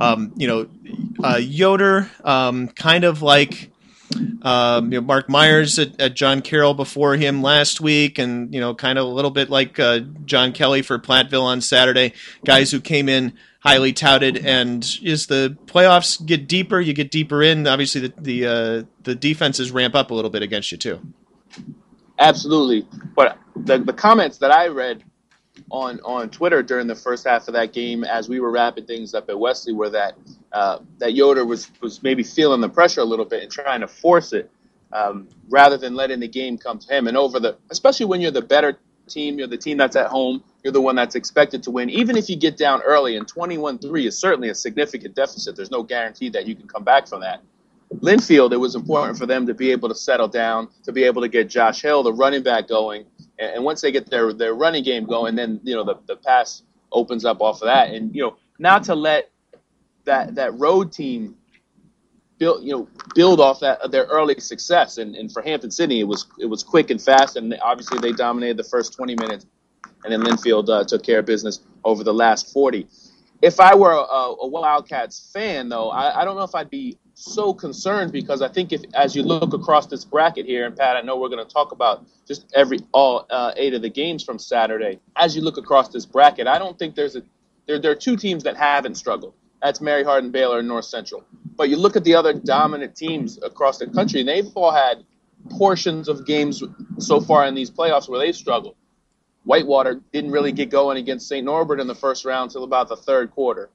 um, 0.00 0.32
you 0.36 0.46
know, 0.46 0.68
uh, 1.22 1.36
Yoder 1.36 2.10
um, 2.24 2.68
kind 2.68 3.04
of 3.04 3.22
like 3.22 3.70
um, 4.42 4.92
you 4.92 5.00
know, 5.00 5.06
Mark 5.06 5.28
Myers 5.28 5.78
at, 5.78 6.00
at, 6.00 6.14
John 6.14 6.42
Carroll 6.42 6.74
before 6.74 7.16
him 7.16 7.42
last 7.42 7.80
week, 7.80 8.18
and 8.18 8.52
you 8.52 8.60
know, 8.60 8.74
kind 8.74 8.98
of 8.98 9.06
a 9.06 9.10
little 9.10 9.30
bit 9.30 9.50
like 9.50 9.78
uh, 9.80 10.00
John 10.24 10.52
Kelly 10.52 10.82
for 10.82 10.98
Platteville 10.98 11.42
on 11.42 11.60
Saturday. 11.60 12.12
Guys 12.44 12.70
who 12.70 12.80
came 12.80 13.08
in 13.08 13.32
highly 13.60 13.92
touted, 13.92 14.36
and 14.44 14.82
as 15.04 15.26
the 15.26 15.56
playoffs 15.66 16.24
get 16.24 16.46
deeper, 16.46 16.80
you 16.80 16.92
get 16.92 17.10
deeper 17.10 17.42
in. 17.42 17.66
Obviously, 17.66 18.02
the 18.02 18.14
the, 18.18 18.46
uh, 18.46 18.82
the 19.02 19.14
defenses 19.14 19.70
ramp 19.70 19.94
up 19.94 20.10
a 20.10 20.14
little 20.14 20.30
bit 20.30 20.42
against 20.42 20.70
you 20.70 20.78
too. 20.78 21.00
Absolutely, 22.18 22.86
but 23.16 23.38
the 23.56 23.78
the 23.78 23.92
comments 23.92 24.38
that 24.38 24.50
I 24.50 24.68
read 24.68 25.02
on 25.70 26.00
on 26.04 26.30
Twitter 26.30 26.62
during 26.62 26.86
the 26.86 26.94
first 26.94 27.26
half 27.26 27.48
of 27.48 27.54
that 27.54 27.72
game, 27.72 28.04
as 28.04 28.28
we 28.28 28.40
were 28.40 28.50
wrapping 28.50 28.86
things 28.86 29.14
up 29.14 29.28
at 29.28 29.38
Wesley, 29.38 29.72
were 29.72 29.90
that 29.90 30.14
uh, 30.52 30.78
that 30.98 31.14
Yoder 31.14 31.44
was 31.44 31.70
was 31.80 32.02
maybe 32.02 32.22
feeling 32.22 32.60
the 32.60 32.68
pressure 32.68 33.00
a 33.00 33.04
little 33.04 33.24
bit 33.24 33.42
and 33.42 33.50
trying 33.50 33.80
to 33.80 33.88
force 33.88 34.32
it 34.32 34.50
um, 34.92 35.28
rather 35.48 35.76
than 35.76 35.94
letting 35.94 36.20
the 36.20 36.28
game 36.28 36.56
come 36.56 36.78
to 36.78 36.96
him. 36.96 37.08
And 37.08 37.16
over 37.16 37.40
the, 37.40 37.56
especially 37.70 38.06
when 38.06 38.20
you're 38.20 38.30
the 38.30 38.42
better 38.42 38.78
team, 39.08 39.38
you're 39.38 39.48
the 39.48 39.58
team 39.58 39.76
that's 39.76 39.96
at 39.96 40.06
home, 40.06 40.42
you're 40.62 40.72
the 40.72 40.80
one 40.80 40.96
that's 40.96 41.16
expected 41.16 41.62
to 41.64 41.70
win. 41.70 41.90
Even 41.90 42.16
if 42.16 42.30
you 42.30 42.36
get 42.36 42.56
down 42.56 42.80
early, 42.82 43.16
and 43.16 43.26
21-3 43.26 44.06
is 44.06 44.18
certainly 44.18 44.48
a 44.48 44.54
significant 44.54 45.14
deficit. 45.14 45.56
There's 45.56 45.70
no 45.70 45.82
guarantee 45.82 46.30
that 46.30 46.46
you 46.46 46.54
can 46.54 46.68
come 46.68 46.84
back 46.84 47.08
from 47.08 47.20
that. 47.20 47.42
Linfield, 47.92 48.52
it 48.52 48.56
was 48.56 48.74
important 48.74 49.18
for 49.18 49.26
them 49.26 49.46
to 49.46 49.54
be 49.54 49.70
able 49.70 49.88
to 49.88 49.94
settle 49.94 50.28
down, 50.28 50.68
to 50.84 50.92
be 50.92 51.04
able 51.04 51.22
to 51.22 51.28
get 51.28 51.48
Josh 51.48 51.82
Hill, 51.82 52.02
the 52.02 52.12
running 52.12 52.42
back, 52.42 52.68
going. 52.68 53.06
And, 53.38 53.56
and 53.56 53.64
once 53.64 53.80
they 53.80 53.92
get 53.92 54.10
their 54.10 54.32
their 54.32 54.54
running 54.54 54.84
game 54.84 55.04
going, 55.04 55.34
then 55.34 55.60
you 55.62 55.74
know 55.74 55.84
the 55.84 55.96
the 56.06 56.16
pass 56.16 56.62
opens 56.92 57.24
up 57.24 57.40
off 57.40 57.62
of 57.62 57.66
that. 57.66 57.90
And 57.90 58.14
you 58.14 58.22
know, 58.22 58.36
not 58.58 58.84
to 58.84 58.94
let 58.94 59.30
that 60.04 60.34
that 60.34 60.58
road 60.58 60.92
team 60.92 61.36
build 62.38 62.64
you 62.64 62.72
know 62.72 62.88
build 63.14 63.40
off 63.40 63.60
that 63.60 63.90
their 63.90 64.04
early 64.04 64.38
success. 64.40 64.98
And, 64.98 65.14
and 65.14 65.30
for 65.30 65.42
Hampden 65.42 65.70
Sydney, 65.70 66.00
it 66.00 66.08
was 66.08 66.26
it 66.38 66.46
was 66.46 66.62
quick 66.62 66.90
and 66.90 67.00
fast, 67.00 67.36
and 67.36 67.56
obviously 67.62 67.98
they 67.98 68.12
dominated 68.12 68.56
the 68.56 68.64
first 68.64 68.94
20 68.94 69.14
minutes, 69.16 69.46
and 70.04 70.12
then 70.12 70.22
Linfield 70.22 70.68
uh, 70.68 70.84
took 70.84 71.02
care 71.02 71.20
of 71.20 71.26
business 71.26 71.60
over 71.84 72.02
the 72.02 72.14
last 72.14 72.52
40. 72.52 72.86
If 73.42 73.60
I 73.60 73.74
were 73.74 73.92
a, 73.92 73.96
a 73.96 74.46
Wildcats 74.46 75.30
fan, 75.32 75.68
though, 75.68 75.90
I, 75.90 76.22
I 76.22 76.24
don't 76.24 76.36
know 76.36 76.44
if 76.44 76.54
I'd 76.54 76.70
be 76.70 76.98
so 77.14 77.54
concerned 77.54 78.12
because 78.12 78.42
I 78.42 78.48
think 78.48 78.72
if 78.72 78.82
as 78.94 79.14
you 79.14 79.22
look 79.22 79.54
across 79.54 79.86
this 79.86 80.04
bracket 80.04 80.46
here, 80.46 80.66
and 80.66 80.76
Pat, 80.76 80.96
I 80.96 81.00
know 81.00 81.18
we're 81.18 81.28
going 81.28 81.44
to 81.46 81.52
talk 81.52 81.72
about 81.72 82.04
just 82.26 82.44
every 82.54 82.80
all 82.92 83.26
uh, 83.30 83.52
eight 83.56 83.74
of 83.74 83.82
the 83.82 83.88
games 83.88 84.22
from 84.24 84.38
Saturday. 84.38 85.00
As 85.16 85.34
you 85.36 85.42
look 85.42 85.56
across 85.56 85.88
this 85.88 86.04
bracket, 86.06 86.46
I 86.46 86.58
don't 86.58 86.78
think 86.78 86.94
there's 86.94 87.16
a 87.16 87.22
there, 87.66 87.78
there 87.78 87.92
are 87.92 87.96
two 87.96 88.16
teams 88.16 88.44
that 88.44 88.56
haven't 88.56 88.96
struggled. 88.96 89.34
That's 89.62 89.80
Mary 89.80 90.04
Hardin, 90.04 90.30
Baylor, 90.30 90.58
and 90.58 90.68
North 90.68 90.84
Central. 90.84 91.24
But 91.56 91.70
you 91.70 91.76
look 91.76 91.96
at 91.96 92.04
the 92.04 92.14
other 92.14 92.34
dominant 92.34 92.96
teams 92.96 93.38
across 93.42 93.78
the 93.78 93.86
country, 93.86 94.20
and 94.20 94.28
they've 94.28 94.50
all 94.54 94.72
had 94.72 95.04
portions 95.50 96.08
of 96.08 96.26
games 96.26 96.62
so 96.98 97.20
far 97.20 97.46
in 97.46 97.54
these 97.54 97.70
playoffs 97.70 98.08
where 98.08 98.18
they've 98.18 98.36
struggled. 98.36 98.76
Whitewater 99.44 100.00
didn't 100.12 100.32
really 100.32 100.52
get 100.52 100.70
going 100.70 100.96
against 100.96 101.28
St. 101.28 101.44
Norbert 101.44 101.80
in 101.80 101.86
the 101.86 101.94
first 101.94 102.24
round 102.24 102.50
until 102.50 102.64
about 102.64 102.88
the 102.88 102.96
third 102.96 103.30
quarter. 103.30 103.70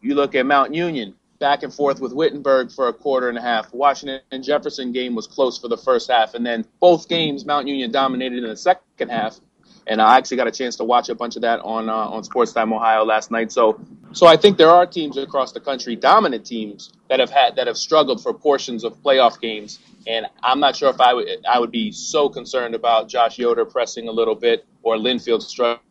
You 0.00 0.14
look 0.14 0.34
at 0.34 0.46
Mount 0.46 0.74
Union, 0.74 1.14
back 1.44 1.62
and 1.62 1.74
forth 1.74 2.00
with 2.00 2.14
Wittenberg 2.14 2.72
for 2.72 2.88
a 2.88 2.94
quarter 2.94 3.28
and 3.28 3.36
a 3.36 3.42
half. 3.42 3.70
Washington 3.74 4.20
and 4.32 4.42
Jefferson 4.42 4.92
game 4.92 5.14
was 5.14 5.26
close 5.26 5.58
for 5.58 5.68
the 5.68 5.76
first 5.76 6.10
half, 6.10 6.32
and 6.32 6.46
then 6.46 6.64
both 6.80 7.06
games 7.06 7.44
Mount 7.44 7.68
Union 7.68 7.92
dominated 7.92 8.42
in 8.42 8.48
the 8.48 8.56
second 8.56 9.10
half. 9.10 9.38
and 9.86 10.00
I 10.00 10.16
actually 10.16 10.38
got 10.38 10.46
a 10.46 10.50
chance 10.50 10.76
to 10.76 10.84
watch 10.84 11.10
a 11.10 11.14
bunch 11.14 11.36
of 11.36 11.42
that 11.42 11.60
on 11.60 11.90
uh, 11.90 11.94
on 11.94 12.24
Sports 12.24 12.52
Time 12.54 12.72
Ohio 12.72 13.04
last 13.04 13.30
night. 13.30 13.52
So 13.52 13.78
so 14.12 14.26
I 14.26 14.36
think 14.38 14.56
there 14.56 14.70
are 14.70 14.86
teams 14.86 15.18
across 15.18 15.52
the 15.52 15.60
country, 15.60 15.96
dominant 15.96 16.46
teams 16.46 16.92
that 17.10 17.20
have 17.20 17.30
had 17.30 17.56
that 17.56 17.66
have 17.66 17.76
struggled 17.76 18.22
for 18.22 18.32
portions 18.32 18.82
of 18.82 18.96
playoff 19.02 19.38
games, 19.38 19.80
and 20.06 20.26
I'm 20.42 20.60
not 20.60 20.76
sure 20.76 20.88
if 20.88 21.00
I 21.00 21.12
would 21.12 21.28
I 21.46 21.58
would 21.58 21.70
be 21.70 21.92
so 21.92 22.30
concerned 22.30 22.74
about 22.74 23.10
Josh 23.10 23.38
Yoder 23.38 23.66
pressing 23.66 24.08
a 24.08 24.12
little 24.12 24.34
bit 24.34 24.64
or 24.82 24.96
Linfield 24.96 25.42
struggling 25.42 25.83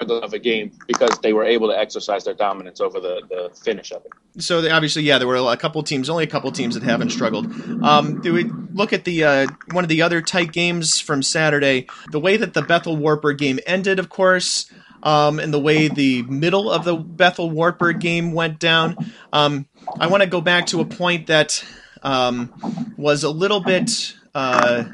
of 0.00 0.32
a 0.32 0.38
game 0.38 0.72
because 0.86 1.18
they 1.22 1.32
were 1.32 1.44
able 1.44 1.68
to 1.68 1.78
exercise 1.78 2.24
their 2.24 2.34
dominance 2.34 2.80
over 2.80 3.00
the, 3.00 3.22
the 3.28 3.50
finish 3.56 3.92
of 3.92 4.04
it. 4.04 4.42
So 4.42 4.60
they, 4.60 4.70
obviously, 4.70 5.02
yeah, 5.02 5.18
there 5.18 5.28
were 5.28 5.36
a 5.36 5.56
couple 5.56 5.82
teams, 5.82 6.10
only 6.10 6.24
a 6.24 6.28
couple 6.28 6.50
teams 6.50 6.74
that 6.74 6.82
haven't 6.82 7.10
struggled. 7.10 7.46
Um, 7.82 8.20
do 8.20 8.32
we 8.32 8.44
look 8.72 8.92
at 8.92 9.04
the 9.04 9.24
uh, 9.24 9.46
one 9.70 9.84
of 9.84 9.88
the 9.88 10.02
other 10.02 10.20
tight 10.20 10.52
games 10.52 11.00
from 11.00 11.22
Saturday? 11.22 11.86
The 12.10 12.20
way 12.20 12.36
that 12.36 12.54
the 12.54 12.62
Bethel 12.62 12.96
Wartburg 12.96 13.38
game 13.38 13.60
ended, 13.66 13.98
of 13.98 14.08
course, 14.08 14.70
um, 15.04 15.38
and 15.38 15.54
the 15.54 15.60
way 15.60 15.88
the 15.88 16.22
middle 16.22 16.70
of 16.70 16.84
the 16.84 16.96
Bethel 16.96 17.50
Wartburg 17.50 18.00
game 18.00 18.32
went 18.32 18.58
down. 18.58 18.96
Um, 19.32 19.66
I 20.00 20.08
want 20.08 20.22
to 20.22 20.28
go 20.28 20.40
back 20.40 20.66
to 20.66 20.80
a 20.80 20.84
point 20.84 21.28
that 21.28 21.64
um, 22.02 22.52
was 22.96 23.22
a 23.22 23.30
little 23.30 23.60
bit. 23.60 24.16
Uh, 24.34 24.84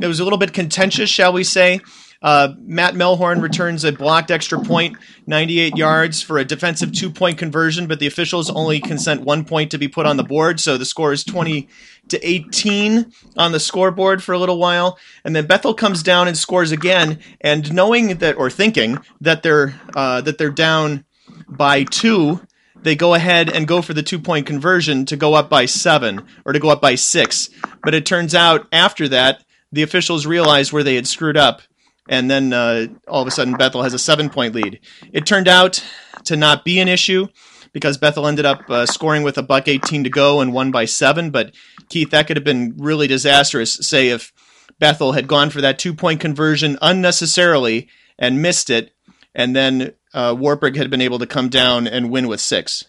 it 0.00 0.06
was 0.06 0.20
a 0.20 0.24
little 0.24 0.38
bit 0.38 0.52
contentious, 0.52 1.10
shall 1.10 1.32
we 1.32 1.42
say? 1.42 1.80
Uh, 2.26 2.54
Matt 2.58 2.94
Melhorn 2.94 3.40
returns 3.40 3.84
a 3.84 3.92
blocked 3.92 4.32
extra 4.32 4.58
point, 4.58 4.96
98 5.28 5.76
yards 5.76 6.20
for 6.20 6.38
a 6.38 6.44
defensive 6.44 6.90
two 6.90 7.08
point 7.08 7.38
conversion, 7.38 7.86
but 7.86 8.00
the 8.00 8.08
officials 8.08 8.50
only 8.50 8.80
consent 8.80 9.20
one 9.20 9.44
point 9.44 9.70
to 9.70 9.78
be 9.78 9.86
put 9.86 10.06
on 10.06 10.16
the 10.16 10.24
board. 10.24 10.58
So 10.58 10.76
the 10.76 10.84
score 10.84 11.12
is 11.12 11.22
20 11.22 11.68
to 12.08 12.28
18 12.28 13.12
on 13.36 13.52
the 13.52 13.60
scoreboard 13.60 14.24
for 14.24 14.32
a 14.32 14.40
little 14.40 14.58
while. 14.58 14.98
And 15.24 15.36
then 15.36 15.46
Bethel 15.46 15.72
comes 15.72 16.02
down 16.02 16.26
and 16.26 16.36
scores 16.36 16.72
again. 16.72 17.20
And 17.40 17.72
knowing 17.72 18.16
that, 18.18 18.36
or 18.36 18.50
thinking 18.50 18.98
that 19.20 19.44
they're, 19.44 19.80
uh, 19.94 20.20
that 20.22 20.36
they're 20.36 20.50
down 20.50 21.04
by 21.48 21.84
two, 21.84 22.44
they 22.74 22.96
go 22.96 23.14
ahead 23.14 23.48
and 23.48 23.68
go 23.68 23.80
for 23.82 23.94
the 23.94 24.02
two 24.02 24.18
point 24.18 24.46
conversion 24.46 25.06
to 25.06 25.16
go 25.16 25.34
up 25.34 25.48
by 25.48 25.66
seven 25.66 26.26
or 26.44 26.52
to 26.52 26.58
go 26.58 26.70
up 26.70 26.80
by 26.80 26.96
six. 26.96 27.50
But 27.84 27.94
it 27.94 28.04
turns 28.04 28.34
out 28.34 28.66
after 28.72 29.06
that, 29.10 29.44
the 29.70 29.82
officials 29.84 30.26
realized 30.26 30.72
where 30.72 30.82
they 30.82 30.96
had 30.96 31.06
screwed 31.06 31.36
up 31.36 31.62
and 32.08 32.30
then 32.30 32.52
uh, 32.52 32.86
all 33.08 33.22
of 33.22 33.28
a 33.28 33.30
sudden 33.30 33.54
Bethel 33.54 33.82
has 33.82 33.94
a 33.94 33.98
seven 33.98 34.30
point 34.30 34.54
lead. 34.54 34.80
It 35.12 35.26
turned 35.26 35.48
out 35.48 35.84
to 36.24 36.36
not 36.36 36.64
be 36.64 36.80
an 36.80 36.88
issue 36.88 37.28
because 37.72 37.98
Bethel 37.98 38.26
ended 38.26 38.46
up 38.46 38.68
uh, 38.70 38.86
scoring 38.86 39.22
with 39.22 39.38
a 39.38 39.42
buck 39.42 39.68
18 39.68 40.04
to 40.04 40.10
go 40.10 40.40
and 40.40 40.52
won 40.52 40.70
by 40.70 40.84
seven. 40.84 41.30
But 41.30 41.54
Keith, 41.88 42.10
that 42.10 42.26
could 42.26 42.36
have 42.36 42.44
been 42.44 42.74
really 42.78 43.06
disastrous. 43.06 43.74
Say 43.74 44.08
if 44.08 44.32
Bethel 44.78 45.12
had 45.12 45.28
gone 45.28 45.50
for 45.50 45.60
that 45.60 45.78
two 45.78 45.94
point 45.94 46.20
conversion 46.20 46.78
unnecessarily 46.80 47.88
and 48.18 48.40
missed 48.42 48.70
it, 48.70 48.92
and 49.34 49.54
then 49.54 49.92
uh, 50.14 50.34
Wartburg 50.38 50.76
had 50.76 50.90
been 50.90 51.02
able 51.02 51.18
to 51.18 51.26
come 51.26 51.48
down 51.48 51.86
and 51.86 52.10
win 52.10 52.28
with 52.28 52.40
six. 52.40 52.84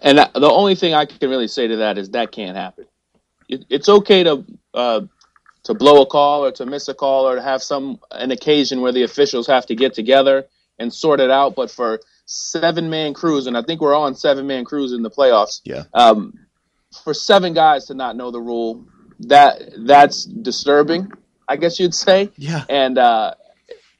And 0.00 0.18
the 0.18 0.50
only 0.50 0.74
thing 0.74 0.94
I 0.94 1.06
can 1.06 1.28
really 1.28 1.48
say 1.48 1.66
to 1.66 1.76
that 1.76 1.98
is 1.98 2.10
that 2.10 2.30
can't 2.30 2.56
happen. 2.56 2.86
it's 3.48 3.88
okay 3.88 4.22
to 4.22 4.44
uh, 4.74 5.00
to 5.64 5.74
blow 5.74 6.02
a 6.02 6.06
call 6.06 6.44
or 6.44 6.52
to 6.52 6.66
miss 6.66 6.88
a 6.88 6.94
call 6.94 7.28
or 7.28 7.36
to 7.36 7.42
have 7.42 7.62
some 7.62 8.00
an 8.10 8.30
occasion 8.30 8.80
where 8.80 8.92
the 8.92 9.02
officials 9.02 9.46
have 9.46 9.66
to 9.66 9.74
get 9.74 9.94
together 9.94 10.46
and 10.78 10.92
sort 10.92 11.20
it 11.20 11.30
out. 11.30 11.54
But 11.54 11.70
for 11.70 12.00
seven 12.26 12.90
man 12.90 13.14
crews, 13.14 13.46
and 13.46 13.56
I 13.56 13.62
think 13.62 13.80
we're 13.80 13.96
on 13.96 14.14
seven 14.14 14.46
man 14.46 14.64
crews 14.64 14.92
in 14.92 15.02
the 15.02 15.10
playoffs. 15.10 15.60
Yeah. 15.64 15.84
Um, 15.94 16.34
for 17.04 17.14
seven 17.14 17.54
guys 17.54 17.86
to 17.86 17.94
not 17.94 18.16
know 18.16 18.30
the 18.30 18.40
rule, 18.40 18.84
that 19.20 19.62
that's 19.78 20.24
disturbing. 20.24 21.10
I 21.48 21.56
guess 21.56 21.78
you'd 21.78 21.94
say. 21.94 22.30
Yeah. 22.36 22.64
And 22.68 22.98
uh, 22.98 23.34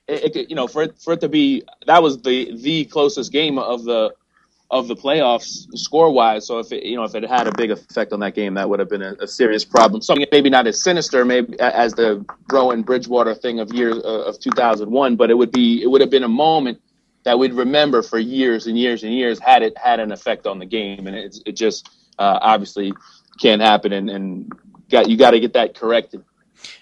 it, 0.09 0.37
it, 0.37 0.51
you 0.51 0.57
know, 0.57 0.69
for 0.69 0.85
it, 0.85 0.99
for 0.99 1.13
it 1.15 1.21
to 1.21 1.29
be 1.29 1.65
that 1.87 2.03
was 2.03 2.23
the 2.23 2.57
the 2.57 2.85
closest 2.87 3.33
game 3.33 3.59
of 3.59 3.85
the 3.85 4.15
of 4.73 4.89
the 4.89 4.97
playoffs 4.97 5.67
score 5.77 6.11
wise. 6.11 6.47
So 6.47 6.59
if 6.59 6.73
it, 6.73 6.85
you 6.85 6.97
know 6.97 7.05
if 7.05 7.15
it 7.15 7.23
had 7.25 7.47
a 7.47 7.53
big 7.53 7.71
effect 7.71 8.13
on 8.13 8.21
that 8.21 8.35
game, 8.35 8.55
that 8.55 8.69
would 8.69 8.81
have 8.81 8.89
been 8.89 9.03
a, 9.03 9.15
a 9.21 9.29
serious 9.29 9.65
problem. 9.67 10.01
Something 10.01 10.27
maybe 10.33 10.49
not 10.49 10.67
as 10.67 10.83
sinister, 10.83 11.25
maybe 11.27 11.61
as 11.61 11.93
the 11.93 12.25
Rowan 12.51 12.83
Bridgewater 12.83 13.35
thing 13.35 13.61
of 13.61 13.73
years 13.73 13.99
uh, 13.99 14.25
of 14.25 14.41
2001, 14.41 15.17
but 15.17 15.31
it 15.31 15.35
would 15.35 15.53
be 15.53 15.83
it 15.83 15.87
would 15.87 16.01
have 16.01 16.11
been 16.11 16.25
a 16.25 16.29
moment 16.29 16.81
that 17.25 17.39
we'd 17.39 17.53
remember 17.53 18.03
for 18.03 18.19
years 18.19 18.67
and 18.67 18.77
years 18.77 19.05
and 19.05 19.13
years 19.15 19.39
had 19.39 19.63
it 19.63 19.77
had 19.77 20.01
an 20.01 20.11
effect 20.11 20.47
on 20.47 20.59
the 20.59 20.67
game, 20.67 21.07
and 21.07 21.15
it, 21.15 21.37
it 21.45 21.53
just 21.53 21.91
uh, 22.19 22.39
obviously 22.41 22.95
can't 23.41 23.61
happen, 23.61 23.93
and, 23.93 24.09
and 24.09 24.53
got 24.91 25.09
you 25.09 25.19
got 25.19 25.33
to 25.33 25.41
get 25.41 25.53
that 25.53 25.75
corrected 25.75 26.25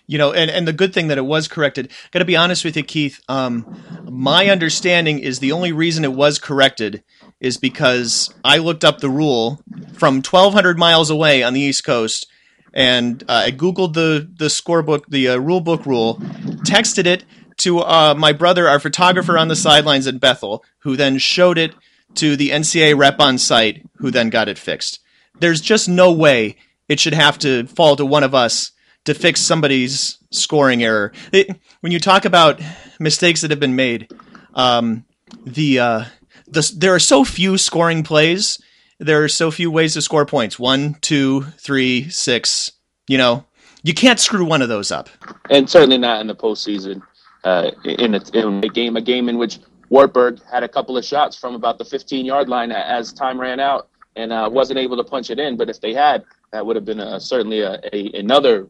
you 0.06 0.18
know, 0.18 0.32
and, 0.32 0.50
and 0.50 0.66
the 0.66 0.72
good 0.72 0.92
thing 0.92 1.08
that 1.08 1.18
it 1.18 1.25
was 1.25 1.49
corrected. 1.49 1.90
Got 2.10 2.20
to 2.20 2.25
be 2.25 2.37
honest 2.37 2.64
with 2.64 2.76
you, 2.76 2.82
Keith. 2.82 3.20
Um, 3.28 3.80
my 4.08 4.49
understanding 4.49 5.18
is 5.18 5.38
the 5.38 5.52
only 5.52 5.73
reason 5.73 6.04
it 6.04 6.12
was 6.12 6.38
corrected 6.38 7.02
is 7.40 7.56
because 7.56 8.32
I 8.45 8.58
looked 8.58 8.84
up 8.84 8.99
the 8.99 9.08
rule 9.08 9.62
from 9.95 10.16
1,200 10.16 10.78
miles 10.78 11.10
away 11.10 11.43
on 11.43 11.54
the 11.54 11.60
East 11.60 11.84
Coast, 11.84 12.26
and 12.73 13.23
uh, 13.28 13.45
I 13.47 13.50
googled 13.50 13.95
the 13.95 14.28
the 14.38 14.47
scorebook, 14.47 15.04
the 15.08 15.30
uh, 15.30 15.36
rule 15.38 15.60
book 15.60 15.86
rule, 15.86 16.16
texted 16.64 17.06
it 17.06 17.25
to 17.58 17.80
uh, 17.80 18.14
my 18.16 18.32
brother, 18.32 18.69
our 18.69 18.80
photographer 18.80 19.36
on 19.36 19.49
the 19.49 19.56
sidelines 19.56 20.06
in 20.06 20.19
Bethel, 20.19 20.64
who 20.80 20.97
then 20.97 21.19
showed 21.19 21.58
it 21.58 21.75
to 22.14 22.36
the 22.36 22.50
NCAA 22.50 22.97
rep 22.97 23.21
on 23.21 23.38
site, 23.38 23.86
who 23.99 24.10
then 24.10 24.30
got 24.30 24.49
it 24.49 24.58
fixed. 24.58 25.00
There's 25.38 25.60
just 25.60 25.88
no 25.88 26.12
way 26.12 26.56
it 26.88 27.00
should 27.00 27.14
have 27.14 27.38
to 27.40 27.66
fall 27.66 27.97
to 27.97 28.04
one 28.04 28.25
of 28.25 28.34
us 28.34 28.73
to 29.12 29.18
fix 29.18 29.40
somebody's 29.40 30.18
scoring 30.30 30.82
error. 30.82 31.12
It, 31.32 31.58
when 31.80 31.92
you 31.92 31.99
talk 31.99 32.25
about 32.25 32.60
mistakes 32.99 33.40
that 33.42 33.50
have 33.50 33.60
been 33.60 33.76
made, 33.76 34.10
um, 34.54 35.04
the, 35.44 35.78
uh, 35.78 36.04
the 36.46 36.73
there 36.76 36.94
are 36.94 37.00
so 37.00 37.25
few 37.25 37.58
scoring 37.58 38.02
plays. 38.02 38.60
There 38.99 39.25
are 39.25 39.28
so 39.28 39.50
few 39.50 39.70
ways 39.70 39.94
to 39.94 40.02
score 40.02 40.26
points. 40.26 40.58
One, 40.58 40.94
two, 41.00 41.42
three, 41.58 42.08
six. 42.10 42.73
You 43.08 43.18
know, 43.18 43.44
you 43.82 43.94
can't 43.94 44.20
screw 44.20 44.44
one 44.44 44.62
of 44.62 44.68
those 44.68 44.90
up. 44.90 45.08
And 45.49 45.68
certainly 45.68 45.99
not 45.99 46.20
in 46.20 46.26
the 46.26 46.34
postseason. 46.34 47.02
Uh, 47.42 47.70
in, 47.84 48.14
a, 48.14 48.20
in 48.34 48.62
a 48.62 48.68
game, 48.68 48.96
a 48.96 49.00
game 49.00 49.28
in 49.28 49.38
which 49.38 49.58
Wartburg 49.88 50.40
had 50.52 50.62
a 50.62 50.68
couple 50.68 50.99
of 50.99 51.04
shots 51.04 51.36
from 51.36 51.54
about 51.54 51.78
the 51.78 51.84
15 51.84 52.26
yard 52.26 52.49
line 52.49 52.70
as 52.70 53.12
time 53.12 53.40
ran 53.40 53.58
out 53.58 53.88
and 54.14 54.30
uh, 54.30 54.49
wasn't 54.52 54.78
able 54.78 54.99
to 54.99 55.04
punch 55.04 55.30
it 55.30 55.38
in. 55.38 55.56
But 55.56 55.70
if 55.70 55.80
they 55.80 55.94
had, 55.94 56.25
that 56.52 56.66
would 56.66 56.76
have 56.76 56.84
been 56.84 57.00
a, 57.00 57.18
certainly 57.18 57.60
a, 57.60 57.80
a, 57.92 58.12
another 58.12 58.68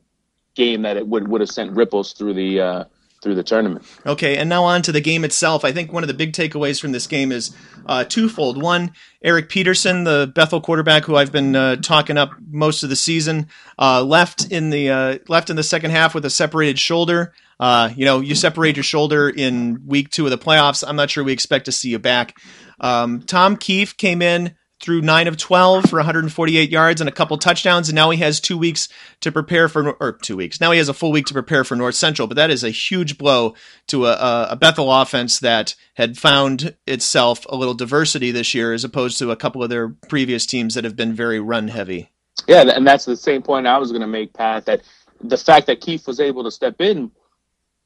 game 0.54 0.82
that 0.82 0.96
it 0.96 1.06
would 1.06 1.28
would 1.28 1.40
have 1.40 1.50
sent 1.50 1.72
ripples 1.72 2.12
through 2.12 2.34
the 2.34 2.60
uh, 2.60 2.84
through 3.22 3.34
the 3.34 3.42
tournament. 3.42 3.84
Okay, 4.06 4.36
and 4.36 4.48
now 4.48 4.64
on 4.64 4.82
to 4.82 4.92
the 4.92 5.00
game 5.00 5.24
itself. 5.24 5.64
I 5.64 5.72
think 5.72 5.92
one 5.92 6.02
of 6.02 6.08
the 6.08 6.14
big 6.14 6.32
takeaways 6.32 6.80
from 6.80 6.92
this 6.92 7.06
game 7.06 7.32
is 7.32 7.54
uh, 7.86 8.04
twofold. 8.04 8.60
One, 8.60 8.92
Eric 9.22 9.48
Peterson, 9.48 10.04
the 10.04 10.32
Bethel 10.34 10.60
quarterback, 10.60 11.04
who 11.04 11.16
I've 11.16 11.32
been 11.32 11.54
uh, 11.54 11.76
talking 11.76 12.16
up 12.16 12.30
most 12.50 12.82
of 12.82 12.88
the 12.88 12.96
season, 12.96 13.48
uh, 13.78 14.02
left 14.02 14.50
in 14.50 14.70
the 14.70 14.90
uh, 14.90 15.18
left 15.28 15.50
in 15.50 15.56
the 15.56 15.62
second 15.62 15.90
half 15.90 16.14
with 16.14 16.24
a 16.24 16.30
separated 16.30 16.78
shoulder. 16.78 17.32
Uh, 17.58 17.90
you 17.94 18.06
know, 18.06 18.20
you 18.20 18.34
separate 18.34 18.76
your 18.76 18.84
shoulder 18.84 19.28
in 19.28 19.86
week 19.86 20.08
two 20.08 20.24
of 20.24 20.30
the 20.30 20.38
playoffs. 20.38 20.82
I'm 20.86 20.96
not 20.96 21.10
sure 21.10 21.22
we 21.22 21.32
expect 21.32 21.66
to 21.66 21.72
see 21.72 21.90
you 21.90 21.98
back. 21.98 22.38
Um, 22.80 23.20
Tom 23.20 23.58
Keefe 23.58 23.98
came 23.98 24.22
in 24.22 24.54
threw 24.80 25.00
nine 25.00 25.28
of 25.28 25.36
12 25.36 25.88
for 25.88 25.96
148 25.96 26.70
yards 26.70 27.00
and 27.00 27.08
a 27.08 27.12
couple 27.12 27.36
touchdowns. 27.38 27.88
And 27.88 27.96
now 27.96 28.10
he 28.10 28.18
has 28.18 28.40
two 28.40 28.56
weeks 28.56 28.88
to 29.20 29.30
prepare 29.30 29.68
for, 29.68 29.92
or 29.92 30.12
two 30.12 30.36
weeks. 30.36 30.60
Now 30.60 30.72
he 30.72 30.78
has 30.78 30.88
a 30.88 30.94
full 30.94 31.12
week 31.12 31.26
to 31.26 31.34
prepare 31.34 31.64
for 31.64 31.76
North 31.76 31.94
Central. 31.94 32.26
But 32.26 32.36
that 32.36 32.50
is 32.50 32.64
a 32.64 32.70
huge 32.70 33.18
blow 33.18 33.54
to 33.88 34.06
a, 34.06 34.48
a 34.50 34.56
Bethel 34.56 34.92
offense 34.92 35.38
that 35.40 35.74
had 35.94 36.18
found 36.18 36.74
itself 36.86 37.46
a 37.48 37.56
little 37.56 37.74
diversity 37.74 38.30
this 38.30 38.54
year 38.54 38.72
as 38.72 38.84
opposed 38.84 39.18
to 39.18 39.30
a 39.30 39.36
couple 39.36 39.62
of 39.62 39.70
their 39.70 39.88
previous 39.88 40.46
teams 40.46 40.74
that 40.74 40.84
have 40.84 40.96
been 40.96 41.14
very 41.14 41.38
run 41.38 41.68
heavy. 41.68 42.10
Yeah, 42.48 42.62
and 42.62 42.86
that's 42.86 43.04
the 43.04 43.16
same 43.16 43.42
point 43.42 43.66
I 43.66 43.78
was 43.78 43.90
going 43.90 44.00
to 44.00 44.06
make, 44.06 44.32
Pat, 44.32 44.64
that 44.66 44.80
the 45.22 45.36
fact 45.36 45.66
that 45.66 45.80
Keith 45.80 46.06
was 46.06 46.20
able 46.20 46.44
to 46.44 46.50
step 46.50 46.80
in 46.80 47.10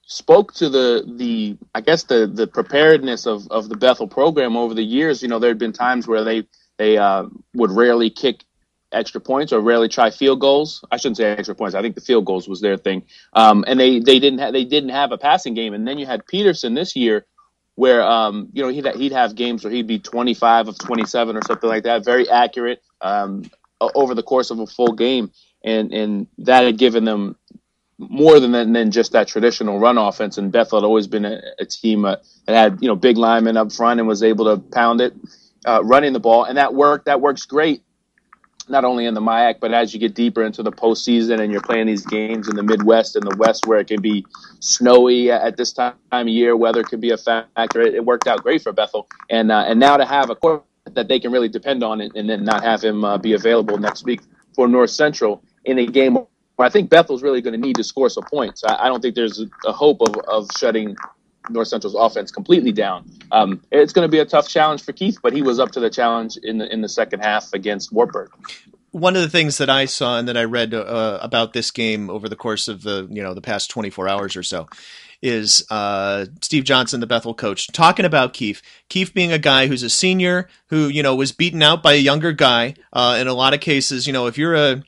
spoke 0.07 0.53
to 0.53 0.69
the 0.69 1.05
the 1.17 1.57
I 1.75 1.81
guess 1.81 2.05
the 2.05 2.27
the 2.27 2.47
preparedness 2.47 3.27
of 3.27 3.49
of 3.51 3.69
the 3.69 3.77
Bethel 3.77 4.07
program 4.07 4.57
over 4.57 4.75
the 4.75 4.85
years. 4.85 5.23
You 5.23 5.29
know, 5.29 5.39
there 5.39 5.51
had 5.51 5.59
been 5.59 5.73
times 5.73 6.07
where 6.07 6.25
they 6.25 6.47
they 6.79 6.99
uh, 6.99 7.25
would 7.55 7.71
rarely 7.71 8.11
kick 8.11 8.45
extra 8.93 9.21
points 9.21 9.53
or 9.53 9.61
rarely 9.61 9.89
try 9.89 10.11
field 10.11 10.41
goals. 10.41 10.85
I 10.91 10.97
shouldn't 10.97 11.17
say 11.17 11.25
extra 11.25 11.55
points. 11.55 11.75
I 11.75 11.83
think 11.83 11.95
the 11.95 12.01
field 12.01 12.25
goals 12.25 12.49
was 12.49 12.61
their 12.61 12.77
thing. 12.77 13.05
Um, 13.33 13.65
and 13.67 13.79
they, 13.79 13.99
they 13.99 14.19
didn't 14.19 14.39
have 14.39 14.53
they 14.53 14.65
didn't 14.65 14.91
have 14.91 15.13
a 15.13 15.19
passing 15.19 15.55
game. 15.55 15.75
And 15.75 15.87
then 15.87 15.99
you 15.99 16.07
had 16.07 16.27
Peterson 16.27 16.75
this 16.75 16.97
year, 16.97 17.27
where 17.75 18.03
um, 18.03 18.49
you 18.53 18.63
know 18.63 18.69
he'd 18.69 18.87
he'd 18.97 19.13
have 19.13 19.35
games 19.35 19.65
where 19.65 19.73
he'd 19.73 19.87
be 19.87 19.99
25 19.99 20.69
of 20.69 20.79
27 20.79 21.37
or 21.37 21.41
something 21.47 21.69
like 21.69 21.85
that, 21.85 22.05
very 22.05 22.29
accurate 22.31 22.83
um, 23.01 23.51
over 23.81 24.15
the 24.15 24.23
course 24.23 24.51
of 24.51 24.61
a 24.61 24.67
full 24.67 24.93
game, 24.93 25.31
and 25.63 25.93
and 25.93 26.27
that 26.39 26.65
had 26.65 26.79
given 26.79 27.05
them 27.05 27.37
more 27.99 28.41
than 28.41 28.73
than 28.73 28.91
just 28.91 29.13
that 29.13 29.29
traditional 29.29 29.79
run 29.79 29.99
offense. 29.99 30.39
And 30.39 30.53
Bethel 30.53 30.81
had 30.81 30.85
always 30.85 31.07
been 31.07 31.25
a, 31.25 31.41
a 31.59 31.65
team 31.65 32.05
uh, 32.05 32.17
that 32.47 32.55
had 32.55 32.83
you 32.83 32.89
know 32.89 32.97
big 32.97 33.17
linemen 33.17 33.57
up 33.57 33.73
front 33.73 33.99
and 34.01 34.09
was 34.09 34.23
able 34.23 34.45
to 34.47 34.59
pound 34.59 35.01
it 35.01 35.15
uh, 35.67 35.83
running 35.85 36.13
the 36.13 36.21
ball, 36.21 36.45
and 36.45 36.59
that 36.59 36.75
worked. 36.75 37.07
That 37.07 37.21
works 37.21 37.45
great 37.47 37.83
not 38.69 38.85
only 38.85 39.05
in 39.05 39.15
the 39.15 39.21
MIAC, 39.21 39.61
but 39.61 39.73
as 39.75 39.93
you 39.93 40.01
get 40.01 40.15
deeper 40.15 40.43
into 40.43 40.63
the 40.63 40.73
postseason 40.73 41.41
and 41.41 41.53
you're 41.53 41.61
playing 41.61 41.87
these 41.87 42.05
games 42.07 42.49
in 42.49 42.57
the 42.57 42.63
Midwest 42.63 43.17
and 43.17 43.25
the 43.25 43.37
West 43.37 43.67
where 43.67 43.79
it 43.79 43.89
can 43.89 44.01
be 44.01 44.25
snowy 44.61 45.31
at 45.31 45.57
this 45.57 45.73
time 45.73 45.95
of 46.11 46.29
year, 46.29 46.57
weather 46.57 46.83
could 46.83 47.01
be 47.01 47.11
a 47.11 47.17
factor. 47.17 47.83
It, 47.83 47.95
it 47.95 48.05
worked 48.05 48.27
out 48.27 48.43
great 48.43 48.63
for 48.63 48.73
Bethel, 48.73 49.07
and 49.31 49.53
uh, 49.53 49.65
and 49.67 49.79
now 49.79 49.97
to 49.97 50.05
have 50.05 50.31
a 50.31 50.35
court 50.35 50.65
that 50.93 51.09
they 51.09 51.19
can 51.19 51.33
really 51.33 51.49
depend 51.49 51.83
on 51.83 52.01
and, 52.01 52.15
and 52.17 52.29
then 52.29 52.45
not 52.45 52.63
have 52.63 52.83
him 52.83 53.05
uh, 53.05 53.19
be 53.19 53.33
available 53.33 53.79
next 53.79 54.05
week 54.05 54.21
for 54.55 54.69
North 54.69 54.91
Central 54.91 55.43
in 55.65 55.79
a 55.79 55.87
game 55.87 56.15
where 56.15 56.67
I 56.67 56.69
think 56.69 56.91
Bethel's 56.91 57.23
really 57.23 57.41
going 57.41 57.59
to 57.59 57.67
need 57.67 57.77
to 57.77 57.85
score 57.85 58.09
some 58.09 58.25
points. 58.25 58.63
I, 58.65 58.85
I 58.85 58.89
don't 58.89 59.01
think 59.01 59.15
there's 59.15 59.41
a, 59.41 59.47
a 59.67 59.73
hope 59.73 60.01
of, 60.03 60.15
of 60.29 60.49
shutting 60.57 60.97
North 61.51 61.69
Central's 61.69 61.95
offense 61.95 62.31
completely 62.31 62.73
down. 62.73 63.11
Um, 63.31 63.63
it's 63.71 63.93
going 63.93 64.07
to 64.07 64.11
be 64.11 64.19
a 64.19 64.25
tough 64.25 64.49
challenge 64.49 64.83
for 64.83 64.93
Keith, 64.93 65.19
but 65.23 65.33
he 65.33 65.43
was 65.43 65.59
up 65.59 65.73
to 65.73 65.81
the 65.81 65.91
challenge 65.91 66.37
in 66.43 66.59
the 66.59 66.73
in 66.73 66.81
the 66.81 66.89
second 66.89 67.21
half 67.21 67.53
against 67.53 67.93
Wartburg. 67.93 68.31
One 68.93 69.17
of 69.17 69.23
the 69.23 69.29
things 69.29 69.59
that 69.59 69.69
I 69.69 69.87
saw 69.87 70.19
and 70.19 70.29
that 70.29 70.37
I 70.37 70.45
read 70.45 70.73
uh, 70.73 71.19
about 71.21 71.53
this 71.53 71.71
game 71.71 72.09
over 72.09 72.29
the 72.29 72.37
course 72.37 72.69
of 72.69 72.83
the 72.83 73.09
you 73.11 73.23
know 73.23 73.35
the 73.35 73.41
past 73.41 73.71
24 73.71 74.09
hours 74.09 74.37
or 74.37 74.43
so 74.43 74.69
is 75.21 75.65
uh, 75.71 76.27
Steve 76.43 76.65
Johnson, 76.65 77.01
the 77.01 77.07
Bethel 77.07 77.35
coach, 77.35 77.69
talking 77.69 78.05
about 78.05 78.35
Keith. 78.35 78.61
Keith 78.91 79.15
being 79.15 79.33
a 79.33 79.39
guy 79.39 79.67
who's 79.67 79.83
a 79.83 79.91
senior 79.91 80.49
who 80.69 80.89
you 80.89 81.03
know 81.03 81.15
was 81.15 81.33
beaten 81.33 81.63
out 81.63 81.83
by 81.83 81.95
a 81.95 82.01
younger 82.01 82.33
guy. 82.33 82.75
Uh, 82.93 83.19
in 83.21 83.27
a 83.27 83.35
lot 83.35 83.55
of 83.55 83.61
cases, 83.61 84.07
you 84.07 84.13
know, 84.13 84.27
if 84.27 84.39
you're 84.39 84.55
a 84.55 84.83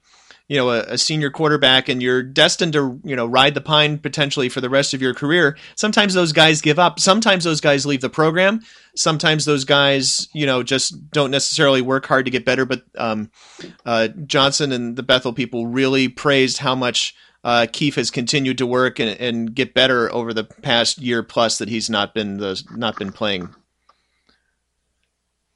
you 0.49 0.57
know 0.57 0.71
a, 0.71 0.81
a, 0.83 0.99
senior 0.99 1.31
quarterback 1.31 1.89
and 1.89 2.03
you're 2.03 2.23
destined 2.23 2.73
to 2.73 3.01
you 3.05 3.17
know 3.17 3.27
ride 3.27 3.55
the 3.55 3.61
pine 3.61 3.99
potentially 3.99 4.49
for 4.49 4.61
the 4.61 4.71
rest 4.71 4.95
of 4.95 5.03
your 5.03 5.15
career 5.15 5.57
sometimes 5.75 6.15
those 6.15 6.33
guys 6.33 6.61
give 6.61 6.79
up. 6.79 7.01
Sometimes 7.01 7.45
those 7.45 7.61
guys 7.61 7.87
leave 7.87 8.01
the 8.01 8.11
program. 8.11 8.61
Sometimes 8.95 9.45
those 9.45 9.65
guys 9.65 10.29
you 10.33 10.47
know 10.47 10.63
just 10.63 11.11
don't 11.11 11.31
necessarily 11.31 11.83
work 11.83 12.07
hard 12.07 12.25
to 12.25 12.31
get 12.31 12.45
better. 12.45 12.65
But 12.65 12.83
um, 12.97 13.31
uh, 13.85 14.09
johnson 14.27 14.73
and 14.73 14.97
the 14.97 15.03
bethel 15.03 15.33
people 15.33 15.67
really 15.67 16.09
praised 16.09 16.59
how 16.59 16.75
much 16.75 17.15
uh, 17.45 17.67
Keith 17.73 17.95
has 17.95 18.11
continued 18.11 18.59
to 18.59 18.67
work 18.67 18.99
and, 18.99 19.21
and 19.21 19.55
get 19.55 19.73
better 19.73 20.13
over 20.13 20.35
the 20.35 20.43
past 20.43 20.99
year 20.99 21.23
plus 21.23 21.59
that 21.59 21.69
he's 21.69 21.89
not 21.89 22.13
been 22.13 22.39
the, 22.39 22.61
not 22.75 22.99
been 22.99 23.13
playing 23.13 23.55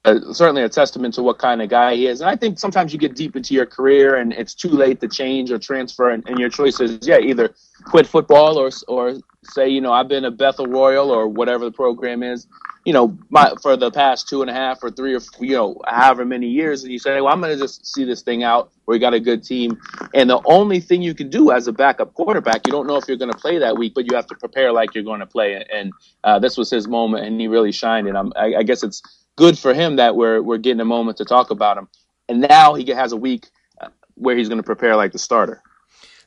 certainly 0.05 0.63
a 0.63 0.69
testament 0.69 1.13
to 1.13 1.23
what 1.23 1.37
kind 1.37 1.61
of 1.61 1.69
guy 1.69 1.95
he 1.95 2.07
is. 2.07 2.21
And 2.21 2.29
I 2.29 2.35
think 2.35 2.59
sometimes 2.59 2.91
you 2.91 2.99
get 2.99 3.15
deep 3.15 3.35
into 3.35 3.53
your 3.53 3.65
career 3.65 4.15
and 4.15 4.33
it's 4.33 4.55
too 4.55 4.69
late 4.69 4.99
to 5.01 5.07
change 5.07 5.51
or 5.51 5.59
transfer, 5.59 6.09
and, 6.09 6.27
and 6.27 6.39
your 6.39 6.49
choice 6.49 6.79
is 6.79 6.99
yeah, 7.07 7.19
either 7.19 7.53
quit 7.85 8.07
football 8.07 8.57
or 8.57 8.69
or 8.87 9.15
say 9.43 9.67
you 9.67 9.81
know 9.81 9.91
I've 9.91 10.07
been 10.07 10.25
a 10.25 10.31
Bethel 10.31 10.67
Royal 10.67 11.11
or 11.11 11.27
whatever 11.27 11.65
the 11.65 11.71
program 11.71 12.23
is, 12.23 12.47
you 12.85 12.93
know, 12.93 13.17
my, 13.29 13.53
for 13.61 13.77
the 13.77 13.91
past 13.91 14.27
two 14.27 14.41
and 14.41 14.49
a 14.49 14.53
half 14.53 14.83
or 14.83 14.89
three 14.89 15.15
or 15.15 15.21
you 15.39 15.55
know 15.55 15.79
however 15.85 16.25
many 16.25 16.47
years, 16.47 16.83
and 16.83 16.91
you 16.91 16.97
say, 16.97 17.21
well, 17.21 17.31
I'm 17.31 17.39
going 17.39 17.53
to 17.53 17.61
just 17.61 17.85
see 17.85 18.03
this 18.03 18.23
thing 18.23 18.43
out. 18.43 18.71
We 18.87 18.97
got 18.97 19.13
a 19.13 19.19
good 19.19 19.43
team, 19.43 19.79
and 20.15 20.29
the 20.29 20.41
only 20.45 20.79
thing 20.79 21.03
you 21.03 21.13
can 21.13 21.29
do 21.29 21.51
as 21.51 21.67
a 21.67 21.71
backup 21.71 22.13
quarterback, 22.15 22.65
you 22.65 22.71
don't 22.73 22.87
know 22.87 22.95
if 22.95 23.07
you're 23.07 23.17
going 23.17 23.31
to 23.31 23.37
play 23.37 23.59
that 23.59 23.77
week, 23.77 23.93
but 23.93 24.09
you 24.09 24.15
have 24.15 24.27
to 24.27 24.35
prepare 24.35 24.71
like 24.71 24.95
you're 24.95 25.03
going 25.03 25.19
to 25.19 25.27
play. 25.27 25.63
And 25.71 25.93
uh, 26.23 26.39
this 26.39 26.57
was 26.57 26.71
his 26.71 26.87
moment, 26.87 27.25
and 27.25 27.39
he 27.39 27.47
really 27.47 27.71
shined. 27.71 28.07
And 28.07 28.17
I'm, 28.17 28.33
I, 28.35 28.55
I 28.55 28.63
guess 28.63 28.83
it's 28.83 29.03
good 29.35 29.57
for 29.57 29.73
him 29.73 29.97
that 29.97 30.15
we're 30.15 30.41
we're 30.41 30.57
getting 30.57 30.81
a 30.81 30.85
moment 30.85 31.17
to 31.17 31.25
talk 31.25 31.51
about 31.51 31.77
him. 31.77 31.87
And 32.29 32.41
now 32.41 32.75
he 32.75 32.89
has 32.91 33.11
a 33.11 33.17
week 33.17 33.47
uh, 33.79 33.89
where 34.15 34.37
he's 34.37 34.47
going 34.47 34.59
to 34.59 34.63
prepare 34.63 34.95
like 34.95 35.11
the 35.11 35.19
starter. 35.19 35.61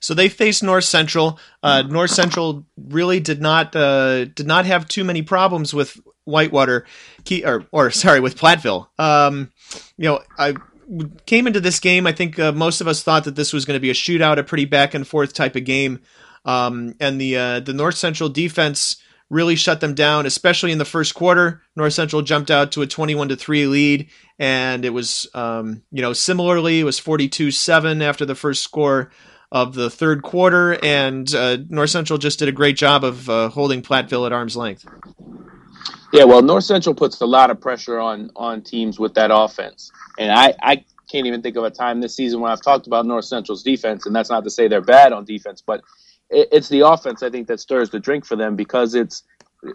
So 0.00 0.12
they 0.12 0.28
faced 0.28 0.62
North 0.62 0.84
Central. 0.84 1.38
Uh, 1.62 1.80
North 1.80 2.10
Central 2.10 2.66
really 2.76 3.20
did 3.20 3.40
not 3.40 3.74
uh, 3.74 4.26
did 4.26 4.46
not 4.46 4.66
have 4.66 4.86
too 4.86 5.02
many 5.02 5.22
problems 5.22 5.72
with 5.72 5.98
Whitewater, 6.24 6.84
key, 7.24 7.44
or 7.44 7.66
or 7.72 7.90
sorry, 7.90 8.20
with 8.20 8.36
Platteville. 8.36 8.88
Um, 8.98 9.50
you 9.96 10.04
know, 10.04 10.20
I 10.38 10.56
came 11.24 11.46
into 11.46 11.60
this 11.60 11.80
game. 11.80 12.06
I 12.06 12.12
think 12.12 12.38
uh, 12.38 12.52
most 12.52 12.82
of 12.82 12.88
us 12.88 13.02
thought 13.02 13.24
that 13.24 13.36
this 13.36 13.54
was 13.54 13.64
going 13.64 13.76
to 13.76 13.80
be 13.80 13.88
a 13.88 13.94
shootout, 13.94 14.38
a 14.38 14.44
pretty 14.44 14.66
back 14.66 14.92
and 14.92 15.06
forth 15.08 15.32
type 15.32 15.56
of 15.56 15.64
game. 15.64 16.00
Um, 16.44 16.94
and 17.00 17.18
the 17.18 17.36
uh, 17.38 17.60
the 17.60 17.72
North 17.72 17.96
Central 17.96 18.28
defense 18.28 18.98
really 19.30 19.56
shut 19.56 19.80
them 19.80 19.94
down, 19.94 20.26
especially 20.26 20.72
in 20.72 20.78
the 20.78 20.84
first 20.84 21.14
quarter. 21.14 21.62
North 21.76 21.92
Central 21.92 22.22
jumped 22.22 22.50
out 22.50 22.72
to 22.72 22.82
a 22.82 22.87
21 22.87 23.28
to 23.30 23.37
3 23.37 23.66
lead, 23.66 24.08
and 24.38 24.84
it 24.84 24.90
was, 24.90 25.26
um, 25.34 25.82
you 25.90 26.02
know, 26.02 26.12
similarly, 26.12 26.80
it 26.80 26.84
was 26.84 26.98
42 26.98 27.50
7 27.50 28.02
after 28.02 28.24
the 28.24 28.34
first 28.34 28.62
score 28.62 29.10
of 29.50 29.74
the 29.74 29.88
third 29.88 30.22
quarter, 30.22 30.78
and 30.84 31.32
uh, 31.34 31.58
North 31.68 31.90
Central 31.90 32.18
just 32.18 32.40
did 32.40 32.48
a 32.48 32.52
great 32.52 32.76
job 32.76 33.04
of 33.04 33.30
uh, 33.30 33.48
holding 33.48 33.82
Platteville 33.82 34.26
at 34.26 34.32
arm's 34.32 34.56
length. 34.56 34.84
Yeah, 36.12 36.24
well, 36.24 36.42
North 36.42 36.64
Central 36.64 36.94
puts 36.94 37.20
a 37.20 37.26
lot 37.26 37.50
of 37.50 37.60
pressure 37.60 37.98
on 37.98 38.30
on 38.37 38.62
teams 38.62 38.98
with 38.98 39.14
that 39.14 39.30
offense, 39.32 39.90
and 40.18 40.32
I, 40.32 40.54
I 40.60 40.84
can't 41.10 41.26
even 41.26 41.42
think 41.42 41.56
of 41.56 41.64
a 41.64 41.70
time 41.70 42.00
this 42.00 42.14
season 42.14 42.40
when 42.40 42.50
I've 42.50 42.62
talked 42.62 42.87
about 42.87 43.06
North 43.06 43.24
Central's 43.24 43.62
defense, 43.62 44.06
and 44.06 44.14
that's 44.14 44.30
not 44.30 44.44
to 44.44 44.50
say 44.50 44.68
they're 44.68 44.80
bad 44.80 45.12
on 45.12 45.24
defense, 45.24 45.62
but 45.64 45.82
it's 46.30 46.68
the 46.68 46.80
offense 46.80 47.22
I 47.22 47.30
think 47.30 47.48
that 47.48 47.60
stirs 47.60 47.90
the 47.90 48.00
drink 48.00 48.24
for 48.24 48.37
them 48.37 48.56
because 48.56 48.94
it's 48.94 49.22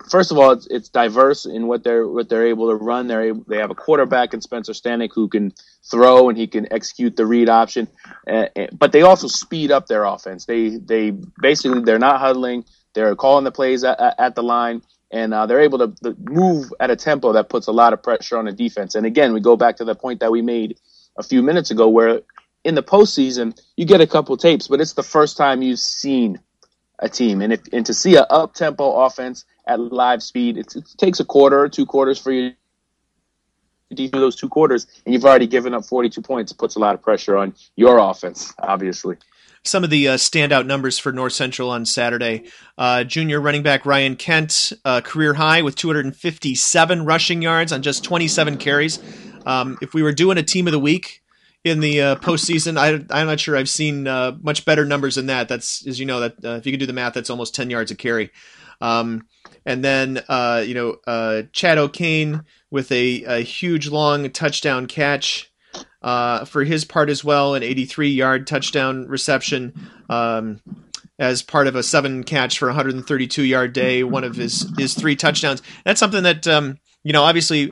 first 0.09 0.31
of 0.31 0.38
all 0.38 0.51
it's, 0.51 0.67
it's 0.67 0.89
diverse 0.89 1.45
in 1.45 1.67
what 1.67 1.83
they're 1.83 2.07
what 2.07 2.29
they're 2.29 2.47
able 2.47 2.69
to 2.69 2.75
run. 2.75 3.07
They're 3.07 3.33
they 3.33 3.57
have 3.57 3.71
a 3.71 3.75
quarterback 3.75 4.33
in 4.33 4.41
Spencer 4.41 4.73
Stanek 4.73 5.09
who 5.13 5.27
can 5.27 5.53
throw 5.89 6.29
and 6.29 6.38
he 6.38 6.47
can 6.47 6.71
execute 6.71 7.15
the 7.15 7.25
read 7.25 7.49
option, 7.49 7.88
uh, 8.27 8.47
but 8.73 8.91
they 8.91 9.01
also 9.01 9.27
speed 9.27 9.71
up 9.71 9.88
their 9.88 10.03
offense. 10.03 10.45
They 10.45 10.77
they 10.77 11.12
basically 11.41 11.81
they're 11.81 11.99
not 11.99 12.19
huddling. 12.19 12.65
They're 12.93 13.15
calling 13.15 13.43
the 13.43 13.51
plays 13.51 13.83
at, 13.83 13.99
at 14.19 14.35
the 14.35 14.43
line. 14.43 14.81
And 15.12 15.33
uh, 15.33 15.47
they're 15.47 15.62
able 15.62 15.79
to 15.79 16.15
move 16.19 16.71
at 16.79 16.91
a 16.91 16.95
tempo 16.95 17.33
that 17.33 17.49
puts 17.49 17.65
a 17.65 17.71
lot 17.71 17.93
of 17.93 18.03
pressure 18.03 18.38
on 18.38 18.45
the 18.45 18.51
defense. 18.51 18.93
And 18.93 19.07
again, 19.07 19.33
we 19.33 19.39
go 19.39 19.55
back 19.57 19.77
to 19.77 19.85
the 19.85 19.95
point 19.95 20.19
that 20.19 20.31
we 20.31 20.43
made 20.43 20.77
a 21.17 21.23
few 21.23 21.41
minutes 21.41 21.71
ago, 21.71 21.89
where 21.89 22.21
in 22.63 22.75
the 22.75 22.83
postseason, 22.83 23.59
you 23.77 23.85
get 23.85 24.01
a 24.01 24.07
couple 24.07 24.35
tapes, 24.37 24.67
but 24.67 24.81
it's 24.81 24.93
the 24.93 25.03
first 25.03 25.37
time 25.37 25.61
you've 25.61 25.79
seen 25.79 26.39
a 26.99 27.09
team. 27.09 27.41
And 27.41 27.53
if 27.53 27.61
and 27.71 27.85
to 27.85 27.93
see 27.93 28.15
an 28.15 28.25
up 28.29 28.53
tempo 28.53 28.91
offense 28.91 29.45
at 29.65 29.79
live 29.79 30.21
speed, 30.21 30.57
it 30.57 30.73
takes 30.97 31.19
a 31.19 31.25
quarter 31.25 31.59
or 31.59 31.69
two 31.69 31.85
quarters 31.85 32.19
for 32.19 32.31
you 32.31 32.53
to 33.89 33.95
do 33.95 34.07
those 34.09 34.35
two 34.35 34.49
quarters, 34.49 34.85
and 35.05 35.13
you've 35.13 35.25
already 35.25 35.47
given 35.47 35.73
up 35.73 35.85
42 35.85 36.21
points. 36.21 36.51
It 36.51 36.57
puts 36.57 36.75
a 36.75 36.79
lot 36.79 36.93
of 36.93 37.01
pressure 37.01 37.37
on 37.37 37.55
your 37.75 37.97
offense, 37.97 38.53
obviously. 38.59 39.17
Some 39.63 39.83
of 39.83 39.89
the 39.89 40.09
uh, 40.09 40.15
standout 40.15 40.65
numbers 40.65 40.99
for 40.99 41.11
North 41.11 41.33
Central 41.33 41.69
on 41.69 41.85
Saturday. 41.85 42.45
Uh, 42.77 43.03
junior 43.03 43.41
running 43.41 43.61
back 43.61 43.85
Ryan 43.85 44.15
Kent, 44.15 44.71
uh, 44.85 45.01
career 45.01 45.33
high 45.33 45.61
with 45.63 45.75
257 45.75 47.05
rushing 47.05 47.41
yards 47.41 47.73
on 47.73 47.81
just 47.81 48.03
27 48.03 48.57
carries. 48.57 48.99
Um, 49.45 49.77
if 49.81 49.93
we 49.93 50.01
were 50.01 50.13
doing 50.13 50.37
a 50.37 50.43
team 50.43 50.67
of 50.67 50.71
the 50.71 50.79
week, 50.79 51.21
in 51.63 51.79
the 51.79 52.01
uh, 52.01 52.15
postseason. 52.17 52.77
I, 52.77 53.05
I'm 53.13 53.27
not 53.27 53.39
sure 53.39 53.57
I've 53.57 53.69
seen 53.69 54.07
uh, 54.07 54.37
much 54.41 54.65
better 54.65 54.85
numbers 54.85 55.15
than 55.15 55.27
that. 55.27 55.49
That's 55.49 55.85
as 55.85 55.99
you 55.99 56.05
know 56.05 56.21
that 56.21 56.43
uh, 56.43 56.55
if 56.55 56.65
you 56.65 56.71
can 56.71 56.79
do 56.79 56.85
the 56.85 56.93
math, 56.93 57.13
that's 57.13 57.29
almost 57.29 57.55
10 57.55 57.69
yards 57.69 57.91
a 57.91 57.95
carry. 57.95 58.31
Um, 58.81 59.27
and 59.65 59.83
then 59.83 60.23
uh, 60.29 60.63
you 60.65 60.73
know 60.73 60.97
uh, 61.05 61.43
Chad 61.51 61.77
O'Kane 61.77 62.43
with 62.71 62.91
a, 62.91 63.23
a 63.23 63.39
huge 63.39 63.89
long 63.89 64.29
touchdown 64.31 64.85
catch 64.85 65.51
uh, 66.01 66.45
for 66.45 66.63
his 66.63 66.85
part 66.85 67.09
as 67.09 67.23
well, 67.23 67.55
an 67.55 67.63
83 67.63 68.09
yard 68.09 68.47
touchdown 68.47 69.07
reception. 69.07 69.73
Um, 70.09 70.61
as 71.17 71.41
part 71.41 71.67
of 71.67 71.75
a 71.75 71.83
seven 71.83 72.23
catch 72.23 72.57
for 72.57 72.67
132 72.67 73.43
yard 73.43 73.73
day, 73.73 74.03
one 74.03 74.23
of 74.23 74.37
his 74.37 74.71
his 74.77 74.93
three 74.93 75.17
touchdowns. 75.17 75.61
That's 75.83 75.99
something 75.99 76.23
that 76.23 76.47
um, 76.47 76.77
you 77.03 77.11
know 77.11 77.23
obviously 77.23 77.71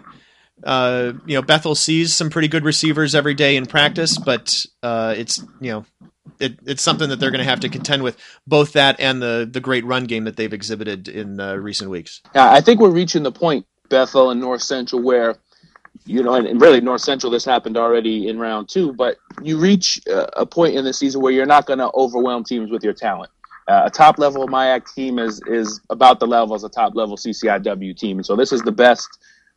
uh, 0.63 1.13
you 1.25 1.35
know, 1.35 1.41
Bethel 1.41 1.75
sees 1.75 2.15
some 2.15 2.29
pretty 2.29 2.47
good 2.47 2.63
receivers 2.63 3.15
every 3.15 3.33
day 3.33 3.55
in 3.55 3.65
practice, 3.65 4.17
but 4.17 4.65
uh, 4.81 5.13
it's 5.17 5.37
you 5.61 5.71
know, 5.71 5.85
it, 6.39 6.57
it's 6.65 6.81
something 6.81 7.09
that 7.09 7.19
they're 7.19 7.31
going 7.31 7.43
to 7.43 7.49
have 7.49 7.59
to 7.61 7.69
contend 7.69 8.03
with 8.03 8.17
both 8.45 8.73
that 8.73 8.99
and 8.99 9.21
the 9.21 9.47
the 9.49 9.59
great 9.59 9.85
run 9.85 10.05
game 10.05 10.23
that 10.23 10.35
they've 10.35 10.53
exhibited 10.53 11.07
in 11.07 11.39
uh, 11.39 11.55
recent 11.55 11.89
weeks. 11.89 12.21
Yeah, 12.33 12.51
I 12.51 12.61
think 12.61 12.79
we're 12.79 12.89
reaching 12.89 13.23
the 13.23 13.31
point, 13.31 13.65
Bethel 13.89 14.31
and 14.31 14.41
North 14.41 14.63
Central, 14.63 15.01
where 15.01 15.35
you 16.05 16.23
know, 16.23 16.33
and, 16.33 16.61
really 16.61 16.81
North 16.81 17.01
Central, 17.01 17.31
this 17.31 17.43
happened 17.43 17.77
already 17.77 18.27
in 18.27 18.39
round 18.39 18.69
two, 18.69 18.93
but 18.93 19.17
you 19.43 19.57
reach 19.57 20.01
a 20.07 20.45
point 20.45 20.75
in 20.75 20.85
the 20.85 20.93
season 20.93 21.21
where 21.21 21.33
you're 21.33 21.45
not 21.45 21.65
going 21.65 21.79
to 21.79 21.91
overwhelm 21.93 22.43
teams 22.43 22.71
with 22.71 22.83
your 22.83 22.93
talent. 22.93 23.29
Uh, 23.67 23.83
a 23.85 23.89
top 23.89 24.17
level 24.17 24.47
MIAC 24.47 24.93
team 24.93 25.19
is 25.19 25.41
is 25.45 25.81
about 25.89 26.19
the 26.19 26.27
level 26.27 26.55
as 26.55 26.63
a 26.63 26.69
top 26.69 26.95
level 26.95 27.17
CCIW 27.17 27.95
team, 27.97 28.17
and 28.17 28.25
so 28.25 28.35
this 28.35 28.53
is 28.53 28.61
the 28.61 28.71
best 28.71 29.09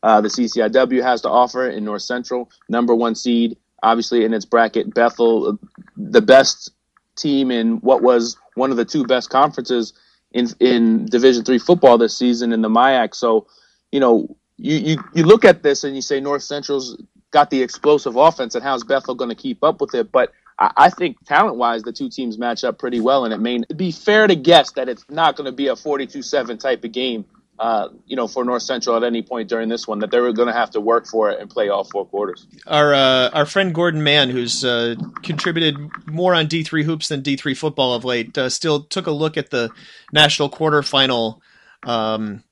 uh, 0.02 0.20
the 0.20 0.28
CCIW 0.28 1.02
has 1.02 1.22
to 1.22 1.28
offer 1.28 1.68
in 1.68 1.84
North 1.84 2.02
Central, 2.02 2.50
number 2.68 2.94
one 2.94 3.14
seed, 3.14 3.56
obviously 3.82 4.24
in 4.24 4.32
its 4.32 4.44
bracket. 4.44 4.94
Bethel, 4.94 5.58
the 5.96 6.22
best 6.22 6.70
team 7.16 7.50
in 7.50 7.76
what 7.78 8.02
was 8.02 8.36
one 8.54 8.70
of 8.70 8.76
the 8.76 8.84
two 8.84 9.04
best 9.04 9.30
conferences 9.30 9.92
in 10.32 10.48
in 10.60 11.06
Division 11.06 11.44
three 11.44 11.58
football 11.58 11.98
this 11.98 12.16
season 12.16 12.52
in 12.52 12.62
the 12.62 12.68
MIAC. 12.68 13.14
So, 13.14 13.46
you 13.92 14.00
know, 14.00 14.36
you, 14.56 14.76
you 14.76 15.04
you 15.14 15.24
look 15.24 15.44
at 15.44 15.62
this 15.62 15.84
and 15.84 15.94
you 15.94 16.02
say 16.02 16.20
North 16.20 16.42
Central's 16.42 17.02
got 17.30 17.50
the 17.50 17.62
explosive 17.62 18.16
offense, 18.16 18.54
and 18.54 18.64
how's 18.64 18.84
Bethel 18.84 19.14
going 19.14 19.30
to 19.30 19.36
keep 19.36 19.62
up 19.62 19.80
with 19.80 19.94
it? 19.94 20.10
But 20.10 20.32
I, 20.58 20.72
I 20.76 20.90
think 20.90 21.24
talent 21.26 21.56
wise, 21.56 21.82
the 21.82 21.92
two 21.92 22.08
teams 22.08 22.38
match 22.38 22.64
up 22.64 22.78
pretty 22.78 23.00
well, 23.00 23.24
and 23.24 23.34
it 23.34 23.38
may 23.38 23.60
be 23.76 23.92
fair 23.92 24.26
to 24.26 24.36
guess 24.36 24.72
that 24.72 24.88
it's 24.88 25.04
not 25.08 25.36
going 25.36 25.46
to 25.46 25.52
be 25.52 25.68
a 25.68 25.74
42-7 25.74 26.58
type 26.58 26.84
of 26.84 26.92
game 26.92 27.24
uh, 27.60 27.90
you 28.06 28.16
know, 28.16 28.26
for 28.26 28.42
North 28.42 28.62
Central 28.62 28.96
at 28.96 29.04
any 29.04 29.20
point 29.20 29.50
during 29.50 29.68
this 29.68 29.86
one 29.86 29.98
that 29.98 30.10
they 30.10 30.18
were 30.18 30.32
going 30.32 30.48
to 30.48 30.54
have 30.54 30.70
to 30.70 30.80
work 30.80 31.06
for 31.06 31.30
it 31.30 31.38
and 31.38 31.50
play 31.50 31.68
all 31.68 31.84
four 31.84 32.06
quarters. 32.06 32.46
Our 32.66 32.94
uh, 32.94 33.28
our 33.34 33.44
friend 33.44 33.74
Gordon 33.74 34.02
Mann, 34.02 34.30
who's 34.30 34.64
uh, 34.64 34.94
contributed 35.22 35.76
more 36.06 36.34
on 36.34 36.46
D 36.46 36.62
three 36.62 36.84
hoops 36.84 37.08
than 37.08 37.20
D 37.20 37.36
three 37.36 37.52
football 37.52 37.92
of 37.92 38.02
late, 38.02 38.36
uh, 38.38 38.48
still 38.48 38.84
took 38.84 39.06
a 39.06 39.10
look 39.10 39.36
at 39.36 39.50
the 39.50 39.68
national 40.10 40.48
quarterfinal 40.48 41.40
um, 41.82 42.42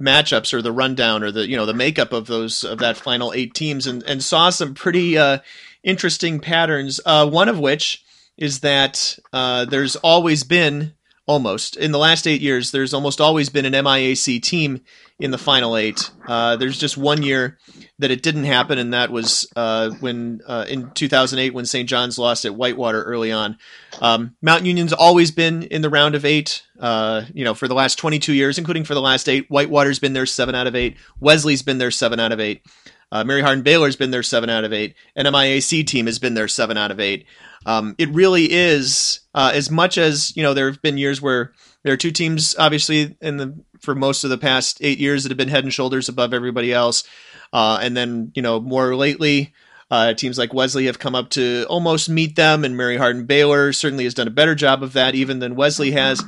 matchups 0.00 0.54
or 0.54 0.62
the 0.62 0.72
rundown 0.72 1.22
or 1.22 1.30
the 1.30 1.46
you 1.46 1.56
know 1.58 1.66
the 1.66 1.74
makeup 1.74 2.14
of 2.14 2.26
those 2.26 2.64
of 2.64 2.78
that 2.78 2.96
final 2.96 3.34
eight 3.34 3.52
teams 3.52 3.86
and 3.86 4.02
and 4.04 4.24
saw 4.24 4.48
some 4.48 4.72
pretty 4.72 5.18
uh, 5.18 5.40
interesting 5.82 6.40
patterns. 6.40 7.00
Uh, 7.04 7.28
one 7.28 7.50
of 7.50 7.58
which 7.58 8.02
is 8.38 8.60
that 8.60 9.18
there's 9.30 9.96
always 9.96 10.42
been 10.42 10.94
almost. 11.28 11.76
In 11.76 11.92
the 11.92 11.98
last 11.98 12.26
eight 12.26 12.40
years 12.40 12.72
there's 12.72 12.94
almost 12.94 13.20
always 13.20 13.50
been 13.50 13.66
an 13.66 13.74
miac 13.74 14.42
team 14.42 14.80
in 15.20 15.30
the 15.30 15.38
final 15.38 15.76
eight. 15.76 16.10
Uh, 16.26 16.56
there's 16.56 16.78
just 16.78 16.96
one 16.96 17.22
year 17.22 17.58
that 17.98 18.10
it 18.10 18.22
didn't 18.22 18.44
happen 18.44 18.78
and 18.78 18.94
that 18.94 19.10
was 19.10 19.46
uh, 19.54 19.90
when 20.00 20.40
uh, 20.46 20.64
in 20.68 20.90
2008 20.92 21.52
when 21.52 21.66
st 21.66 21.88
john's 21.88 22.18
lost 22.18 22.44
at 22.44 22.54
whitewater 22.54 23.02
early 23.02 23.30
on. 23.30 23.58
Um, 24.00 24.36
mount 24.40 24.64
union's 24.64 24.92
always 24.92 25.30
been 25.30 25.62
in 25.64 25.82
the 25.82 25.90
round 25.90 26.14
of 26.14 26.24
eight. 26.24 26.62
Uh, 26.80 27.22
you 27.34 27.44
know 27.44 27.54
for 27.54 27.68
the 27.68 27.74
last 27.74 27.96
22 27.96 28.32
years 28.32 28.58
including 28.58 28.84
for 28.84 28.94
the 28.94 29.00
last 29.02 29.28
eight 29.28 29.46
whitewater's 29.48 29.98
been 29.98 30.14
there 30.14 30.26
seven 30.26 30.54
out 30.54 30.66
of 30.66 30.74
eight. 30.74 30.96
Wesley's 31.20 31.62
been 31.62 31.78
there 31.78 31.90
seven 31.90 32.18
out 32.18 32.32
of 32.32 32.40
eight. 32.40 32.62
Uh, 33.10 33.24
Mary 33.24 33.40
Hardin 33.42 33.62
Baylor's 33.62 33.96
been 33.96 34.10
there 34.10 34.22
seven 34.22 34.50
out 34.50 34.64
of 34.64 34.72
eight. 34.72 34.94
An 35.16 35.26
MIAC 35.26 35.86
team 35.86 36.06
has 36.06 36.18
been 36.18 36.34
there 36.34 36.48
seven 36.48 36.76
out 36.76 36.90
of 36.90 37.00
eight. 37.00 37.26
Um, 37.66 37.94
it 37.98 38.08
really 38.10 38.50
is 38.50 39.20
uh, 39.34 39.52
as 39.54 39.70
much 39.70 39.98
as 39.98 40.36
you 40.36 40.42
know. 40.42 40.54
There 40.54 40.70
have 40.70 40.82
been 40.82 40.98
years 40.98 41.20
where 41.20 41.52
there 41.84 41.92
are 41.92 41.98
two 41.98 42.10
teams, 42.10 42.56
obviously, 42.58 43.16
in 43.20 43.36
the 43.36 43.58
for 43.80 43.94
most 43.94 44.24
of 44.24 44.30
the 44.30 44.38
past 44.38 44.78
eight 44.80 44.98
years 44.98 45.22
that 45.22 45.30
have 45.30 45.38
been 45.38 45.48
head 45.48 45.64
and 45.64 45.72
shoulders 45.72 46.08
above 46.08 46.32
everybody 46.34 46.72
else, 46.72 47.04
uh, 47.52 47.78
and 47.80 47.96
then 47.96 48.32
you 48.34 48.42
know 48.42 48.60
more 48.60 48.94
lately. 48.94 49.52
Uh, 49.90 50.12
teams 50.12 50.36
like 50.36 50.52
Wesley 50.52 50.84
have 50.84 50.98
come 50.98 51.14
up 51.14 51.30
to 51.30 51.64
almost 51.68 52.10
meet 52.10 52.36
them, 52.36 52.62
and 52.62 52.76
Mary 52.76 52.98
Hardin 52.98 53.24
Baylor 53.24 53.72
certainly 53.72 54.04
has 54.04 54.12
done 54.12 54.28
a 54.28 54.30
better 54.30 54.54
job 54.54 54.82
of 54.82 54.92
that, 54.92 55.14
even 55.14 55.38
than 55.38 55.56
Wesley 55.56 55.92
has. 55.92 56.22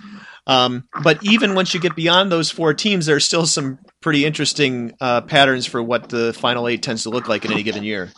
Um, 0.47 0.89
but 1.05 1.23
even 1.23 1.55
once 1.55 1.75
you 1.75 1.81
get 1.81 1.95
beyond 1.95 2.33
those 2.33 2.51
four 2.51 2.73
teams, 2.73 3.07
there 3.07 3.17
are 3.17 3.21
still 3.21 3.47
some 3.47 3.79
pretty 4.01 4.25
interesting 4.25 4.95
uh, 5.01 5.21
patterns 5.21 5.67
for 5.67 5.83
what 5.83 6.09
the 6.09 6.33
final 6.33 6.67
eight 6.67 6.83
tends 6.83 7.03
to 7.03 7.11
look 7.11 7.29
like 7.29 7.45
in 7.45 7.53
any 7.53 7.63
given 7.63 7.85
year. 7.85 8.11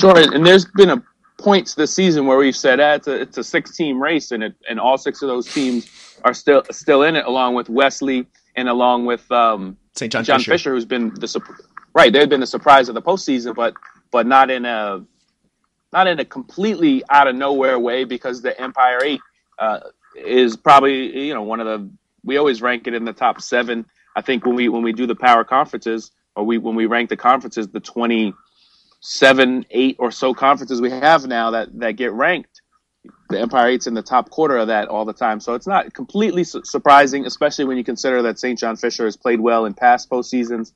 Sure, 0.00 0.16
and 0.16 0.46
there's 0.46 0.64
been 0.76 0.90
a 0.90 1.02
points 1.38 1.74
this 1.74 1.94
season 1.94 2.26
where 2.26 2.36
we've 2.36 2.56
said 2.56 2.80
ah, 2.80 2.94
it's 2.94 3.06
a 3.06 3.20
it's 3.20 3.38
a 3.38 3.44
six 3.44 3.74
team 3.76 4.02
race 4.02 4.32
and 4.32 4.42
it, 4.42 4.54
and 4.68 4.78
all 4.78 4.98
six 4.98 5.22
of 5.22 5.28
those 5.28 5.52
teams 5.52 5.88
are 6.24 6.34
still 6.34 6.62
still 6.70 7.04
in 7.04 7.16
it 7.16 7.24
along 7.24 7.54
with 7.54 7.70
Wesley 7.70 8.26
and 8.56 8.68
along 8.68 9.06
with 9.06 9.30
um, 9.30 9.76
St. 9.94 10.12
John, 10.12 10.24
John 10.24 10.40
Fisher. 10.40 10.50
Fisher. 10.50 10.74
who's 10.74 10.84
been 10.84 11.14
the 11.14 11.40
right 11.94 12.12
they've 12.12 12.28
been 12.28 12.40
the 12.40 12.46
surprise 12.46 12.88
of 12.88 12.94
the 12.94 13.02
postseason 13.02 13.54
but 13.54 13.74
but 14.10 14.26
not 14.26 14.50
in 14.50 14.64
a 14.64 15.04
not 15.92 16.08
in 16.08 16.18
a 16.18 16.24
completely 16.24 17.02
out 17.08 17.28
of 17.28 17.36
nowhere 17.36 17.78
way 17.78 18.04
because 18.04 18.42
the 18.42 18.60
Empire 18.60 18.98
Eight 19.02 19.20
uh, 19.58 19.80
is 20.16 20.56
probably 20.56 21.26
you 21.26 21.34
know 21.34 21.42
one 21.42 21.60
of 21.60 21.66
the 21.66 21.88
we 22.24 22.36
always 22.36 22.60
rank 22.60 22.88
it 22.88 22.94
in 22.94 23.04
the 23.04 23.12
top 23.12 23.40
seven 23.40 23.86
I 24.16 24.22
think 24.22 24.44
when 24.44 24.56
we 24.56 24.68
when 24.68 24.82
we 24.82 24.92
do 24.92 25.06
the 25.06 25.14
power 25.14 25.44
conferences 25.44 26.10
or 26.34 26.42
we 26.42 26.58
when 26.58 26.74
we 26.74 26.86
rank 26.86 27.10
the 27.10 27.16
conferences 27.16 27.68
the 27.68 27.80
twenty 27.80 28.34
seven, 29.00 29.64
eight 29.70 29.96
or 29.98 30.10
so 30.10 30.34
conferences 30.34 30.80
we 30.80 30.90
have 30.90 31.26
now 31.26 31.50
that, 31.52 31.78
that 31.78 31.92
get 31.92 32.12
ranked. 32.12 32.60
The 33.30 33.40
Empire 33.40 33.68
Eight's 33.68 33.86
in 33.86 33.94
the 33.94 34.02
top 34.02 34.30
quarter 34.30 34.56
of 34.56 34.68
that 34.68 34.88
all 34.88 35.04
the 35.04 35.12
time. 35.12 35.40
So 35.40 35.54
it's 35.54 35.66
not 35.66 35.92
completely 35.94 36.44
su- 36.44 36.64
surprising, 36.64 37.26
especially 37.26 37.66
when 37.66 37.76
you 37.76 37.84
consider 37.84 38.22
that 38.22 38.38
St. 38.38 38.58
John 38.58 38.76
Fisher 38.76 39.04
has 39.04 39.16
played 39.16 39.40
well 39.40 39.66
in 39.66 39.74
past 39.74 40.10
postseasons. 40.10 40.72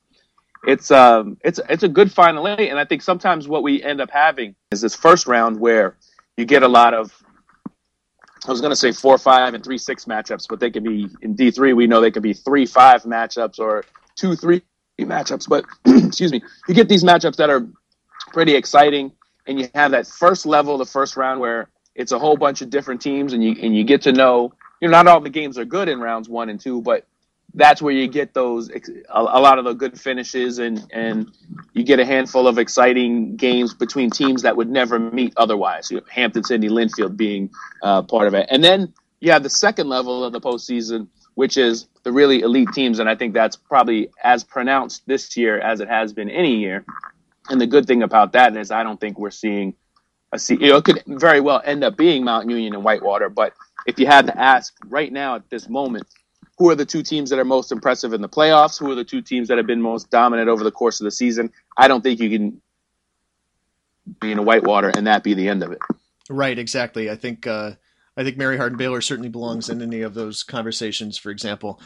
It's 0.65 0.91
um 0.91 1.37
it's 1.43 1.59
it's 1.67 1.83
a 1.83 1.89
good 1.89 2.11
final 2.11 2.47
eight, 2.47 2.69
and 2.69 2.79
I 2.79 2.85
think 2.85 3.01
sometimes 3.01 3.49
what 3.49 3.63
we 3.63 3.83
end 3.83 3.99
up 3.99 4.09
having 4.09 4.55
is 4.71 4.79
this 4.79 4.95
first 4.95 5.27
round 5.27 5.59
where 5.59 5.97
you 6.37 6.45
get 6.45 6.63
a 6.63 6.67
lot 6.67 6.93
of 6.93 7.11
I 8.47 8.51
was 8.51 8.61
going 8.61 8.71
to 8.71 8.75
say 8.75 8.91
four 8.91 9.17
five 9.17 9.53
and 9.53 9.63
three 9.63 9.77
six 9.77 10.05
matchups, 10.05 10.47
but 10.49 10.59
they 10.59 10.71
can 10.71 10.83
be 10.83 11.09
in 11.21 11.35
D 11.35 11.51
three. 11.51 11.73
We 11.73 11.87
know 11.87 12.01
they 12.01 12.11
can 12.11 12.21
be 12.23 12.33
three 12.33 12.65
five 12.65 13.03
matchups 13.03 13.59
or 13.59 13.83
two 14.15 14.35
three 14.35 14.61
matchups. 14.99 15.49
But 15.49 15.65
excuse 15.85 16.31
me, 16.31 16.41
you 16.67 16.73
get 16.73 16.87
these 16.87 17.03
matchups 17.03 17.37
that 17.37 17.49
are 17.49 17.67
pretty 18.33 18.55
exciting. 18.55 19.13
And 19.47 19.59
you 19.59 19.69
have 19.75 19.91
that 19.91 20.07
first 20.07 20.45
level, 20.45 20.77
the 20.77 20.85
first 20.85 21.15
round, 21.15 21.39
where 21.39 21.69
it's 21.95 22.11
a 22.11 22.19
whole 22.19 22.35
bunch 22.35 22.61
of 22.61 22.69
different 22.69 23.01
teams, 23.01 23.33
and 23.33 23.43
you 23.43 23.55
and 23.61 23.75
you 23.75 23.83
get 23.83 24.01
to 24.03 24.11
know. 24.11 24.53
You 24.81 24.89
know, 24.89 24.97
not 24.97 25.07
all 25.07 25.21
the 25.21 25.29
games 25.29 25.57
are 25.57 25.65
good 25.65 25.87
in 25.87 25.99
rounds 26.01 26.27
one 26.27 26.49
and 26.49 26.59
two, 26.59 26.81
but 26.81 27.05
that's 27.53 27.81
where 27.81 27.93
you 27.93 28.07
get 28.07 28.33
those 28.33 28.69
a, 29.09 29.21
lot 29.21 29.59
of 29.59 29.65
the 29.65 29.73
good 29.73 29.99
finishes, 29.99 30.59
and 30.59 30.85
and 30.91 31.31
you 31.73 31.83
get 31.83 31.99
a 31.99 32.05
handful 32.05 32.47
of 32.47 32.57
exciting 32.57 33.35
games 33.35 33.73
between 33.73 34.09
teams 34.09 34.41
that 34.41 34.57
would 34.57 34.69
never 34.69 34.99
meet 34.99 35.33
otherwise. 35.37 35.91
You 35.91 36.01
Hampden, 36.09 36.43
Sydney, 36.43 36.69
Linfield 36.69 37.15
being 37.15 37.49
uh, 37.81 38.01
part 38.01 38.27
of 38.27 38.33
it, 38.33 38.47
and 38.49 38.63
then 38.63 38.93
you 39.19 39.31
have 39.31 39.43
the 39.43 39.49
second 39.49 39.87
level 39.87 40.23
of 40.23 40.33
the 40.33 40.41
postseason, 40.41 41.07
which 41.35 41.57
is 41.57 41.87
the 42.03 42.11
really 42.11 42.41
elite 42.41 42.69
teams, 42.73 42.99
and 42.99 43.09
I 43.09 43.15
think 43.15 43.33
that's 43.33 43.55
probably 43.55 44.09
as 44.23 44.43
pronounced 44.43 45.05
this 45.05 45.37
year 45.37 45.59
as 45.59 45.79
it 45.79 45.87
has 45.87 46.11
been 46.13 46.29
any 46.29 46.57
year. 46.57 46.85
And 47.49 47.59
the 47.59 47.67
good 47.67 47.85
thing 47.85 48.03
about 48.03 48.33
that 48.33 48.55
is 48.55 48.71
I 48.71 48.83
don't 48.83 48.99
think 48.99 49.19
we're 49.19 49.31
seeing 49.31 49.75
a 50.31 50.39
you 50.49 50.69
know, 50.69 50.77
it 50.77 50.85
could 50.85 51.03
very 51.05 51.39
well 51.39 51.61
end 51.63 51.83
up 51.83 51.95
being 51.95 52.23
Mount 52.23 52.49
Union 52.49 52.73
and 52.73 52.83
Whitewater, 52.83 53.29
but 53.29 53.53
if 53.85 53.99
you 53.99 54.07
had 54.07 54.27
to 54.27 54.39
ask 54.39 54.73
right 54.85 55.11
now 55.11 55.35
at 55.35 55.49
this 55.49 55.69
moment, 55.69 56.07
who 56.57 56.69
are 56.69 56.75
the 56.75 56.85
two 56.85 57.03
teams 57.03 57.29
that 57.29 57.39
are 57.39 57.45
most 57.45 57.71
impressive 57.71 58.13
in 58.13 58.21
the 58.21 58.29
playoffs? 58.29 58.79
Who 58.79 58.91
are 58.91 58.95
the 58.95 59.03
two 59.03 59.21
teams 59.21 59.47
that 59.47 59.57
have 59.57 59.67
been 59.67 59.81
most 59.81 60.09
dominant 60.09 60.49
over 60.49 60.63
the 60.63 60.71
course 60.71 60.99
of 61.01 61.05
the 61.05 61.11
season? 61.11 61.51
I 61.77 61.87
don't 61.87 62.01
think 62.01 62.19
you 62.19 62.29
can 62.29 62.61
be 64.19 64.31
in 64.31 64.39
a 64.39 64.43
Whitewater 64.43 64.89
and 64.89 65.07
that 65.07 65.23
be 65.23 65.33
the 65.33 65.49
end 65.49 65.63
of 65.63 65.71
it. 65.71 65.79
Right, 66.29 66.57
exactly. 66.57 67.09
I 67.09 67.15
think 67.15 67.47
uh, 67.47 67.71
I 68.15 68.23
think 68.23 68.37
Mary 68.37 68.57
Hardin 68.57 68.77
Baylor 68.77 69.01
certainly 69.01 69.29
belongs 69.29 69.69
in 69.69 69.81
any 69.81 70.01
of 70.01 70.13
those 70.13 70.43
conversations. 70.43 71.17
For 71.17 71.31
example, 71.31 71.81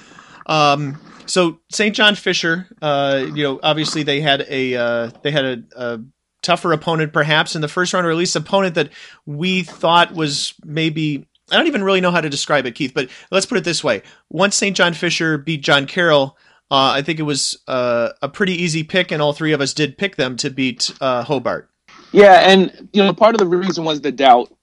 um, 0.48 1.00
so 1.26 1.60
St. 1.70 1.96
John 1.96 2.16
Fisher, 2.16 2.68
uh, 2.82 3.26
you 3.34 3.44
know, 3.44 3.60
obviously 3.62 4.04
they 4.04 4.22
had 4.22 4.46
a 4.50 4.76
uh, 4.76 5.12
they 5.22 5.32
had 5.32 5.46
a, 5.46 5.64
a, 5.76 6.00
tougher 6.44 6.72
opponent 6.72 7.12
perhaps 7.12 7.56
in 7.56 7.62
the 7.62 7.68
first 7.68 7.94
round, 7.94 8.06
or 8.06 8.12
at 8.12 8.16
least 8.16 8.36
opponent 8.36 8.76
that 8.76 8.90
we 9.26 9.64
thought 9.64 10.14
was 10.14 10.54
maybe. 10.64 11.28
I 11.50 11.56
don't 11.56 11.68
even 11.68 11.84
really 11.84 12.02
know 12.02 12.12
how 12.12 12.20
to 12.20 12.30
describe 12.30 12.66
it, 12.66 12.76
Keith. 12.76 12.94
But 12.94 13.10
let's 13.32 13.46
put 13.46 13.58
it 13.58 13.64
this 13.64 13.84
way: 13.84 14.02
once 14.30 14.56
St. 14.56 14.76
John 14.76 14.94
Fisher 14.94 15.38
beat 15.38 15.62
John 15.62 15.86
Carroll, 15.86 16.38
uh, 16.72 16.92
I 16.96 17.02
think 17.02 17.20
it 17.20 17.24
was 17.24 17.58
uh, 17.68 18.10
a 18.22 18.30
pretty 18.30 18.54
easy 18.54 18.84
pick, 18.84 19.12
and 19.12 19.22
all 19.22 19.34
three 19.34 19.52
of 19.52 19.62
us 19.62 19.74
did 19.74 19.98
pick 19.98 20.16
them 20.16 20.38
to 20.38 20.50
beat 20.50 20.94
uh, 21.02 21.24
Hobart. 21.24 21.70
Yeah, 22.12 22.50
and 22.50 22.90
you 22.94 23.04
know, 23.04 23.14
part 23.14 23.36
of 23.36 23.40
the 23.40 23.48
reason 23.48 23.84
was 23.84 24.02
the 24.02 24.12
doubt 24.12 24.54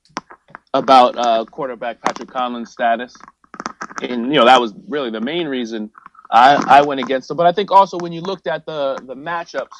about 0.72 1.16
uh, 1.16 1.44
quarterback 1.44 2.00
Patrick 2.02 2.30
Conlon's 2.30 2.70
status 2.70 3.14
and 4.02 4.26
you 4.32 4.38
know 4.38 4.44
that 4.46 4.60
was 4.60 4.72
really 4.88 5.10
the 5.10 5.20
main 5.20 5.46
reason 5.48 5.90
I, 6.30 6.62
I 6.66 6.82
went 6.82 7.00
against 7.00 7.28
them. 7.28 7.36
But 7.36 7.46
I 7.46 7.52
think 7.52 7.70
also 7.70 7.98
when 7.98 8.12
you 8.12 8.20
looked 8.20 8.46
at 8.46 8.66
the 8.66 8.98
the 9.06 9.14
matchups, 9.14 9.76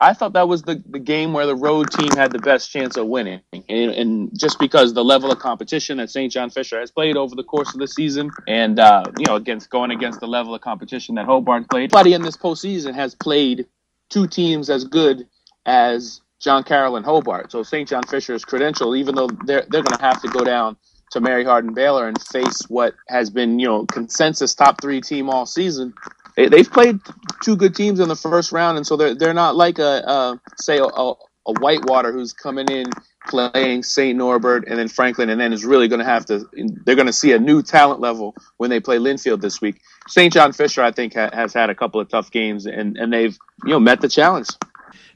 I 0.00 0.14
thought 0.14 0.32
that 0.32 0.48
was 0.48 0.62
the, 0.62 0.82
the 0.88 0.98
game 0.98 1.32
where 1.32 1.46
the 1.46 1.56
road 1.56 1.90
team 1.90 2.10
had 2.12 2.32
the 2.32 2.38
best 2.38 2.70
chance 2.70 2.96
of 2.96 3.06
winning. 3.06 3.40
And, 3.52 3.68
and 3.68 4.38
just 4.38 4.58
because 4.58 4.94
the 4.94 5.04
level 5.04 5.30
of 5.30 5.38
competition 5.38 5.98
that 5.98 6.08
St. 6.08 6.32
John 6.32 6.48
Fisher 6.48 6.80
has 6.80 6.90
played 6.90 7.16
over 7.18 7.34
the 7.34 7.44
course 7.44 7.74
of 7.74 7.80
the 7.80 7.86
season, 7.86 8.30
and 8.48 8.78
uh, 8.78 9.04
you 9.18 9.26
know 9.26 9.36
against 9.36 9.68
going 9.70 9.90
against 9.90 10.20
the 10.20 10.26
level 10.26 10.54
of 10.54 10.60
competition 10.62 11.16
that 11.16 11.26
Hobart 11.26 11.68
played, 11.68 11.92
nobody 11.92 12.14
in 12.14 12.22
this 12.22 12.36
postseason 12.36 12.94
has 12.94 13.14
played 13.14 13.66
two 14.08 14.26
teams 14.26 14.70
as 14.70 14.84
good 14.84 15.26
as 15.66 16.20
John 16.40 16.64
Carroll 16.64 16.96
and 16.96 17.04
Hobart. 17.04 17.52
So 17.52 17.62
St. 17.62 17.86
John 17.88 18.02
Fisher's 18.04 18.44
credential, 18.44 18.96
even 18.96 19.14
though 19.14 19.28
they're 19.44 19.66
they're 19.68 19.82
going 19.82 19.98
to 19.98 20.02
have 20.02 20.22
to 20.22 20.28
go 20.28 20.44
down 20.44 20.78
to 21.10 21.20
Mary 21.20 21.44
Hardin 21.44 21.74
Baylor 21.74 22.08
and 22.08 22.20
face 22.20 22.62
what 22.68 22.94
has 23.08 23.30
been, 23.30 23.58
you 23.58 23.66
know, 23.66 23.84
consensus 23.86 24.54
top 24.54 24.80
three 24.80 25.00
team 25.00 25.28
all 25.28 25.46
season. 25.46 25.92
They, 26.36 26.58
have 26.58 26.72
played 26.72 27.00
two 27.42 27.56
good 27.56 27.74
teams 27.74 28.00
in 28.00 28.08
the 28.08 28.16
first 28.16 28.52
round, 28.52 28.76
and 28.76 28.86
so 28.86 28.96
they're 28.96 29.14
they're 29.14 29.34
not 29.34 29.56
like 29.56 29.78
a, 29.78 30.02
a 30.06 30.40
say 30.56 30.78
a, 30.78 30.84
a, 30.84 31.14
Whitewater 31.58 32.12
who's 32.12 32.32
coming 32.32 32.68
in 32.70 32.86
playing 33.28 33.82
St. 33.82 34.16
Norbert 34.16 34.64
and 34.68 34.78
then 34.78 34.88
Franklin, 34.88 35.28
and 35.28 35.40
then 35.40 35.52
is 35.52 35.64
really 35.64 35.88
going 35.88 35.98
to 35.98 36.04
have 36.04 36.24
to. 36.26 36.48
They're 36.84 36.94
going 36.94 37.06
to 37.08 37.12
see 37.12 37.32
a 37.32 37.38
new 37.38 37.62
talent 37.62 38.00
level 38.00 38.34
when 38.58 38.70
they 38.70 38.80
play 38.80 38.98
Linfield 38.98 39.40
this 39.40 39.60
week. 39.60 39.80
St. 40.08 40.32
John 40.32 40.52
Fisher, 40.52 40.82
I 40.82 40.92
think, 40.92 41.14
ha- 41.14 41.30
has 41.32 41.52
had 41.52 41.68
a 41.68 41.74
couple 41.74 42.00
of 42.00 42.08
tough 42.08 42.30
games, 42.30 42.66
and 42.66 42.96
and 42.96 43.12
they've 43.12 43.36
you 43.64 43.72
know 43.72 43.80
met 43.80 44.00
the 44.00 44.08
challenge 44.08 44.48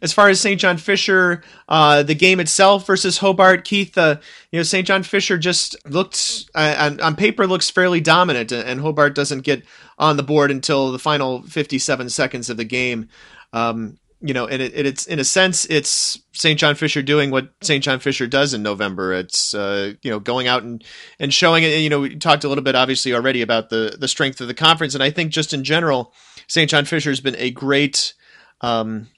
as 0.01 0.13
far 0.13 0.29
as 0.29 0.41
St. 0.41 0.61
John 0.61 0.77
Fisher, 0.77 1.43
uh, 1.69 2.03
the 2.03 2.15
game 2.15 2.41
itself 2.41 2.87
versus 2.87 3.19
Hobart, 3.19 3.65
Keith, 3.65 3.97
uh, 3.97 4.17
you 4.51 4.59
know, 4.59 4.63
St. 4.63 4.87
John 4.87 5.03
Fisher 5.03 5.39
just 5.39 5.77
looked 5.89 6.51
uh, 6.55 6.77
on, 6.79 7.01
on, 7.01 7.17
paper 7.17 7.47
looks 7.47 7.71
fairly 7.71 8.01
dominant, 8.01 8.53
and 8.53 8.81
Hobart 8.81 9.15
doesn't 9.15 9.41
get 9.41 9.65
on 9.99 10.17
the 10.17 10.23
board 10.23 10.51
until 10.51 10.93
the 10.93 10.99
final 10.99 11.43
57 11.43 12.11
seconds 12.11 12.51
of 12.51 12.57
the 12.57 12.65
game. 12.65 13.09
Um, 13.53 13.99
you 14.25 14.33
know, 14.33 14.47
and 14.47 14.63
it, 14.63 14.87
it's 14.87 15.07
in 15.07 15.19
a 15.19 15.25
sense, 15.25 15.67
it's 15.67 16.19
St. 16.33 16.59
John 16.59 16.77
Fisher 16.77 17.03
doing 17.03 17.31
what 17.31 17.51
St. 17.61 17.85
John 17.85 18.01
Fisher 18.01 18.27
does 18.27 18.55
in 18.55 18.63
November. 18.63 19.13
It's 19.13 19.53
uh, 19.53 19.93
you 20.01 20.11
know 20.11 20.19
going 20.19 20.49
out 20.49 20.63
and 20.63 20.83
and 21.19 21.33
showing 21.33 21.63
it. 21.63 21.79
You 21.81 21.91
know, 21.91 22.01
we 22.01 22.17
talked 22.17 22.43
a 22.45 22.49
little 22.49 22.65
bit 22.65 22.75
obviously 22.75 23.13
already 23.13 23.43
about 23.43 23.69
the 23.69 23.97
the 24.01 24.09
strength 24.09 24.41
of 24.41 24.49
the 24.49 24.55
conference, 24.55 24.95
and 24.95 25.03
I 25.03 25.11
think 25.11 25.31
just 25.31 25.53
in 25.53 25.63
general, 25.63 26.15
St. 26.49 26.71
John 26.71 26.87
Fisher 26.87 27.11
has 27.11 27.21
been 27.21 27.37
a 27.37 27.51
great 27.51 28.15
um, 28.63 29.09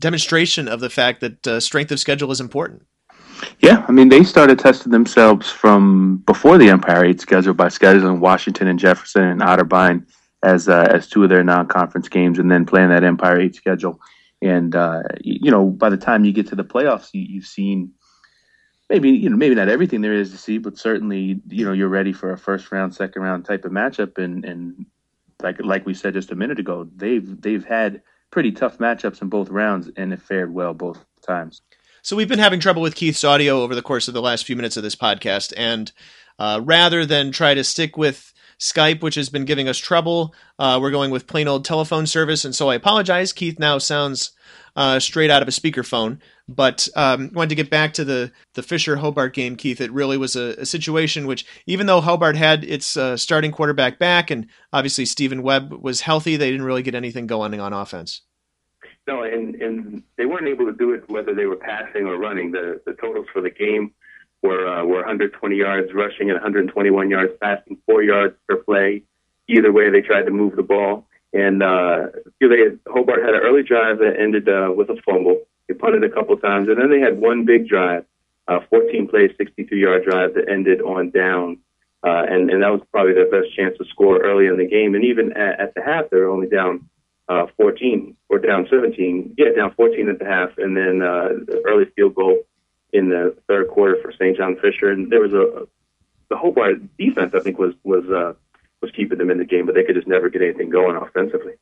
demonstration 0.00 0.68
of 0.68 0.80
the 0.80 0.90
fact 0.90 1.20
that 1.20 1.46
uh, 1.46 1.60
strength 1.60 1.90
of 1.90 2.00
schedule 2.00 2.30
is 2.30 2.40
important. 2.40 2.86
Yeah, 3.60 3.84
I 3.88 3.92
mean 3.92 4.08
they 4.08 4.24
started 4.24 4.58
testing 4.58 4.92
themselves 4.92 5.50
from 5.50 6.18
before 6.26 6.58
the 6.58 6.70
Empire 6.70 7.04
Eight 7.04 7.20
schedule 7.20 7.54
by 7.54 7.66
scheduling 7.66 8.20
Washington 8.20 8.68
and 8.68 8.78
Jefferson 8.78 9.24
and 9.24 9.40
Otterbein 9.40 10.06
as 10.42 10.68
uh, 10.68 10.88
as 10.90 11.08
two 11.08 11.22
of 11.22 11.28
their 11.28 11.44
non-conference 11.44 12.08
games, 12.08 12.38
and 12.38 12.50
then 12.50 12.64
playing 12.64 12.88
that 12.90 13.04
Empire 13.04 13.40
Eight 13.40 13.54
schedule. 13.54 14.00
And 14.42 14.74
uh, 14.74 15.02
you 15.20 15.50
know, 15.50 15.66
by 15.66 15.90
the 15.90 15.96
time 15.96 16.24
you 16.24 16.32
get 16.32 16.46
to 16.48 16.54
the 16.54 16.64
playoffs, 16.64 17.10
you, 17.12 17.40
have 17.40 17.46
seen 17.46 17.92
maybe 18.88 19.10
you 19.10 19.28
know 19.28 19.36
maybe 19.36 19.54
not 19.54 19.68
everything 19.68 20.00
there 20.00 20.12
is 20.12 20.30
to 20.30 20.38
see, 20.38 20.58
but 20.58 20.78
certainly 20.78 21.40
you 21.48 21.64
know 21.64 21.72
you're 21.72 21.88
ready 21.88 22.12
for 22.12 22.32
a 22.32 22.38
first 22.38 22.70
round, 22.72 22.94
second 22.94 23.22
round 23.22 23.44
type 23.44 23.64
of 23.64 23.72
matchup. 23.72 24.18
And 24.22 24.44
and 24.44 24.86
like 25.42 25.56
like 25.60 25.86
we 25.86 25.94
said 25.94 26.14
just 26.14 26.32
a 26.32 26.36
minute 26.36 26.60
ago, 26.60 26.88
they've 26.96 27.40
they've 27.40 27.64
had 27.64 28.02
pretty 28.30 28.52
tough 28.52 28.78
matchups 28.78 29.22
in 29.22 29.28
both 29.28 29.48
rounds 29.48 29.90
and 29.96 30.12
it 30.12 30.20
fared 30.20 30.52
well 30.52 30.74
both 30.74 31.04
times. 31.26 31.62
So 32.02 32.14
we've 32.14 32.28
been 32.28 32.38
having 32.38 32.60
trouble 32.60 32.82
with 32.82 32.94
Keith's 32.94 33.24
audio 33.24 33.62
over 33.62 33.74
the 33.74 33.82
course 33.82 34.06
of 34.06 34.14
the 34.14 34.22
last 34.22 34.46
few 34.46 34.54
minutes 34.54 34.76
of 34.76 34.84
this 34.84 34.94
podcast, 34.94 35.52
and 35.56 35.90
uh, 36.38 36.60
rather 36.62 37.04
than 37.04 37.32
try 37.32 37.54
to 37.54 37.64
stick 37.64 37.96
with 37.96 38.32
Skype, 38.58 39.02
which 39.02 39.16
has 39.16 39.28
been 39.28 39.44
giving 39.44 39.68
us 39.68 39.78
trouble. 39.78 40.34
Uh, 40.58 40.78
we're 40.80 40.90
going 40.90 41.10
with 41.10 41.26
plain 41.26 41.48
old 41.48 41.64
telephone 41.64 42.06
service, 42.06 42.44
and 42.44 42.54
so 42.54 42.70
I 42.70 42.74
apologize. 42.74 43.32
Keith 43.32 43.58
now 43.58 43.78
sounds 43.78 44.30
uh, 44.76 44.98
straight 44.98 45.30
out 45.30 45.42
of 45.42 45.48
a 45.48 45.52
speakerphone. 45.52 46.18
But 46.48 46.88
um, 46.94 47.30
wanted 47.32 47.48
to 47.48 47.54
get 47.56 47.70
back 47.70 47.94
to 47.94 48.04
the 48.04 48.30
the 48.54 48.62
Fisher 48.62 48.96
Hobart 48.96 49.34
game, 49.34 49.56
Keith. 49.56 49.80
It 49.80 49.90
really 49.90 50.16
was 50.16 50.36
a, 50.36 50.54
a 50.58 50.66
situation 50.66 51.26
which, 51.26 51.44
even 51.66 51.86
though 51.86 52.00
Hobart 52.00 52.36
had 52.36 52.62
its 52.62 52.96
uh, 52.96 53.16
starting 53.16 53.50
quarterback 53.50 53.98
back, 53.98 54.30
and 54.30 54.46
obviously 54.72 55.06
Stephen 55.06 55.42
Webb 55.42 55.72
was 55.72 56.02
healthy, 56.02 56.36
they 56.36 56.50
didn't 56.50 56.66
really 56.66 56.82
get 56.82 56.94
anything 56.94 57.26
going 57.26 57.58
on 57.58 57.72
offense. 57.72 58.22
No, 59.08 59.24
and 59.24 59.56
and 59.56 60.02
they 60.16 60.26
weren't 60.26 60.46
able 60.46 60.66
to 60.66 60.72
do 60.72 60.92
it 60.92 61.08
whether 61.08 61.34
they 61.34 61.46
were 61.46 61.56
passing 61.56 62.06
or 62.06 62.16
running. 62.16 62.52
The 62.52 62.80
the 62.86 62.94
totals 62.94 63.26
for 63.32 63.42
the 63.42 63.50
game 63.50 63.92
were 64.42 64.66
uh, 64.66 64.84
were 64.84 64.96
120 64.96 65.56
yards 65.56 65.92
rushing 65.94 66.30
and 66.30 66.34
121 66.34 67.10
yards 67.10 67.32
passing, 67.40 67.78
four 67.86 68.02
yards 68.02 68.34
per 68.48 68.56
play. 68.56 69.02
Either 69.48 69.72
way, 69.72 69.90
they 69.90 70.00
tried 70.00 70.24
to 70.24 70.30
move 70.30 70.56
the 70.56 70.62
ball. 70.62 71.06
And 71.32 71.62
uh, 71.62 72.06
they 72.40 72.58
had, 72.58 72.78
Hobart 72.88 73.22
had 73.22 73.34
an 73.34 73.40
early 73.42 73.62
drive 73.62 73.98
that 73.98 74.14
ended 74.18 74.48
uh, 74.48 74.72
with 74.74 74.88
a 74.88 74.96
fumble. 75.04 75.42
They 75.68 75.74
punted 75.74 76.04
a 76.04 76.08
couple 76.08 76.36
times, 76.36 76.68
and 76.68 76.80
then 76.80 76.90
they 76.90 77.00
had 77.00 77.20
one 77.20 77.44
big 77.44 77.68
drive, 77.68 78.04
uh, 78.48 78.60
14 78.70 79.08
plays, 79.08 79.32
62 79.36 79.76
yard 79.76 80.04
drive 80.04 80.34
that 80.34 80.48
ended 80.48 80.80
on 80.80 81.10
down. 81.10 81.58
Uh, 82.02 82.24
and, 82.28 82.50
and 82.50 82.62
that 82.62 82.70
was 82.70 82.80
probably 82.92 83.14
their 83.14 83.30
best 83.30 83.54
chance 83.56 83.76
to 83.78 83.84
score 83.86 84.22
early 84.22 84.46
in 84.46 84.56
the 84.56 84.66
game. 84.66 84.94
And 84.94 85.04
even 85.04 85.32
at, 85.32 85.60
at 85.60 85.74
the 85.74 85.82
half, 85.82 86.08
they 86.10 86.18
were 86.18 86.28
only 86.28 86.48
down 86.48 86.88
uh, 87.28 87.46
14 87.56 88.16
or 88.28 88.38
down 88.38 88.66
17. 88.70 89.34
Yeah, 89.36 89.50
down 89.56 89.74
14 89.74 90.08
at 90.08 90.18
the 90.18 90.24
half, 90.24 90.50
and 90.58 90.76
then 90.76 91.02
uh, 91.02 91.28
the 91.46 91.62
early 91.66 91.86
field 91.96 92.14
goal 92.14 92.38
in 92.96 93.08
the 93.08 93.36
third 93.48 93.68
quarter 93.68 93.96
for 94.02 94.12
St. 94.12 94.36
John 94.36 94.56
Fisher, 94.56 94.90
and 94.90 95.10
there 95.10 95.20
was 95.20 95.32
a 95.32 95.66
the 96.28 96.36
Hobart 96.36 96.96
defense. 96.98 97.32
I 97.34 97.40
think 97.40 97.58
was 97.58 97.74
was 97.84 98.04
uh, 98.08 98.34
was 98.80 98.90
keeping 98.92 99.18
them 99.18 99.30
in 99.30 99.38
the 99.38 99.44
game, 99.44 99.66
but 99.66 99.74
they 99.74 99.84
could 99.84 99.94
just 99.94 100.08
never 100.08 100.28
get 100.28 100.42
anything 100.42 100.70
going 100.70 100.96
offensively. 100.96 101.52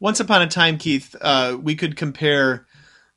Once 0.00 0.20
upon 0.20 0.42
a 0.42 0.46
time, 0.46 0.76
Keith, 0.76 1.14
uh, 1.20 1.56
we 1.60 1.74
could 1.74 1.96
compare 1.96 2.66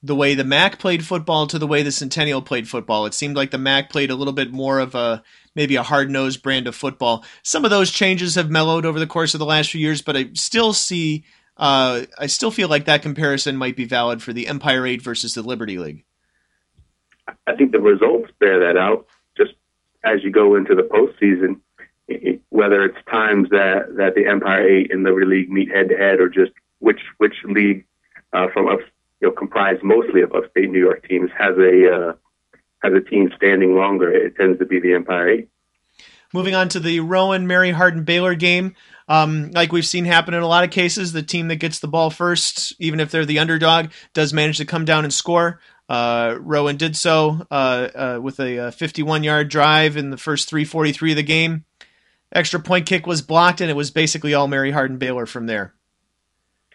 the 0.03 0.15
way 0.15 0.35
the 0.35 0.43
MAC 0.43 0.77
played 0.77 1.03
football 1.03 1.47
to 1.47 1.57
the 1.57 1.67
way 1.67 1.81
the 1.81 1.91
Centennial 1.91 2.41
played 2.41 2.69
football. 2.69 3.05
It 3.05 3.13
seemed 3.13 3.35
like 3.35 3.51
the 3.51 3.57
MAC 3.57 3.89
played 3.89 4.11
a 4.11 4.15
little 4.15 4.33
bit 4.33 4.51
more 4.51 4.79
of 4.79 4.93
a 4.93 5.23
maybe 5.55 5.75
a 5.75 5.83
hard 5.83 6.11
nosed 6.11 6.43
brand 6.43 6.67
of 6.67 6.75
football. 6.75 7.25
Some 7.43 7.65
of 7.65 7.71
those 7.71 7.91
changes 7.91 8.35
have 8.35 8.51
mellowed 8.51 8.85
over 8.85 8.99
the 8.99 9.07
course 9.07 9.33
of 9.33 9.39
the 9.39 9.45
last 9.45 9.71
few 9.71 9.81
years, 9.81 10.01
but 10.01 10.15
I 10.15 10.29
still 10.33 10.73
see. 10.73 11.25
Uh, 11.57 12.05
I 12.19 12.27
still 12.27 12.51
feel 12.51 12.69
like 12.69 12.85
that 12.85 13.01
comparison 13.01 13.57
might 13.57 13.75
be 13.75 13.85
valid 13.85 14.21
for 14.21 14.31
the 14.31 14.47
Empire 14.47 14.85
Eight 14.85 15.01
versus 15.01 15.33
the 15.33 15.41
Liberty 15.41 15.79
League. 15.79 16.05
I 17.45 17.55
think 17.55 17.71
the 17.71 17.79
results 17.79 18.31
bear 18.39 18.59
that 18.59 18.77
out. 18.79 19.05
Just 19.37 19.53
as 20.03 20.23
you 20.23 20.31
go 20.31 20.55
into 20.55 20.75
the 20.75 20.83
postseason, 20.83 21.59
whether 22.49 22.83
it's 22.83 22.97
times 23.09 23.49
that 23.49 23.95
that 23.97 24.15
the 24.15 24.27
Empire 24.27 24.67
Eight 24.67 24.93
and 24.93 25.05
the 25.05 25.11
League 25.11 25.49
meet 25.49 25.69
head 25.69 25.89
to 25.89 25.97
head, 25.97 26.19
or 26.19 26.29
just 26.29 26.51
which 26.79 27.01
which 27.17 27.35
league 27.43 27.85
uh, 28.33 28.47
from 28.53 28.67
up, 28.67 28.79
you 29.21 29.27
know 29.27 29.31
comprised 29.31 29.83
mostly 29.83 30.21
of 30.21 30.33
upstate 30.33 30.69
New 30.69 30.79
York 30.79 31.07
teams 31.07 31.29
has 31.37 31.57
a 31.57 31.93
uh, 31.93 32.13
has 32.83 32.93
a 32.93 33.01
team 33.01 33.31
standing 33.35 33.75
longer, 33.75 34.09
it 34.09 34.35
tends 34.35 34.59
to 34.59 34.65
be 34.65 34.79
the 34.79 34.93
Empire 34.93 35.29
Eight. 35.29 35.49
Moving 36.33 36.55
on 36.55 36.69
to 36.69 36.79
the 36.79 36.99
Rowan 36.99 37.47
Mary 37.47 37.71
Hardin 37.71 38.03
Baylor 38.03 38.35
game. 38.35 38.75
Um, 39.07 39.51
like 39.51 39.71
we've 39.71 39.85
seen 39.85 40.03
happen 40.03 40.33
in 40.33 40.43
a 40.43 40.47
lot 40.47 40.65
of 40.65 40.71
cases, 40.71 41.13
the 41.13 41.23
team 41.23 41.47
that 41.47 41.55
gets 41.55 41.79
the 41.79 41.87
ball 41.87 42.09
first, 42.09 42.75
even 42.79 42.99
if 42.99 43.09
they're 43.09 43.25
the 43.25 43.39
underdog, 43.39 43.91
does 44.13 44.33
manage 44.33 44.57
to 44.57 44.65
come 44.65 44.83
down 44.83 45.05
and 45.05 45.13
score. 45.13 45.61
Uh, 45.89 46.37
Rowan 46.39 46.75
did 46.77 46.95
so 46.95 47.45
uh, 47.49 47.87
uh, 47.95 48.19
with 48.21 48.39
a 48.39 48.71
51 48.71 49.23
yard 49.23 49.49
drive 49.49 49.95
in 49.95 50.09
the 50.09 50.17
first 50.17 50.49
343 50.49 51.11
of 51.11 51.15
the 51.15 51.23
game. 51.23 51.65
Extra 52.31 52.59
point 52.59 52.85
kick 52.85 53.07
was 53.07 53.21
blocked, 53.21 53.61
and 53.61 53.69
it 53.69 53.75
was 53.75 53.89
basically 53.89 54.33
all 54.33 54.47
Mary 54.47 54.71
Hardin 54.71 54.97
Baylor 54.97 55.25
from 55.25 55.45
there. 55.45 55.73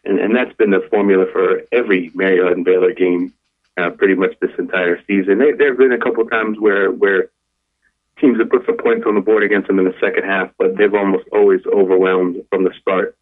And, 0.05 0.19
and 0.19 0.35
that's 0.35 0.55
been 0.57 0.71
the 0.71 0.87
formula 0.91 1.27
for 1.31 1.63
every 1.71 2.11
Mary 2.15 2.41
Hardin 2.41 2.65
Baylor 2.65 2.93
game, 2.95 3.35
uh, 3.77 3.91
pretty 3.91 4.15
much 4.15 4.33
this 4.41 4.51
entire 4.59 4.99
season. 5.07 5.39
They, 5.39 5.53
there 5.53 5.69
have 5.69 5.79
been 5.79 5.93
a 5.93 5.99
couple 5.99 6.25
times 6.27 6.59
where 6.59 6.91
where 6.91 7.29
teams 8.19 8.39
have 8.39 8.49
put 8.49 8.65
some 8.65 8.79
points 8.79 9.05
on 9.07 9.15
the 9.15 9.21
board 9.21 9.43
against 9.43 9.69
them 9.69 9.79
in 9.79 9.85
the 9.85 9.95
second 10.01 10.25
half, 10.25 10.51
but 10.59 10.77
they've 10.77 10.95
almost 10.95 11.29
always 11.33 11.61
overwhelmed 11.67 12.43
from 12.49 12.65
the 12.65 12.73
start 12.81 13.17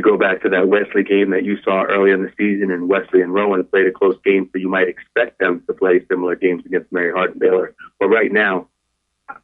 you 0.00 0.10
go 0.10 0.16
back 0.16 0.40
to 0.40 0.48
that 0.48 0.68
Wesley 0.68 1.02
game 1.02 1.28
that 1.30 1.44
you 1.44 1.60
saw 1.62 1.82
early 1.82 2.10
in 2.10 2.22
the 2.22 2.32
season, 2.38 2.70
and 2.70 2.88
Wesley 2.88 3.20
and 3.20 3.34
Rowan 3.34 3.64
played 3.64 3.86
a 3.86 3.92
close 3.92 4.16
game, 4.24 4.48
so 4.50 4.58
you 4.58 4.68
might 4.68 4.88
expect 4.88 5.38
them 5.38 5.62
to 5.66 5.74
play 5.74 6.00
similar 6.08 6.34
games 6.36 6.64
against 6.64 6.90
Mary 6.90 7.12
Hardin 7.12 7.38
Baylor. 7.38 7.74
But 7.98 8.08
right 8.08 8.32
now, 8.32 8.68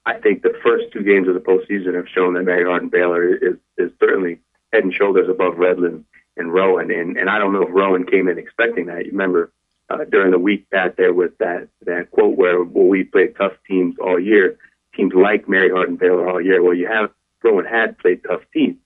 I 0.07 0.15
think 0.15 0.41
the 0.41 0.59
first 0.65 0.87
two 0.95 1.03
games 1.03 1.29
of 1.29 1.35
the 1.35 1.41
postseason 1.41 1.95
have 1.95 2.09
shown 2.09 2.33
that 2.35 2.45
Mary 2.45 2.65
Hardin 2.65 2.89
Baylor 2.89 3.35
is, 3.35 3.57
is 3.77 3.91
certainly 4.01 4.41
head 4.73 4.85
and 4.85 4.95
shoulders 4.95 5.29
above 5.29 5.59
Redlands 5.59 6.07
and 6.39 6.55
Rowan. 6.55 6.91
And, 6.91 7.19
and 7.19 7.29
I 7.29 7.39
don't 7.39 7.53
know 7.53 7.63
if 7.63 7.69
Rowan 7.71 8.07
came 8.07 8.27
in 8.27 8.39
expecting 8.39 8.87
that. 8.87 9.05
You 9.05 9.13
remember 9.13 9.53
uh, 9.91 10.05
during 10.11 10.31
the 10.31 10.39
week 10.39 10.71
back 10.71 10.97
there 10.97 11.13
with 11.13 11.37
that, 11.37 11.69
that 11.85 12.11
quote 12.13 12.39
where 12.39 12.65
well, 12.65 12.87
we 12.87 13.05
played 13.05 13.37
tough 13.37 13.53
teams 13.69 13.97
all 14.03 14.19
year, 14.19 14.57
teams 14.95 15.13
like 15.13 15.51
Mary 15.51 15.71
Hardin 15.71 15.97
Baylor 15.97 16.31
all 16.31 16.41
year. 16.41 16.63
Well, 16.63 16.75
you 16.75 16.89
have 16.89 17.11
Rowan 17.45 17.67
had 17.67 17.99
played 17.99 18.23
tough 18.25 18.41
teams 18.55 18.79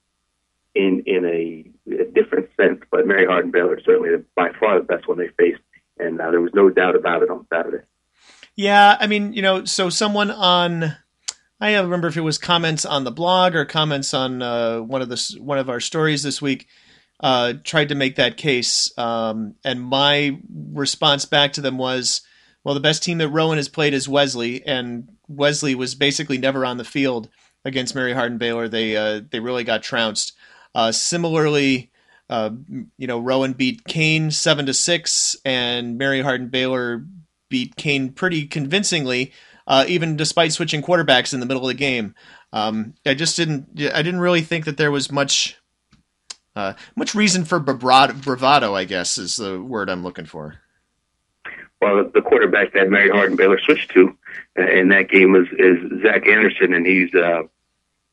in 0.74 1.02
in 1.06 1.24
a, 1.24 2.00
a 2.00 2.04
different 2.12 2.48
sense. 2.60 2.80
But 2.90 3.06
Mary 3.06 3.26
Hardin 3.26 3.50
Baylor 3.50 3.78
is 3.78 3.84
certainly 3.84 4.10
by 4.34 4.50
far 4.58 4.78
the 4.78 4.84
best 4.84 5.08
one 5.08 5.18
they 5.18 5.28
faced, 5.38 5.62
and 5.98 6.20
uh, 6.20 6.30
there 6.30 6.40
was 6.40 6.52
no 6.54 6.70
doubt 6.70 6.96
about 6.96 7.22
it 7.22 7.30
on 7.30 7.46
Saturday. 7.52 7.84
Yeah, 8.56 8.96
I 8.98 9.06
mean, 9.06 9.32
you 9.32 9.42
know, 9.42 9.64
so 9.64 9.90
someone 9.90 10.30
on. 10.30 10.96
I 11.62 11.78
remember 11.78 12.08
if 12.08 12.16
it 12.16 12.22
was 12.22 12.38
comments 12.38 12.86
on 12.86 13.04
the 13.04 13.10
blog 13.10 13.54
or 13.54 13.66
comments 13.66 14.14
on 14.14 14.40
uh, 14.40 14.80
one 14.80 15.02
of 15.02 15.08
the 15.08 15.36
one 15.40 15.58
of 15.58 15.68
our 15.68 15.80
stories 15.80 16.22
this 16.22 16.40
week. 16.40 16.66
Uh, 17.22 17.52
tried 17.64 17.90
to 17.90 17.94
make 17.94 18.16
that 18.16 18.38
case, 18.38 18.96
um, 18.96 19.54
and 19.62 19.78
my 19.78 20.38
response 20.72 21.26
back 21.26 21.52
to 21.52 21.60
them 21.60 21.76
was, 21.76 22.22
"Well, 22.64 22.74
the 22.74 22.80
best 22.80 23.02
team 23.02 23.18
that 23.18 23.28
Rowan 23.28 23.58
has 23.58 23.68
played 23.68 23.92
is 23.92 24.08
Wesley, 24.08 24.64
and 24.66 25.06
Wesley 25.28 25.74
was 25.74 25.94
basically 25.94 26.38
never 26.38 26.64
on 26.64 26.78
the 26.78 26.84
field 26.84 27.28
against 27.64 27.94
Mary 27.94 28.12
Hardin 28.12 28.38
Baylor. 28.38 28.68
They 28.68 28.96
uh, 28.96 29.20
they 29.30 29.40
really 29.40 29.64
got 29.64 29.82
trounced. 29.82 30.32
Uh, 30.74 30.92
similarly, 30.92 31.90
uh, 32.28 32.50
you 32.96 33.06
know, 33.06 33.18
Rowan 33.18 33.52
beat 33.54 33.84
Kean 33.84 34.30
seven 34.30 34.66
to 34.66 34.74
six, 34.74 35.36
and 35.44 35.98
Mary 35.98 36.20
Hardin 36.22 36.48
Baylor 36.48 37.04
beat 37.48 37.76
Kean 37.76 38.12
pretty 38.12 38.46
convincingly, 38.46 39.32
uh, 39.66 39.84
even 39.88 40.16
despite 40.16 40.52
switching 40.52 40.82
quarterbacks 40.82 41.34
in 41.34 41.40
the 41.40 41.46
middle 41.46 41.64
of 41.64 41.68
the 41.68 41.74
game. 41.74 42.14
Um, 42.52 42.94
I 43.04 43.14
just 43.14 43.36
didn't. 43.36 43.68
I 43.92 44.02
didn't 44.02 44.20
really 44.20 44.42
think 44.42 44.64
that 44.64 44.76
there 44.76 44.90
was 44.90 45.10
much. 45.10 45.56
Uh, 46.56 46.74
much 46.96 47.14
reason 47.14 47.44
for 47.44 47.60
bravado, 47.60 48.74
I 48.74 48.84
guess, 48.84 49.18
is 49.18 49.36
the 49.36 49.62
word 49.62 49.88
I'm 49.88 50.02
looking 50.02 50.24
for. 50.24 50.56
Well, 51.80 52.10
the 52.12 52.20
quarterback 52.20 52.74
that 52.74 52.90
Mary 52.90 53.08
Hardin 53.08 53.36
Baylor 53.36 53.58
switched 53.60 53.90
to 53.92 54.16
uh, 54.58 54.66
in 54.66 54.88
that 54.88 55.08
game 55.08 55.32
was 55.32 55.46
is 55.58 56.02
Zach 56.02 56.26
Anderson, 56.26 56.74
and 56.74 56.84
he's 56.84 57.14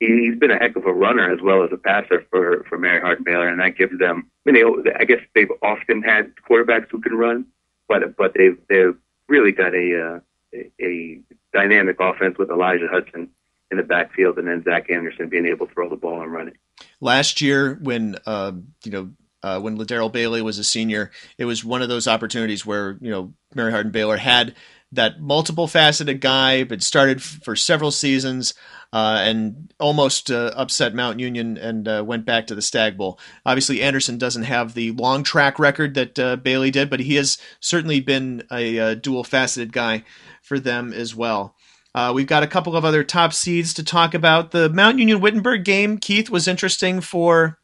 uh, 0.02 0.06
he's 0.06 0.38
been 0.38 0.52
a 0.52 0.58
heck 0.58 0.76
of 0.76 0.86
a 0.86 0.94
runner 0.94 1.32
as 1.32 1.42
well 1.42 1.64
as 1.64 1.72
a 1.72 1.78
passer 1.78 2.26
for 2.30 2.64
for 2.70 2.78
Mary 2.78 3.02
Hardin 3.02 3.24
Baylor, 3.24 3.48
and 3.48 3.60
that 3.60 3.78
gives 3.78 3.98
them. 3.98 4.30
I 4.48 4.52
mean, 4.52 4.84
they, 4.84 4.94
I 4.94 5.06
guess 5.06 5.22
they've 5.36 5.52
often 5.62 6.04
had 6.04 6.34
quarterbacks 6.50 6.90
who 6.90 7.02
can 7.02 7.14
run, 7.14 7.46
but 7.88 8.16
but 8.16 8.34
they've 8.36 8.58
they've 8.70 8.96
really 9.28 9.52
got 9.52 9.74
a 9.74 10.20
uh, 10.56 10.60
a, 10.82 11.20
dynamic 11.54 11.98
offense 12.00 12.38
with 12.38 12.50
Elijah 12.50 12.88
Hudson 12.92 13.30
in 13.72 13.78
the 13.78 13.84
backfield, 13.84 14.38
and 14.38 14.48
then 14.48 14.64
Zach 14.64 14.90
Anderson 14.90 15.30
being 15.30 15.48
able 15.48 15.68
to 15.68 15.74
throw 15.74 15.90
the 15.90 15.96
ball 15.96 16.22
and 16.22 16.32
run 16.32 16.50
it. 16.50 16.58
Last 17.02 17.42
year, 17.42 17.80
when 17.82 18.18
uh, 18.26 18.52
you 18.84 18.92
know 18.92 19.10
uh, 19.44 19.60
when 19.60 19.78
Ladero 19.78 20.12
Bailey 20.12 20.42
was 20.42 20.58
a 20.58 20.64
senior. 20.64 21.12
It 21.38 21.46
was 21.46 21.64
one 21.64 21.82
of 21.82 21.90
those 21.90 22.08
opportunities 22.08 22.66
where 22.66 22.98
you 23.02 23.10
know 23.10 23.34
Mary 23.54 23.72
Hardin 23.72 23.92
Baylor 23.92 24.18
had 24.18 24.56
that 24.92 25.20
multiple 25.20 25.68
faceted 25.68 26.22
guy, 26.22 26.64
but 26.64 26.82
started 26.82 27.18
f- 27.18 27.40
for 27.44 27.56
several 27.56 27.92
seasons. 27.92 28.54
Uh, 28.94 29.20
and 29.20 29.74
almost 29.82 30.32
uh, 30.32 30.54
upset 30.56 30.96
Mount 30.96 31.20
Union 31.20 31.58
and 31.58 31.90
uh, 31.90 32.02
went 32.08 32.26
back 32.26 32.48
to 32.48 32.56
the 32.56 32.62
Stag 32.62 32.98
Bowl. 32.98 33.20
Obviously, 33.46 33.82
Anderson 33.82 34.18
doesn't 34.18 34.44
have 34.44 34.74
the 34.74 34.92
long 34.92 35.24
track 35.24 35.60
record 35.60 35.94
that 35.96 36.18
uh, 36.18 36.38
Bailey 36.38 36.72
did, 36.72 36.90
but 36.90 37.02
he 37.02 37.16
has 37.16 37.38
certainly 37.60 38.00
been 38.00 38.44
a, 38.50 38.78
a 38.78 38.96
dual 38.96 39.26
faceted 39.26 39.74
guy 39.74 40.06
for 40.42 40.58
them 40.58 40.94
as 40.94 41.14
well. 41.14 41.54
Uh, 41.94 42.14
we've 42.16 42.28
got 42.28 42.44
a 42.44 42.48
couple 42.48 42.78
of 42.78 42.86
other 42.86 43.04
top 43.04 43.34
seeds 43.34 43.74
to 43.74 43.84
talk 43.84 44.14
about. 44.14 44.52
The 44.52 44.70
Mount 44.70 45.00
Union 45.00 45.20
Wittenberg 45.20 45.66
game, 45.66 45.98
Keith, 45.98 46.30
was 46.30 46.48
interesting 46.48 47.02
for. 47.02 47.60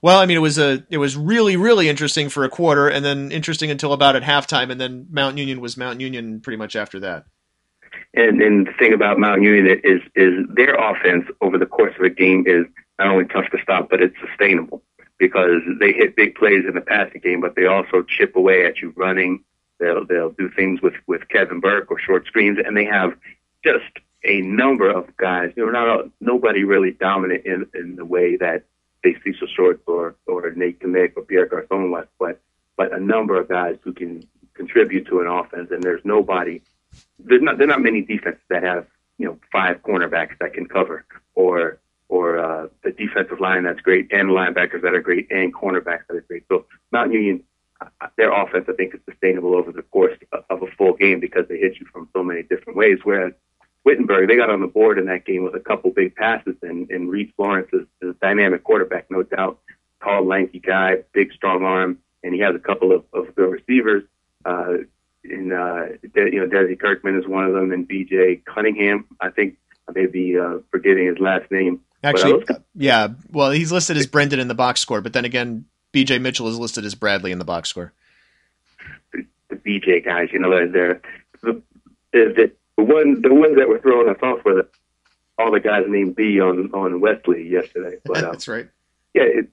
Well, 0.00 0.18
I 0.18 0.26
mean, 0.26 0.36
it 0.36 0.40
was 0.40 0.58
a 0.58 0.84
it 0.90 0.98
was 0.98 1.16
really 1.16 1.56
really 1.56 1.88
interesting 1.88 2.28
for 2.28 2.44
a 2.44 2.48
quarter, 2.48 2.88
and 2.88 3.04
then 3.04 3.32
interesting 3.32 3.70
until 3.70 3.92
about 3.92 4.16
at 4.16 4.22
halftime, 4.22 4.70
and 4.70 4.80
then 4.80 5.06
Mount 5.10 5.38
Union 5.38 5.60
was 5.60 5.76
Mount 5.76 6.00
Union 6.00 6.40
pretty 6.40 6.56
much 6.56 6.76
after 6.76 7.00
that. 7.00 7.26
And, 8.14 8.40
and 8.40 8.66
the 8.66 8.72
thing 8.78 8.92
about 8.92 9.18
Mount 9.18 9.42
Union 9.42 9.80
is 9.84 10.00
is 10.14 10.32
their 10.54 10.74
offense 10.74 11.26
over 11.40 11.58
the 11.58 11.66
course 11.66 11.94
of 11.98 12.04
a 12.04 12.10
game 12.10 12.44
is 12.46 12.66
not 12.98 13.08
only 13.08 13.26
tough 13.26 13.50
to 13.50 13.58
stop, 13.62 13.90
but 13.90 14.00
it's 14.00 14.16
sustainable 14.26 14.82
because 15.18 15.60
they 15.80 15.92
hit 15.92 16.16
big 16.16 16.34
plays 16.36 16.64
in 16.66 16.74
the 16.74 16.80
passing 16.80 17.20
game, 17.20 17.40
but 17.40 17.56
they 17.56 17.66
also 17.66 18.02
chip 18.02 18.36
away 18.36 18.64
at 18.64 18.78
you 18.78 18.92
running. 18.96 19.44
They'll 19.78 20.04
they'll 20.06 20.30
do 20.30 20.50
things 20.50 20.80
with 20.80 20.94
with 21.06 21.28
Kevin 21.28 21.60
Burke 21.60 21.90
or 21.90 21.98
short 21.98 22.26
screens, 22.26 22.58
and 22.64 22.76
they 22.76 22.84
have 22.84 23.14
just 23.64 23.84
a 24.24 24.40
number 24.40 24.88
of 24.90 25.16
guys. 25.16 25.52
Know, 25.56 25.66
not 25.66 26.06
nobody 26.20 26.64
really 26.64 26.92
dominant 26.92 27.44
in 27.44 27.66
in 27.74 27.96
the 27.96 28.04
way 28.04 28.36
that 28.36 28.64
say 29.14 29.20
Cecil 29.24 29.48
Shorts 29.54 29.82
or 29.86 30.16
or 30.26 30.50
Nate 30.54 30.80
Kmic 30.80 31.12
or 31.16 31.22
Pierre 31.22 31.46
Garcon 31.46 31.90
was, 31.90 32.06
but 32.18 32.40
but 32.76 32.92
a 32.92 33.00
number 33.00 33.38
of 33.38 33.48
guys 33.48 33.76
who 33.82 33.92
can 33.92 34.26
contribute 34.54 35.06
to 35.06 35.20
an 35.20 35.26
offense. 35.26 35.70
And 35.70 35.82
there's 35.82 36.04
nobody. 36.04 36.60
There's 37.18 37.42
not. 37.42 37.58
There 37.58 37.66
are 37.66 37.70
not 37.70 37.82
many 37.82 38.02
defenses 38.02 38.42
that 38.48 38.62
have 38.62 38.86
you 39.18 39.26
know 39.26 39.38
five 39.52 39.82
cornerbacks 39.82 40.38
that 40.40 40.54
can 40.54 40.66
cover 40.66 41.04
or 41.34 41.78
or 42.08 42.38
uh, 42.38 42.68
the 42.82 42.90
defensive 42.90 43.40
line 43.40 43.64
that's 43.64 43.80
great 43.80 44.10
and 44.12 44.30
linebackers 44.30 44.82
that 44.82 44.94
are 44.94 45.02
great 45.02 45.30
and 45.30 45.54
cornerbacks 45.54 46.06
that 46.08 46.16
are 46.16 46.24
great. 46.28 46.44
So 46.48 46.66
Mount 46.90 47.12
Union 47.12 47.44
their 48.16 48.32
offense, 48.32 48.66
I 48.68 48.72
think, 48.72 48.94
is 48.94 49.00
sustainable 49.08 49.54
over 49.54 49.70
the 49.72 49.82
course 49.82 50.16
of 50.50 50.62
a 50.62 50.66
full 50.76 50.94
game 50.94 51.20
because 51.20 51.46
they 51.48 51.58
hit 51.58 51.78
you 51.78 51.86
from 51.92 52.08
so 52.12 52.22
many 52.22 52.42
different 52.42 52.76
ways. 52.76 52.98
Whereas 53.04 53.32
Wittenberg, 53.84 54.28
they 54.28 54.36
got 54.36 54.50
on 54.50 54.60
the 54.60 54.66
board 54.66 54.98
in 54.98 55.06
that 55.06 55.24
game 55.24 55.44
with 55.44 55.54
a 55.54 55.60
couple 55.60 55.90
big 55.90 56.14
passes, 56.14 56.56
and, 56.62 56.90
and 56.90 57.10
Reed 57.10 57.32
Florence 57.36 57.68
is, 57.72 57.86
is 58.02 58.10
a 58.10 58.14
dynamic 58.20 58.64
quarterback, 58.64 59.10
no 59.10 59.22
doubt. 59.22 59.58
Tall, 60.02 60.24
lanky 60.26 60.60
guy, 60.60 60.96
big, 61.12 61.32
strong 61.32 61.64
arm, 61.64 61.98
and 62.22 62.34
he 62.34 62.40
has 62.40 62.54
a 62.54 62.58
couple 62.58 62.92
of, 62.92 63.04
of 63.12 63.34
good 63.34 63.50
receivers. 63.50 64.04
Uh, 64.44 64.78
and, 65.24 65.52
uh, 65.52 65.86
De- 66.14 66.32
you 66.32 66.40
know, 66.40 66.46
Desi 66.46 66.78
Kirkman 66.78 67.18
is 67.18 67.26
one 67.26 67.44
of 67.44 67.54
them, 67.54 67.72
and 67.72 67.88
BJ 67.88 68.44
Cunningham. 68.44 69.04
I 69.20 69.30
think 69.30 69.56
I 69.88 69.92
may 69.92 70.06
be 70.06 70.38
uh, 70.38 70.58
forgetting 70.70 71.06
his 71.06 71.18
last 71.18 71.50
name. 71.50 71.80
Actually, 72.04 72.44
yeah. 72.76 73.08
Well, 73.32 73.50
he's 73.50 73.72
listed 73.72 73.96
as 73.96 74.06
Brendan 74.06 74.38
in 74.38 74.48
the 74.48 74.54
box 74.54 74.80
score, 74.80 75.00
but 75.00 75.12
then 75.12 75.24
again, 75.24 75.64
BJ 75.92 76.20
Mitchell 76.20 76.46
is 76.48 76.58
listed 76.58 76.84
as 76.84 76.94
Bradley 76.94 77.32
in 77.32 77.38
the 77.38 77.44
box 77.44 77.70
score. 77.70 77.92
The, 79.12 79.24
the 79.48 79.56
BJ 79.56 80.04
guys, 80.04 80.28
you 80.32 80.38
know, 80.38 80.50
they're, 80.50 80.68
they're 80.68 81.00
the, 81.42 81.62
the, 82.12 82.52
the 82.78 82.84
one 82.84 83.20
the 83.20 83.34
ones 83.34 83.56
that 83.58 83.68
were 83.68 83.80
throwing 83.80 84.08
us 84.08 84.22
off 84.22 84.44
were 84.44 84.54
the, 84.54 84.68
all 85.36 85.50
the 85.50 85.60
guys 85.60 85.84
named 85.88 86.14
B 86.14 86.40
on 86.40 86.70
on 86.72 87.00
Wesley 87.00 87.46
yesterday. 87.46 87.98
But 88.04 88.18
um, 88.24 88.30
that's 88.30 88.48
right. 88.48 88.68
Yeah, 89.14 89.24
it, 89.24 89.50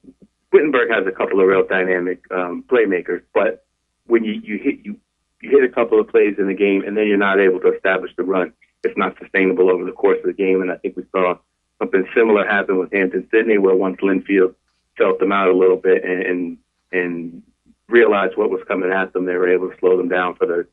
Wittenberg 0.52 0.90
has 0.90 1.06
a 1.06 1.10
couple 1.10 1.40
of 1.40 1.46
real 1.46 1.66
dynamic 1.66 2.22
um, 2.30 2.64
playmakers, 2.68 3.22
but 3.34 3.66
when 4.06 4.24
you 4.24 4.34
you 4.34 4.58
hit 4.58 4.78
you 4.84 4.96
you 5.42 5.50
hit 5.50 5.68
a 5.68 5.72
couple 5.72 6.00
of 6.00 6.08
plays 6.08 6.36
in 6.38 6.46
the 6.46 6.54
game 6.54 6.84
and 6.86 6.96
then 6.96 7.08
you're 7.08 7.18
not 7.18 7.40
able 7.40 7.60
to 7.60 7.74
establish 7.74 8.12
the 8.16 8.22
run, 8.22 8.52
it's 8.84 8.96
not 8.96 9.18
sustainable 9.18 9.70
over 9.70 9.84
the 9.84 9.92
course 9.92 10.18
of 10.18 10.26
the 10.26 10.32
game. 10.32 10.62
And 10.62 10.70
I 10.70 10.76
think 10.76 10.96
we 10.96 11.04
saw 11.10 11.34
something 11.78 12.06
similar 12.14 12.46
happen 12.46 12.78
with 12.78 12.92
Hampden-Sydney, 12.92 13.58
where 13.58 13.74
once 13.74 13.98
Linfield 14.00 14.54
felt 14.96 15.18
them 15.18 15.32
out 15.32 15.48
a 15.48 15.56
little 15.56 15.76
bit 15.76 16.04
and 16.04 16.22
and, 16.22 16.58
and 16.92 17.42
realized 17.88 18.36
what 18.36 18.50
was 18.50 18.62
coming 18.68 18.92
at 18.92 19.12
them, 19.12 19.26
they 19.26 19.34
were 19.34 19.52
able 19.52 19.68
to 19.68 19.78
slow 19.78 19.96
them 19.96 20.08
down 20.08 20.36
for 20.36 20.46
the 20.46 20.66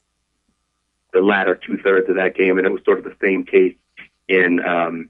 the 1.13 1.21
latter 1.21 1.55
two 1.55 1.77
thirds 1.77 2.09
of 2.09 2.15
that 2.15 2.35
game, 2.35 2.57
and 2.57 2.67
it 2.67 2.71
was 2.71 2.83
sort 2.83 2.97
of 2.97 3.03
the 3.05 3.15
same 3.21 3.45
case 3.45 3.75
in 4.27 4.59
um, 4.65 5.09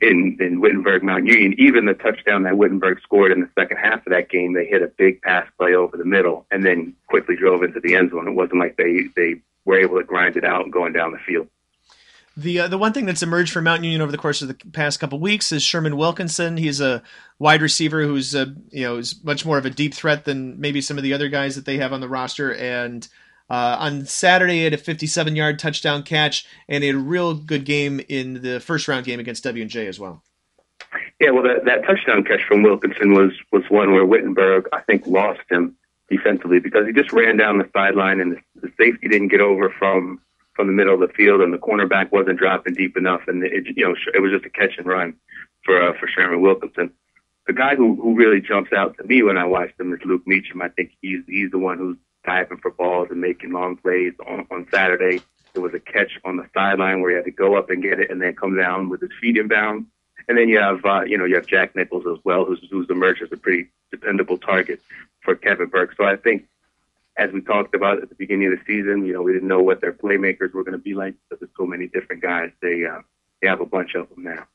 in 0.00 0.36
in 0.40 0.60
Wittenberg 0.60 1.02
Mount 1.02 1.26
Union. 1.26 1.54
Even 1.58 1.86
the 1.86 1.94
touchdown 1.94 2.42
that 2.42 2.56
Wittenberg 2.56 3.00
scored 3.02 3.32
in 3.32 3.40
the 3.40 3.48
second 3.58 3.76
half 3.76 4.06
of 4.06 4.10
that 4.10 4.28
game, 4.28 4.52
they 4.52 4.66
hit 4.66 4.82
a 4.82 4.88
big 4.88 5.22
pass 5.22 5.46
play 5.58 5.74
over 5.74 5.96
the 5.96 6.04
middle 6.04 6.46
and 6.50 6.64
then 6.64 6.94
quickly 7.06 7.36
drove 7.36 7.62
into 7.62 7.80
the 7.80 7.94
end 7.94 8.10
zone. 8.10 8.26
It 8.26 8.32
wasn't 8.32 8.58
like 8.58 8.76
they 8.76 9.02
they 9.14 9.40
were 9.64 9.78
able 9.78 9.98
to 9.98 10.04
grind 10.04 10.36
it 10.36 10.44
out 10.44 10.70
going 10.70 10.92
down 10.92 11.12
the 11.12 11.18
field. 11.18 11.48
The 12.36 12.60
uh, 12.60 12.68
the 12.68 12.78
one 12.78 12.94
thing 12.94 13.04
that's 13.04 13.22
emerged 13.22 13.52
from 13.52 13.64
Mount 13.64 13.84
Union 13.84 14.00
over 14.00 14.10
the 14.10 14.18
course 14.18 14.40
of 14.40 14.48
the 14.48 14.54
past 14.54 14.98
couple 14.98 15.20
weeks 15.20 15.52
is 15.52 15.62
Sherman 15.62 15.98
Wilkinson. 15.98 16.56
He's 16.56 16.80
a 16.80 17.02
wide 17.38 17.60
receiver 17.60 18.02
who's 18.02 18.34
uh, 18.34 18.46
you 18.70 18.84
know 18.84 18.96
is 18.96 19.22
much 19.22 19.44
more 19.44 19.58
of 19.58 19.66
a 19.66 19.70
deep 19.70 19.92
threat 19.92 20.24
than 20.24 20.58
maybe 20.58 20.80
some 20.80 20.96
of 20.96 21.02
the 21.02 21.12
other 21.12 21.28
guys 21.28 21.56
that 21.56 21.66
they 21.66 21.76
have 21.76 21.92
on 21.92 22.00
the 22.00 22.08
roster. 22.08 22.54
And 22.54 23.06
uh, 23.52 23.76
on 23.78 24.06
Saturday, 24.06 24.54
he 24.54 24.64
had 24.64 24.72
a 24.72 24.78
57 24.78 25.36
yard 25.36 25.58
touchdown 25.58 26.02
catch 26.02 26.46
and 26.68 26.82
a 26.82 26.94
real 26.94 27.34
good 27.34 27.66
game 27.66 28.00
in 28.08 28.40
the 28.40 28.60
first 28.60 28.88
round 28.88 29.04
game 29.04 29.20
against 29.20 29.44
W 29.44 29.60
and 29.60 29.70
J 29.70 29.86
as 29.88 30.00
well. 30.00 30.22
Yeah, 31.20 31.30
well, 31.30 31.42
that, 31.42 31.66
that 31.66 31.84
touchdown 31.84 32.24
catch 32.24 32.42
from 32.44 32.62
Wilkinson 32.62 33.12
was 33.12 33.32
was 33.52 33.64
one 33.68 33.92
where 33.92 34.06
Wittenberg 34.06 34.68
I 34.72 34.80
think 34.80 35.06
lost 35.06 35.40
him 35.50 35.76
defensively 36.08 36.60
because 36.60 36.86
he 36.86 36.94
just 36.94 37.12
ran 37.12 37.36
down 37.36 37.58
the 37.58 37.68
sideline 37.74 38.20
and 38.20 38.32
the, 38.32 38.40
the 38.62 38.72
safety 38.78 39.06
didn't 39.08 39.28
get 39.28 39.42
over 39.42 39.68
from 39.68 40.18
from 40.54 40.66
the 40.66 40.72
middle 40.72 40.94
of 40.94 41.00
the 41.00 41.14
field, 41.14 41.42
and 41.42 41.52
the 41.52 41.58
cornerback 41.58 42.10
wasn't 42.10 42.38
dropping 42.38 42.72
deep 42.72 42.96
enough, 42.96 43.20
and 43.26 43.44
it, 43.44 43.66
you 43.76 43.84
know 43.84 43.94
it 44.14 44.20
was 44.20 44.32
just 44.32 44.46
a 44.46 44.50
catch 44.50 44.78
and 44.78 44.86
run 44.86 45.14
for 45.62 45.90
uh, 45.90 45.92
for 46.00 46.08
Sherman 46.08 46.40
Wilkinson. 46.40 46.90
The 47.46 47.52
guy 47.52 47.76
who 47.76 47.96
who 48.00 48.14
really 48.14 48.40
jumps 48.40 48.72
out 48.72 48.96
to 48.96 49.04
me 49.04 49.22
when 49.22 49.36
I 49.36 49.44
watch 49.44 49.72
him 49.78 49.92
is 49.92 50.00
Luke 50.06 50.26
Meacham. 50.26 50.62
I 50.62 50.70
think 50.70 50.92
he's 51.02 51.20
he's 51.26 51.50
the 51.50 51.58
one 51.58 51.76
who's 51.76 51.98
diving 52.24 52.58
for 52.58 52.70
balls 52.70 53.08
and 53.10 53.20
making 53.20 53.52
long 53.52 53.76
plays. 53.76 54.12
On 54.26 54.46
on 54.50 54.66
Saturday, 54.70 55.20
there 55.52 55.62
was 55.62 55.74
a 55.74 55.80
catch 55.80 56.18
on 56.24 56.36
the 56.36 56.46
sideline 56.54 57.00
where 57.00 57.10
he 57.10 57.16
had 57.16 57.24
to 57.24 57.30
go 57.30 57.56
up 57.56 57.70
and 57.70 57.82
get 57.82 58.00
it, 58.00 58.10
and 58.10 58.20
then 58.20 58.34
come 58.34 58.56
down 58.56 58.88
with 58.88 59.00
his 59.00 59.10
feet 59.20 59.36
in 59.36 59.48
bounds. 59.48 59.86
And 60.28 60.38
then 60.38 60.48
you 60.48 60.58
have 60.58 60.84
uh, 60.84 61.02
you 61.02 61.18
know 61.18 61.24
you 61.24 61.34
have 61.34 61.46
Jack 61.46 61.74
Nichols 61.74 62.04
as 62.06 62.22
well, 62.24 62.44
who's 62.44 62.66
who's 62.70 62.88
emerged 62.90 63.22
as 63.22 63.32
a 63.32 63.36
pretty 63.36 63.68
dependable 63.90 64.38
target 64.38 64.80
for 65.20 65.34
Kevin 65.34 65.68
Burke. 65.68 65.94
So 65.96 66.04
I 66.04 66.16
think 66.16 66.46
as 67.16 67.30
we 67.32 67.40
talked 67.40 67.74
about 67.74 68.02
at 68.02 68.08
the 68.08 68.14
beginning 68.14 68.52
of 68.52 68.58
the 68.58 68.64
season, 68.66 69.04
you 69.04 69.12
know, 69.12 69.22
we 69.22 69.32
didn't 69.32 69.48
know 69.48 69.62
what 69.62 69.80
their 69.80 69.92
playmakers 69.92 70.52
were 70.52 70.64
going 70.64 70.72
to 70.72 70.78
be 70.78 70.94
like, 70.94 71.14
but 71.28 71.40
there's 71.40 71.50
so 71.56 71.66
many 71.66 71.86
different 71.88 72.22
guys. 72.22 72.50
They 72.60 72.86
uh, 72.86 73.00
they 73.40 73.48
have 73.48 73.60
a 73.60 73.66
bunch 73.66 73.94
of 73.94 74.08
them 74.10 74.24
now. 74.24 74.46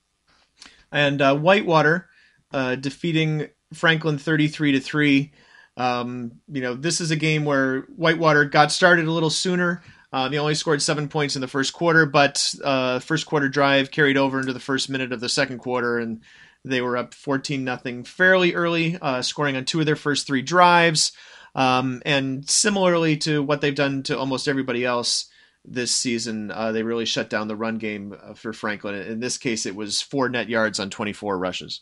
And 0.91 1.22
uh, 1.22 1.36
Whitewater 1.36 2.09
uh, 2.51 2.76
defeating 2.76 3.49
Franklin 3.74 4.18
33 4.18 4.74
to 4.74 4.80
three. 4.80 5.32
Um, 5.78 6.41
you 6.51 6.61
know, 6.61 6.73
this 6.73 6.99
is 6.99 7.11
a 7.11 7.15
game 7.15 7.45
where 7.45 7.82
Whitewater 7.95 8.45
got 8.45 8.71
started 8.71 9.05
a 9.05 9.11
little 9.11 9.30
sooner. 9.30 9.84
Uh, 10.11 10.28
they 10.28 10.39
only 10.39 10.55
scored 10.55 10.82
seven 10.82 11.07
points 11.07 11.36
in 11.36 11.41
the 11.41 11.47
first 11.47 11.73
quarter, 11.73 12.05
but 12.05 12.53
uh, 12.63 12.99
first 12.99 13.25
quarter 13.25 13.47
drive 13.47 13.91
carried 13.91 14.17
over 14.17 14.39
into 14.39 14.53
the 14.53 14.59
first 14.59 14.89
minute 14.89 15.11
of 15.11 15.19
the 15.19 15.30
second 15.30 15.59
quarter, 15.59 15.99
and 15.99 16.21
they 16.65 16.82
were 16.82 16.97
up 16.97 17.13
14 17.13 17.63
nothing 17.63 18.03
fairly 18.03 18.55
early, 18.55 18.97
uh, 19.01 19.21
scoring 19.21 19.55
on 19.55 19.65
two 19.65 19.80
of 19.80 19.86
their 19.86 19.95
first 19.95 20.25
three 20.25 20.41
drives. 20.41 21.11
Um, 21.55 22.01
and 22.05 22.47
similarly 22.49 23.17
to 23.17 23.43
what 23.43 23.61
they've 23.61 23.75
done 23.75 24.03
to 24.03 24.17
almost 24.17 24.47
everybody 24.47 24.86
else 24.86 25.28
this 25.65 25.91
season, 25.91 26.51
uh, 26.51 26.71
they 26.71 26.84
really 26.84 27.05
shut 27.05 27.30
down 27.30 27.47
the 27.47 27.55
run 27.55 27.78
game 27.78 28.15
uh, 28.21 28.34
for 28.34 28.53
Franklin. 28.53 28.95
In 28.95 29.19
this 29.19 29.38
case, 29.38 29.65
it 29.65 29.75
was 29.75 30.01
four 30.01 30.30
net 30.30 30.49
yards 30.49 30.80
on 30.80 30.89
24 30.89 31.38
rushes. 31.38 31.82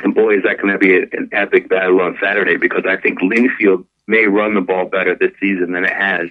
And 0.00 0.14
boy, 0.14 0.36
is 0.36 0.42
that 0.44 0.58
going 0.58 0.72
to 0.72 0.78
be 0.78 0.96
an 0.96 1.28
epic 1.32 1.68
battle 1.68 2.00
on 2.00 2.16
Saturday 2.22 2.56
because 2.56 2.84
I 2.88 2.96
think 2.96 3.18
Linfield 3.20 3.84
may 4.06 4.26
run 4.26 4.54
the 4.54 4.60
ball 4.60 4.86
better 4.86 5.14
this 5.14 5.32
season 5.40 5.72
than 5.72 5.84
it 5.84 5.92
has 5.92 6.28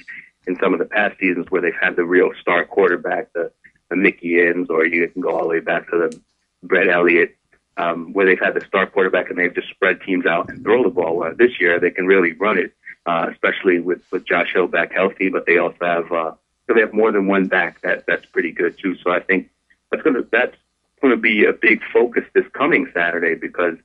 in 0.47 0.57
some 0.59 0.73
of 0.73 0.79
the 0.79 0.85
past 0.85 1.19
seasons 1.19 1.47
where 1.49 1.61
they've 1.61 1.73
had 1.79 1.95
the 1.95 2.05
real 2.05 2.31
star 2.39 2.65
quarterback, 2.65 3.31
the, 3.33 3.51
the 3.89 3.95
Mickey 3.95 4.39
Inns, 4.39 4.69
or 4.69 4.85
you 4.85 5.07
can 5.09 5.21
go 5.21 5.35
all 5.35 5.43
the 5.43 5.49
way 5.49 5.59
back 5.59 5.89
to 5.89 5.97
the 5.97 6.21
Brett 6.63 6.87
Elliott 6.87 7.37
um, 7.77 8.11
where 8.13 8.25
they've 8.25 8.39
had 8.39 8.55
the 8.55 8.65
star 8.65 8.87
quarterback 8.87 9.29
and 9.29 9.37
they've 9.37 9.53
just 9.53 9.69
spread 9.69 10.01
teams 10.01 10.25
out 10.25 10.49
and 10.49 10.63
throw 10.63 10.83
the 10.83 10.89
ball. 10.89 11.23
Uh, 11.23 11.33
this 11.37 11.59
year, 11.59 11.79
they 11.79 11.91
can 11.91 12.07
really 12.07 12.33
run 12.33 12.57
it, 12.57 12.73
uh, 13.05 13.27
especially 13.31 13.79
with, 13.79 14.01
with 14.11 14.25
Josh 14.25 14.51
Hill 14.53 14.67
back 14.67 14.91
healthy, 14.91 15.29
but 15.29 15.45
they 15.45 15.57
also 15.57 15.77
have, 15.81 16.11
uh, 16.11 16.31
so 16.67 16.73
they 16.73 16.81
have 16.81 16.93
more 16.93 17.11
than 17.11 17.27
one 17.27 17.47
back 17.47 17.81
that, 17.81 18.05
that's 18.07 18.25
pretty 18.25 18.51
good 18.51 18.77
too. 18.77 18.95
So 19.03 19.11
I 19.11 19.19
think 19.19 19.49
that's 19.91 20.03
going 20.03 20.15
to, 20.15 20.27
that's 20.31 20.55
going 21.01 21.15
to 21.15 21.21
be 21.21 21.45
a 21.45 21.53
big 21.53 21.81
focus 21.93 22.23
this 22.33 22.45
coming 22.53 22.89
Saturday 22.93 23.35
because 23.35 23.75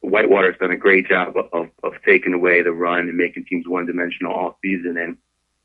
Whitewater's 0.00 0.58
done 0.58 0.70
a 0.70 0.76
great 0.76 1.08
job 1.08 1.34
of, 1.52 1.70
of, 1.82 1.94
taking 2.04 2.34
away 2.34 2.62
the 2.62 2.72
run 2.72 3.08
and 3.08 3.16
making 3.16 3.46
teams 3.46 3.66
one 3.66 3.86
dimensional 3.86 4.32
all 4.32 4.58
season. 4.62 4.98
And 4.98 5.16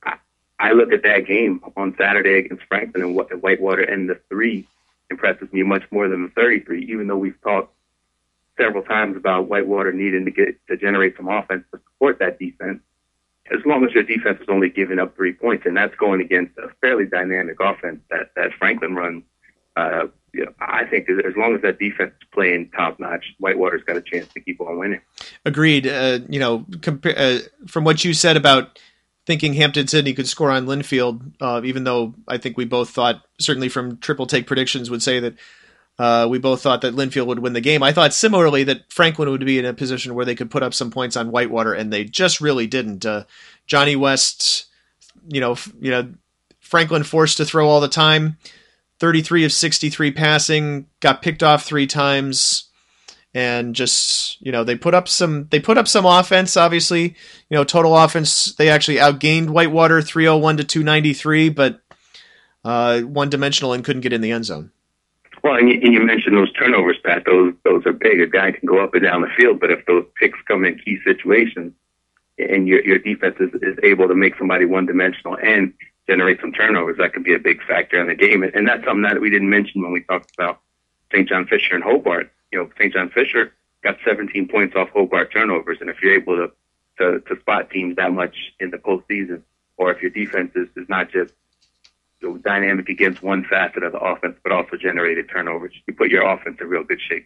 I, 0.03 0.15
I 0.59 0.71
look 0.71 0.93
at 0.93 1.03
that 1.03 1.27
game 1.27 1.61
on 1.75 1.95
Saturday 1.97 2.39
against 2.39 2.63
Franklin 2.65 3.03
and 3.03 3.15
Whitewater 3.15 3.81
and 3.81 4.09
the 4.09 4.19
three 4.29 4.65
impresses 5.09 5.51
me 5.51 5.63
much 5.63 5.83
more 5.91 6.07
than 6.07 6.23
the 6.23 6.29
33, 6.29 6.85
even 6.85 7.07
though 7.07 7.17
we've 7.17 7.41
talked 7.41 7.73
several 8.57 8.83
times 8.83 9.17
about 9.17 9.47
Whitewater 9.47 9.91
needing 9.91 10.25
to 10.25 10.31
get 10.31 10.55
to 10.67 10.77
generate 10.77 11.17
some 11.17 11.27
offense 11.27 11.63
to 11.71 11.79
support 11.79 12.19
that 12.19 12.39
defense. 12.39 12.79
As 13.51 13.65
long 13.65 13.83
as 13.83 13.91
your 13.93 14.03
defense 14.03 14.39
is 14.41 14.47
only 14.47 14.69
giving 14.69 14.99
up 14.99 15.15
three 15.15 15.33
points, 15.33 15.65
and 15.65 15.75
that's 15.75 15.95
going 15.95 16.21
against 16.21 16.55
a 16.57 16.69
fairly 16.81 17.05
dynamic 17.05 17.57
offense 17.59 17.99
that 18.11 18.31
that 18.35 18.51
Franklin 18.59 18.95
runs, 18.95 19.23
uh, 19.75 20.07
you 20.33 20.45
know, 20.45 20.53
I 20.59 20.85
think 20.85 21.09
as 21.09 21.35
long 21.35 21.55
as 21.55 21.61
that 21.61 21.79
defense 21.79 22.11
is 22.21 22.27
playing 22.33 22.71
top 22.75 22.99
notch, 22.99 23.25
Whitewater's 23.39 23.83
got 23.83 23.97
a 23.97 24.01
chance 24.01 24.27
to 24.29 24.39
keep 24.39 24.61
on 24.61 24.77
winning. 24.77 25.01
Agreed. 25.45 25.87
Uh, 25.87 26.19
you 26.29 26.39
know, 26.39 26.59
compa- 26.69 27.17
uh, 27.17 27.47
from 27.67 27.83
what 27.83 28.03
you 28.03 28.13
said 28.13 28.37
about 28.37 28.79
thinking 29.25 29.53
Hampden 29.53 29.87
Sydney 29.87 30.13
could 30.13 30.27
score 30.27 30.49
on 30.49 30.65
Linfield, 30.65 31.33
uh, 31.39 31.61
even 31.63 31.83
though 31.83 32.15
I 32.27 32.37
think 32.37 32.57
we 32.57 32.65
both 32.65 32.89
thought, 32.89 33.23
certainly 33.39 33.69
from 33.69 33.97
triple 33.97 34.25
take 34.25 34.47
predictions, 34.47 34.89
would 34.89 35.03
say 35.03 35.19
that 35.19 35.35
uh, 35.99 36.27
we 36.29 36.39
both 36.39 36.61
thought 36.61 36.81
that 36.81 36.95
Linfield 36.95 37.27
would 37.27 37.39
win 37.39 37.53
the 37.53 37.61
game. 37.61 37.83
I 37.83 37.91
thought 37.91 38.13
similarly 38.13 38.63
that 38.63 38.91
Franklin 38.91 39.29
would 39.29 39.45
be 39.45 39.59
in 39.59 39.65
a 39.65 39.73
position 39.73 40.15
where 40.15 40.25
they 40.25 40.33
could 40.33 40.49
put 40.49 40.63
up 40.63 40.73
some 40.73 40.91
points 40.91 41.17
on 41.17 41.31
Whitewater, 41.31 41.73
and 41.73 41.91
they 41.91 42.05
just 42.05 42.39
really 42.39 42.67
didn't. 42.67 43.05
Uh, 43.05 43.25
Johnny 43.67 43.95
West, 43.95 44.65
you 45.27 45.41
know, 45.41 45.51
f- 45.51 45.71
you 45.79 45.91
know, 45.91 46.13
Franklin 46.61 47.03
forced 47.03 47.37
to 47.37 47.45
throw 47.45 47.67
all 47.67 47.81
the 47.81 47.87
time. 47.87 48.37
33 48.99 49.45
of 49.45 49.51
63 49.51 50.11
passing, 50.11 50.87
got 50.99 51.21
picked 51.21 51.41
off 51.41 51.63
three 51.63 51.87
times, 51.87 52.65
and 53.33 53.75
just 53.75 54.41
you 54.41 54.51
know 54.51 54.63
they 54.63 54.75
put 54.75 54.93
up 54.93 55.07
some 55.07 55.47
they 55.51 55.59
put 55.59 55.77
up 55.77 55.87
some 55.87 56.05
offense. 56.05 56.57
Obviously, 56.57 57.15
you 57.49 57.57
know 57.57 57.63
total 57.63 57.97
offense 57.97 58.53
they 58.55 58.69
actually 58.69 58.97
outgained 58.97 59.49
Whitewater 59.49 60.01
301 60.01 60.57
to 60.57 60.63
293, 60.63 61.49
but 61.49 61.81
uh, 62.63 63.01
one 63.01 63.29
dimensional 63.29 63.73
and 63.73 63.83
couldn't 63.83 64.01
get 64.01 64.13
in 64.13 64.21
the 64.21 64.31
end 64.31 64.45
zone. 64.45 64.71
Well, 65.43 65.55
and 65.55 65.69
you, 65.69 65.79
and 65.81 65.93
you 65.93 66.01
mentioned 66.01 66.35
those 66.35 66.51
turnovers, 66.53 66.97
Pat. 67.03 67.23
Those 67.25 67.53
those 67.63 67.85
are 67.85 67.93
big. 67.93 68.19
A 68.19 68.27
guy 68.27 68.51
can 68.51 68.67
go 68.67 68.83
up 68.83 68.93
and 68.93 69.03
down 69.03 69.21
the 69.21 69.29
field, 69.37 69.59
but 69.59 69.71
if 69.71 69.85
those 69.85 70.05
picks 70.19 70.37
come 70.47 70.65
in 70.65 70.77
key 70.77 70.99
situations, 71.05 71.73
and 72.37 72.67
your 72.67 72.83
your 72.85 72.97
defense 72.97 73.35
is, 73.39 73.49
is 73.61 73.77
able 73.83 74.07
to 74.07 74.15
make 74.15 74.37
somebody 74.37 74.65
one 74.65 74.85
dimensional 74.85 75.37
and 75.41 75.73
generate 76.09 76.41
some 76.41 76.51
turnovers, 76.51 76.97
that 76.97 77.13
could 77.13 77.23
be 77.23 77.35
a 77.35 77.39
big 77.39 77.61
factor 77.63 78.01
in 78.01 78.07
the 78.07 78.15
game. 78.15 78.41
And 78.41 78.67
that's 78.67 78.83
something 78.83 79.03
that 79.03 79.21
we 79.21 79.29
didn't 79.29 79.49
mention 79.49 79.83
when 79.83 79.91
we 79.91 80.01
talked 80.01 80.31
about 80.33 80.59
St. 81.11 81.29
John 81.29 81.45
Fisher 81.45 81.75
and 81.75 81.83
Hobart. 81.83 82.31
You 82.51 82.57
know, 82.59 82.69
St. 82.79 82.91
John 82.91 83.09
Fisher 83.09 83.53
got 83.83 83.97
17 84.03 84.47
points 84.47 84.75
off 84.75 84.89
Hobart 84.89 85.31
turnovers, 85.31 85.77
and 85.81 85.89
if 85.89 86.01
you're 86.01 86.15
able 86.15 86.35
to 86.37 86.51
to, 86.97 87.21
to 87.21 87.39
spot 87.39 87.69
teams 87.69 87.95
that 87.95 88.11
much 88.11 88.35
in 88.59 88.71
the 88.71 88.77
postseason, 88.77 89.41
or 89.77 89.89
if 89.89 90.01
your 90.01 90.11
defense 90.11 90.51
is, 90.55 90.67
is 90.75 90.89
not 90.89 91.09
just 91.09 91.33
you 92.21 92.37
dynamic 92.39 92.89
against 92.89 93.23
one 93.23 93.45
facet 93.45 93.83
of 93.83 93.93
the 93.93 93.99
offense, 93.99 94.35
but 94.43 94.51
also 94.51 94.75
generated 94.75 95.29
turnovers, 95.29 95.73
you 95.87 95.93
put 95.93 96.09
your 96.09 96.29
offense 96.29 96.57
in 96.59 96.67
real 96.67 96.83
good 96.83 96.99
shape. 96.99 97.25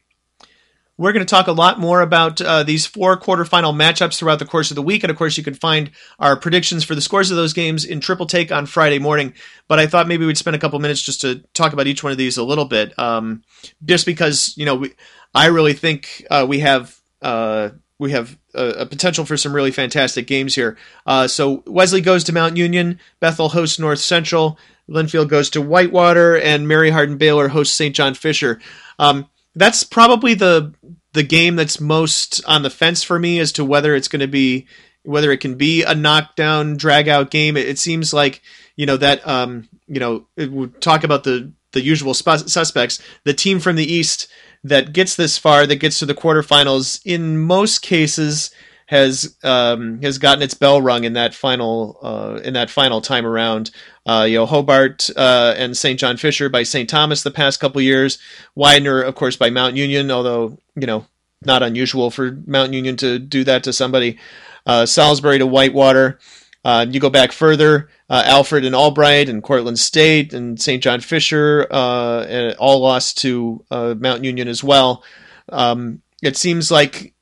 We're 0.97 1.11
going 1.11 1.25
to 1.25 1.29
talk 1.29 1.47
a 1.47 1.53
lot 1.53 1.79
more 1.79 2.01
about 2.01 2.39
uh, 2.39 2.61
these 2.63 2.85
four 2.85 3.19
quarterfinal 3.19 3.73
matchups 3.73 4.17
throughout 4.17 4.37
the 4.37 4.45
course 4.45 4.69
of 4.69 4.75
the 4.75 4.83
week. 4.83 5.03
And 5.03 5.09
of 5.09 5.17
course, 5.17 5.37
you 5.37 5.43
can 5.43 5.55
find 5.55 5.89
our 6.19 6.35
predictions 6.35 6.83
for 6.83 6.93
the 6.93 7.01
scores 7.01 7.31
of 7.31 7.37
those 7.37 7.53
games 7.53 7.83
in 7.83 7.99
Triple 7.99 8.27
Take 8.27 8.51
on 8.51 8.67
Friday 8.67 8.99
morning. 8.99 9.33
But 9.67 9.79
I 9.79 9.87
thought 9.87 10.07
maybe 10.07 10.25
we'd 10.25 10.37
spend 10.37 10.55
a 10.55 10.59
couple 10.59 10.77
minutes 10.79 11.01
just 11.01 11.21
to 11.21 11.43
talk 11.55 11.73
about 11.73 11.87
each 11.87 12.03
one 12.03 12.11
of 12.11 12.19
these 12.19 12.37
a 12.37 12.43
little 12.43 12.65
bit. 12.65 12.97
Um, 12.99 13.41
just 13.83 14.05
because, 14.05 14.53
you 14.55 14.65
know, 14.65 14.75
we, 14.75 14.93
I 15.33 15.47
really 15.47 15.73
think 15.73 16.25
uh, 16.29 16.45
we 16.47 16.59
have. 16.59 16.99
Uh, 17.21 17.69
we 17.99 18.11
have 18.11 18.37
a, 18.53 18.65
a, 18.69 18.85
potential 18.85 19.23
for 19.23 19.37
some 19.37 19.55
really 19.55 19.71
fantastic 19.71 20.27
games 20.27 20.55
here. 20.55 20.77
Uh, 21.05 21.25
so 21.25 21.63
Wesley 21.65 22.01
goes 22.01 22.25
to 22.25 22.33
Mount 22.33 22.57
Union, 22.57 22.99
Bethel 23.21 23.47
hosts 23.47 23.79
North 23.79 23.99
Central, 23.99 24.57
Linfield 24.89 25.29
goes 25.29 25.49
to 25.51 25.61
Whitewater, 25.61 26.35
and 26.37 26.67
Mary 26.67 26.89
Hardin 26.89 27.17
Baylor 27.17 27.47
hosts 27.47 27.75
St. 27.75 27.95
John 27.95 28.13
Fisher. 28.13 28.59
Um, 28.99 29.29
that's 29.55 29.83
probably 29.83 30.33
the 30.33 30.73
the 31.13 31.23
game 31.23 31.55
that's 31.55 31.79
most 31.79 32.43
on 32.45 32.63
the 32.63 32.69
fence 32.69 33.03
for 33.03 33.19
me 33.19 33.39
as 33.39 33.51
to 33.53 33.63
whether 33.63 33.95
it's 33.95 34.07
going 34.07 34.19
to 34.19 34.27
be 34.27 34.65
whether 35.03 35.31
it 35.31 35.41
can 35.41 35.55
be 35.55 35.83
a 35.83 35.93
knockdown 35.93 36.77
drag 36.77 37.07
out 37.07 37.29
game. 37.29 37.57
It, 37.57 37.67
it 37.67 37.79
seems 37.79 38.13
like 38.13 38.41
you 38.75 38.85
know 38.85 38.97
that 38.97 39.25
um, 39.27 39.67
you 39.87 39.99
know 39.99 40.25
we 40.35 40.67
talk 40.79 41.03
about 41.03 41.23
the 41.23 41.51
the 41.71 41.81
usual 41.81 42.13
sp- 42.15 42.47
suspects. 42.47 43.01
The 43.23 43.33
team 43.33 43.59
from 43.59 43.75
the 43.75 43.91
East 43.91 44.27
that 44.63 44.93
gets 44.93 45.15
this 45.15 45.37
far, 45.37 45.67
that 45.67 45.75
gets 45.77 45.99
to 45.99 46.05
the 46.05 46.15
quarterfinals, 46.15 47.01
in 47.05 47.39
most 47.39 47.81
cases 47.81 48.51
has 48.93 49.35
um, 49.43 49.99
has 50.03 50.19
gotten 50.19 50.43
its 50.43 50.53
bell 50.53 50.79
rung 50.79 51.03
in 51.03 51.13
that 51.13 51.33
final 51.33 51.97
uh, 52.03 52.39
in 52.43 52.53
that 52.53 52.69
final 52.69 53.01
time 53.01 53.25
around. 53.25 53.71
Uh, 54.05 54.27
you 54.29 54.37
know, 54.37 54.45
Hobart 54.45 55.09
uh, 55.17 55.55
and 55.57 55.75
St. 55.75 55.99
John 55.99 56.15
Fisher 56.15 56.47
by 56.47 56.61
St. 56.61 56.87
Thomas 56.87 57.23
the 57.23 57.31
past 57.31 57.59
couple 57.59 57.81
years. 57.81 58.19
Widener, 58.53 59.01
of 59.01 59.15
course, 59.15 59.35
by 59.35 59.49
Mount 59.49 59.75
Union, 59.75 60.11
although 60.11 60.59
you 60.75 60.85
know 60.85 61.07
not 61.43 61.63
unusual 61.63 62.11
for 62.11 62.37
Mount 62.45 62.73
Union 62.73 62.95
to 62.97 63.17
do 63.17 63.43
that 63.45 63.63
to 63.63 63.73
somebody. 63.73 64.19
Uh, 64.67 64.85
Salisbury 64.85 65.39
to 65.39 65.47
Whitewater. 65.47 66.19
Uh, 66.63 66.85
you 66.87 66.99
go 66.99 67.09
back 67.09 67.31
further, 67.31 67.89
uh, 68.09 68.23
Alfred 68.25 68.63
and 68.63 68.75
Albright 68.75 69.27
and 69.27 69.43
Cortland 69.43 69.79
State 69.79 70.33
and 70.33 70.61
St. 70.61 70.81
John 70.81 71.01
Fisher 71.01 71.67
uh, 71.69 72.53
all 72.59 72.79
lost 72.79 73.17
to 73.17 73.65
Mount 73.71 74.23
Union 74.23 74.47
as 74.47 74.63
well. 74.63 75.03
Um, 75.49 76.03
it 76.21 76.37
seems 76.37 76.71
like 76.71 77.12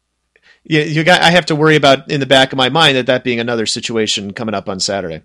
you, 0.71 0.81
you 0.83 1.03
got. 1.03 1.21
I 1.21 1.31
have 1.31 1.45
to 1.47 1.55
worry 1.55 1.75
about 1.75 2.09
in 2.09 2.21
the 2.21 2.25
back 2.25 2.53
of 2.53 2.57
my 2.57 2.69
mind 2.69 2.95
that 2.95 3.05
that 3.07 3.25
being 3.25 3.41
another 3.41 3.65
situation 3.65 4.31
coming 4.31 4.55
up 4.55 4.69
on 4.69 4.79
Saturday. 4.79 5.21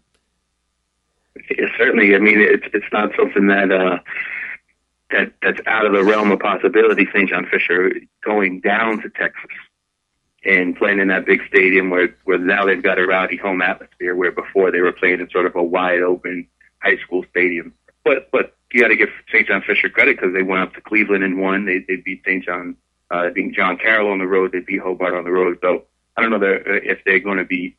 Yeah, 1.51 1.67
certainly, 1.79 2.17
I 2.17 2.19
mean 2.19 2.41
it's 2.41 2.67
it's 2.75 2.93
not 2.93 3.13
something 3.17 3.47
that 3.47 3.71
uh, 3.71 3.99
that 5.13 5.33
that's 5.41 5.61
out 5.69 5.87
of 5.87 5.93
the 5.93 6.03
realm 6.03 6.33
of 6.33 6.41
possibility. 6.41 7.07
St. 7.15 7.29
John 7.29 7.47
Fisher 7.47 7.93
going 8.25 8.59
down 8.61 9.01
to 9.03 9.09
Texas 9.11 9.51
and 10.45 10.77
playing 10.77 10.99
in 10.99 11.09
that 11.09 11.27
big 11.27 11.41
stadium 11.47 11.91
where 11.91 12.17
where 12.25 12.39
now 12.39 12.65
they've 12.67 12.83
got 12.83 12.99
a 12.99 13.07
rowdy 13.07 13.37
home 13.37 13.63
atmosphere 13.63 14.17
where 14.17 14.33
before 14.33 14.73
they 14.73 14.81
were 14.81 14.93
playing 14.93 15.21
in 15.21 15.31
sort 15.31 15.47
of 15.47 15.55
a 15.55 15.63
wide 15.63 16.03
open 16.03 16.49
high 16.83 16.97
school 16.99 17.25
stadium. 17.31 17.73
But 18.05 18.31
but 18.33 18.57
you 18.73 18.81
got 18.81 18.89
to 18.89 18.97
give 18.97 19.11
St. 19.29 19.47
John 19.47 19.63
Fisher 19.63 19.89
credit 19.89 20.17
because 20.17 20.35
they 20.35 20.43
went 20.43 20.63
up 20.63 20.75
to 20.75 20.81
Cleveland 20.81 21.23
and 21.23 21.41
won. 21.41 21.67
They 21.67 21.85
they 21.87 21.97
beat 21.97 22.23
St. 22.25 22.45
John, 22.45 22.77
uh, 23.11 23.31
being 23.31 23.55
John 23.55 23.77
Carroll 23.77 24.11
on 24.11 24.19
the 24.19 24.27
road. 24.27 24.53
They 24.53 24.61
beat 24.61 24.81
Hobart 24.81 25.15
on 25.15 25.25
the 25.25 25.31
road. 25.31 25.59
So 25.63 25.85
I 26.17 26.23
don't 26.23 26.31
know 26.31 26.41
if 26.43 26.99
they're 27.05 27.21
going 27.21 27.39
to 27.39 27.45
be 27.45 27.77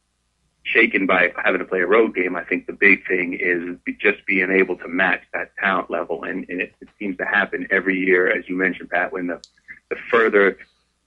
shaken 0.64 1.06
by 1.06 1.34
having 1.44 1.60
to 1.60 1.66
play 1.66 1.80
a 1.80 1.88
road 1.88 2.14
game. 2.14 2.36
I 2.36 2.44
think 2.44 2.68
the 2.68 2.74
big 2.74 3.08
thing 3.08 3.38
is 3.40 3.78
just 4.00 4.26
being 4.26 4.52
able 4.52 4.78
to 4.78 4.88
match 4.88 5.22
that 5.34 5.52
talent 5.58 5.90
level, 5.90 6.24
and, 6.24 6.46
and 6.50 6.62
it, 6.62 6.74
it 6.82 6.90
seems 7.00 7.18
to 7.18 7.26
happen 7.26 7.68
every 7.72 7.98
year, 7.98 8.30
as 8.30 8.48
you 8.48 8.56
mentioned, 8.56 8.90
Pat. 8.90 9.12
When 9.14 9.28
the 9.28 9.42
the 9.90 9.96
further 10.12 10.58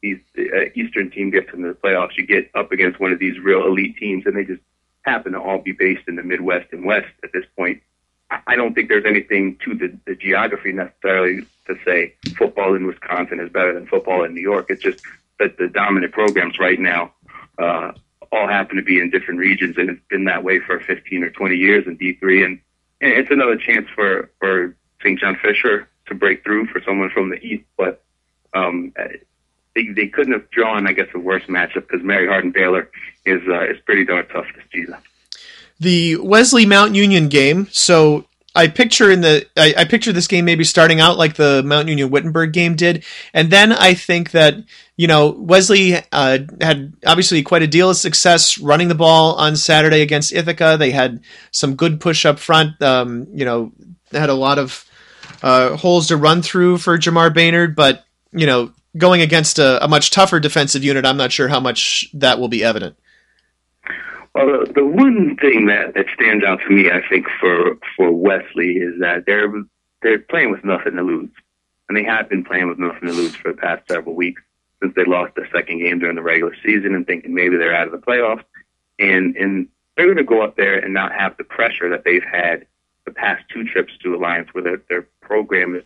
these 0.02 0.18
uh, 0.38 0.70
Eastern 0.74 1.10
team 1.10 1.30
gets 1.30 1.52
into 1.52 1.68
the 1.68 1.74
playoffs, 1.74 2.16
you 2.16 2.26
get 2.26 2.50
up 2.54 2.72
against 2.72 2.98
one 2.98 3.12
of 3.12 3.18
these 3.18 3.38
real 3.38 3.66
elite 3.66 3.96
teams, 3.98 4.24
and 4.26 4.34
they 4.34 4.44
just 4.44 4.62
happen 5.02 5.32
to 5.32 5.40
all 5.40 5.58
be 5.58 5.72
based 5.72 6.08
in 6.08 6.16
the 6.16 6.22
Midwest 6.22 6.72
and 6.72 6.84
West 6.84 7.12
at 7.22 7.32
this 7.32 7.44
point. 7.56 7.82
I 8.30 8.56
don't 8.56 8.74
think 8.74 8.88
there's 8.88 9.04
anything 9.04 9.56
to 9.64 9.74
the, 9.74 9.96
the 10.06 10.14
geography 10.14 10.72
necessarily 10.72 11.46
to 11.66 11.76
say 11.84 12.14
football 12.36 12.74
in 12.74 12.86
Wisconsin 12.86 13.40
is 13.40 13.50
better 13.50 13.72
than 13.72 13.86
football 13.86 14.24
in 14.24 14.34
New 14.34 14.40
York. 14.40 14.66
It's 14.68 14.82
just 14.82 15.02
that 15.38 15.56
the 15.58 15.68
dominant 15.68 16.12
programs 16.12 16.58
right 16.58 16.78
now 16.78 17.12
uh, 17.58 17.92
all 18.32 18.46
happen 18.46 18.76
to 18.76 18.82
be 18.82 19.00
in 19.00 19.10
different 19.10 19.40
regions, 19.40 19.76
and 19.78 19.90
it's 19.90 20.00
been 20.08 20.24
that 20.24 20.44
way 20.44 20.60
for 20.60 20.78
15 20.78 21.24
or 21.24 21.30
20 21.30 21.56
years 21.56 21.86
in 21.86 21.98
D3. 21.98 22.44
And, 22.44 22.60
and 23.00 23.12
it's 23.12 23.30
another 23.30 23.56
chance 23.56 23.88
for 23.94 24.30
for 24.38 24.76
St. 25.02 25.18
John 25.18 25.36
Fisher 25.36 25.88
to 26.06 26.14
break 26.14 26.44
through 26.44 26.66
for 26.66 26.80
someone 26.82 27.10
from 27.10 27.30
the 27.30 27.42
East, 27.42 27.64
but 27.76 28.02
um, 28.52 28.92
they, 29.74 29.88
they 29.88 30.08
couldn't 30.08 30.32
have 30.32 30.50
drawn, 30.50 30.86
I 30.86 30.92
guess, 30.92 31.08
a 31.14 31.18
worse 31.18 31.44
matchup 31.44 31.88
because 31.88 32.02
Mary 32.02 32.26
Hardin 32.26 32.50
Baylor 32.50 32.90
is 33.24 33.40
uh, 33.48 33.64
is 33.64 33.80
pretty 33.84 34.04
darn 34.04 34.26
tough 34.28 34.46
this 34.54 34.64
season. 34.72 34.96
The 35.80 36.16
Wesley 36.16 36.66
Mount 36.66 36.94
Union 36.94 37.28
game. 37.28 37.68
So 37.70 38.26
I 38.54 38.68
picture 38.68 39.10
in 39.10 39.20
the 39.20 39.46
I, 39.56 39.74
I, 39.78 39.84
picture 39.84 40.12
this 40.12 40.26
game 40.26 40.44
maybe 40.44 40.64
starting 40.64 41.00
out 41.00 41.16
like 41.16 41.34
the 41.34 41.62
Mount 41.64 41.88
Union 41.88 42.10
Wittenberg 42.10 42.52
game 42.52 42.74
did, 42.74 43.04
and 43.32 43.50
then 43.50 43.72
I 43.72 43.94
think 43.94 44.32
that 44.32 44.56
you 44.96 45.06
know 45.06 45.30
Wesley 45.30 45.96
uh, 46.10 46.38
had 46.60 46.92
obviously 47.06 47.42
quite 47.42 47.62
a 47.62 47.68
deal 47.68 47.90
of 47.90 47.96
success 47.96 48.58
running 48.58 48.88
the 48.88 48.94
ball 48.94 49.36
on 49.36 49.56
Saturday 49.56 50.02
against 50.02 50.32
Ithaca. 50.32 50.76
They 50.78 50.90
had 50.90 51.22
some 51.52 51.76
good 51.76 52.00
push 52.00 52.26
up 52.26 52.40
front. 52.40 52.80
Um, 52.82 53.28
you 53.32 53.44
know, 53.44 53.72
had 54.10 54.30
a 54.30 54.34
lot 54.34 54.58
of 54.58 54.84
uh, 55.42 55.76
holes 55.76 56.08
to 56.08 56.16
run 56.16 56.42
through 56.42 56.78
for 56.78 56.98
Jamar 56.98 57.32
Baynard, 57.32 57.76
but 57.76 58.04
you 58.32 58.46
know 58.46 58.72
going 58.96 59.20
against 59.20 59.60
a, 59.60 59.84
a, 59.84 59.88
much 59.88 60.10
tougher 60.10 60.40
defensive 60.40 60.82
unit, 60.82 61.06
I'm 61.06 61.16
not 61.16 61.30
sure 61.30 61.46
how 61.46 61.60
much 61.60 62.10
that 62.14 62.40
will 62.40 62.48
be 62.48 62.64
evident. 62.64 62.96
Well, 64.34 64.64
the, 64.64 64.72
the 64.72 64.86
one 64.86 65.36
thing 65.36 65.66
that, 65.66 65.94
that 65.94 66.06
stands 66.14 66.44
out 66.44 66.60
to 66.60 66.70
me, 66.70 66.90
I 66.90 67.00
think, 67.08 67.26
for 67.40 67.76
for 67.96 68.12
Wesley 68.12 68.74
is 68.74 69.00
that 69.00 69.24
they're 69.26 69.52
they're 70.02 70.18
playing 70.18 70.50
with 70.50 70.64
nothing 70.64 70.96
to 70.96 71.02
lose, 71.02 71.30
and 71.88 71.96
they 71.96 72.04
have 72.04 72.28
been 72.28 72.44
playing 72.44 72.68
with 72.68 72.78
nothing 72.78 73.08
to 73.08 73.12
lose 73.12 73.34
for 73.34 73.52
the 73.52 73.58
past 73.58 73.88
several 73.88 74.14
weeks 74.14 74.42
since 74.80 74.94
they 74.94 75.04
lost 75.04 75.34
their 75.34 75.48
second 75.52 75.78
game 75.78 75.98
during 75.98 76.16
the 76.16 76.22
regular 76.22 76.54
season 76.64 76.94
and 76.94 77.06
thinking 77.06 77.34
maybe 77.34 77.56
they're 77.56 77.74
out 77.74 77.86
of 77.86 77.92
the 77.92 77.98
playoffs, 78.06 78.44
and 78.98 79.36
and 79.36 79.68
they're 79.96 80.06
going 80.06 80.16
to 80.16 80.24
go 80.24 80.42
up 80.42 80.56
there 80.56 80.78
and 80.78 80.94
not 80.94 81.12
have 81.12 81.36
the 81.36 81.44
pressure 81.44 81.90
that 81.90 82.04
they've 82.04 82.24
had 82.24 82.66
the 83.04 83.10
past 83.10 83.44
two 83.52 83.64
trips 83.64 83.92
to 84.02 84.14
Alliance, 84.14 84.48
where 84.52 84.62
their, 84.62 84.82
their 84.88 85.08
program 85.20 85.74
is 85.74 85.84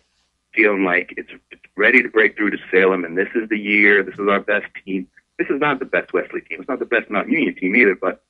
feeling 0.54 0.84
like 0.84 1.14
it's, 1.16 1.30
it's 1.50 1.62
ready 1.76 2.02
to 2.02 2.08
break 2.08 2.36
through 2.36 2.50
to 2.50 2.58
Salem, 2.70 3.04
and 3.04 3.16
this 3.16 3.28
is 3.34 3.48
the 3.48 3.58
year. 3.58 4.02
This 4.02 4.14
is 4.14 4.28
our 4.28 4.40
best 4.40 4.66
team. 4.84 5.08
This 5.38 5.48
is 5.48 5.60
not 5.60 5.78
the 5.78 5.84
best 5.84 6.12
Wesley 6.12 6.42
team. 6.42 6.60
It's 6.60 6.68
not 6.68 6.78
the 6.78 6.84
best 6.84 7.10
Mount 7.10 7.28
Union 7.28 7.54
team 7.56 7.74
either. 7.74 7.96
But 7.96 8.22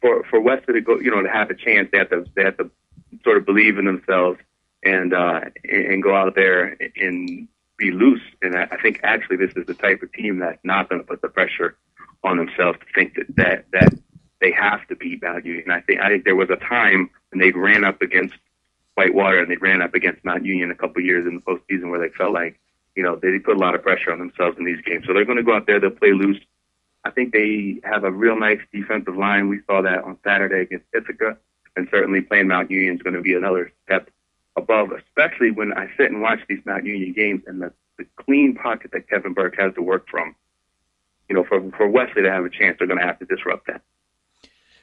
for 0.00 0.24
for 0.24 0.40
Wesley 0.40 0.74
to 0.74 0.80
go, 0.80 0.98
you 0.98 1.10
know, 1.10 1.22
to 1.22 1.28
have 1.28 1.50
a 1.50 1.54
chance, 1.54 1.88
they 1.92 1.98
have 1.98 2.10
to 2.10 2.24
they 2.34 2.44
have 2.44 2.56
to 2.58 2.70
sort 3.24 3.36
of 3.36 3.46
believe 3.46 3.78
in 3.78 3.84
themselves 3.84 4.38
and 4.84 5.12
uh, 5.12 5.40
and 5.64 6.02
go 6.02 6.14
out 6.14 6.34
there 6.34 6.76
and 6.96 7.48
be 7.76 7.90
loose. 7.90 8.22
And 8.42 8.56
I, 8.56 8.68
I 8.70 8.76
think 8.80 9.00
actually 9.02 9.36
this 9.36 9.52
is 9.56 9.66
the 9.66 9.74
type 9.74 10.02
of 10.02 10.12
team 10.12 10.38
that's 10.38 10.58
not 10.64 10.88
going 10.88 11.00
to 11.00 11.06
put 11.06 11.22
the 11.22 11.28
pressure 11.28 11.76
on 12.24 12.36
themselves 12.36 12.78
to 12.80 12.86
think 12.94 13.14
that 13.14 13.36
that 13.36 13.64
that 13.72 13.98
they 14.40 14.52
have 14.52 14.86
to 14.88 14.96
beat 14.96 15.22
Union. 15.22 15.64
And 15.64 15.72
I 15.72 15.80
think 15.80 16.00
I 16.00 16.08
think 16.08 16.24
there 16.24 16.36
was 16.36 16.50
a 16.50 16.56
time 16.56 17.10
when 17.30 17.40
they 17.40 17.50
ran 17.50 17.84
up 17.84 18.02
against 18.02 18.34
Whitewater 18.94 19.38
and 19.38 19.50
they 19.50 19.56
ran 19.56 19.82
up 19.82 19.94
against 19.94 20.24
Mount 20.24 20.44
Union 20.44 20.70
a 20.70 20.74
couple 20.74 21.02
years 21.02 21.26
in 21.26 21.36
the 21.36 21.40
postseason 21.40 21.90
where 21.90 22.00
they 22.00 22.14
felt 22.16 22.32
like 22.32 22.58
you 22.96 23.02
know 23.02 23.16
they 23.16 23.38
put 23.38 23.56
a 23.56 23.60
lot 23.60 23.74
of 23.74 23.82
pressure 23.82 24.12
on 24.12 24.18
themselves 24.18 24.58
in 24.58 24.64
these 24.64 24.80
games. 24.82 25.06
So 25.06 25.12
they're 25.12 25.24
going 25.24 25.38
to 25.38 25.44
go 25.44 25.54
out 25.54 25.66
there, 25.66 25.80
they'll 25.80 25.90
play 25.90 26.12
loose. 26.12 26.40
I 27.08 27.10
think 27.10 27.32
they 27.32 27.80
have 27.84 28.04
a 28.04 28.10
real 28.10 28.38
nice 28.38 28.60
defensive 28.70 29.16
line. 29.16 29.48
We 29.48 29.60
saw 29.66 29.80
that 29.80 30.04
on 30.04 30.18
Saturday 30.22 30.60
against 30.60 30.84
Ithaca, 30.94 31.38
and 31.74 31.88
certainly 31.90 32.20
playing 32.20 32.48
Mount 32.48 32.70
Union 32.70 32.96
is 32.96 33.02
going 33.02 33.14
to 33.14 33.22
be 33.22 33.32
another 33.32 33.72
step 33.86 34.10
above, 34.56 34.90
especially 34.92 35.50
when 35.50 35.72
I 35.72 35.88
sit 35.96 36.10
and 36.10 36.20
watch 36.20 36.40
these 36.50 36.60
Mount 36.66 36.84
Union 36.84 37.14
games 37.14 37.44
and 37.46 37.62
the, 37.62 37.72
the 37.96 38.04
clean 38.16 38.54
pocket 38.54 38.90
that 38.92 39.08
Kevin 39.08 39.32
Burke 39.32 39.58
has 39.58 39.72
to 39.76 39.82
work 39.82 40.06
from. 40.10 40.36
You 41.30 41.36
know, 41.36 41.44
for 41.44 41.70
for 41.78 41.88
Wesley 41.88 42.22
to 42.22 42.30
have 42.30 42.44
a 42.44 42.50
chance, 42.50 42.76
they're 42.78 42.86
going 42.86 43.00
to 43.00 43.06
have 43.06 43.18
to 43.20 43.24
disrupt 43.24 43.68
that. 43.68 43.80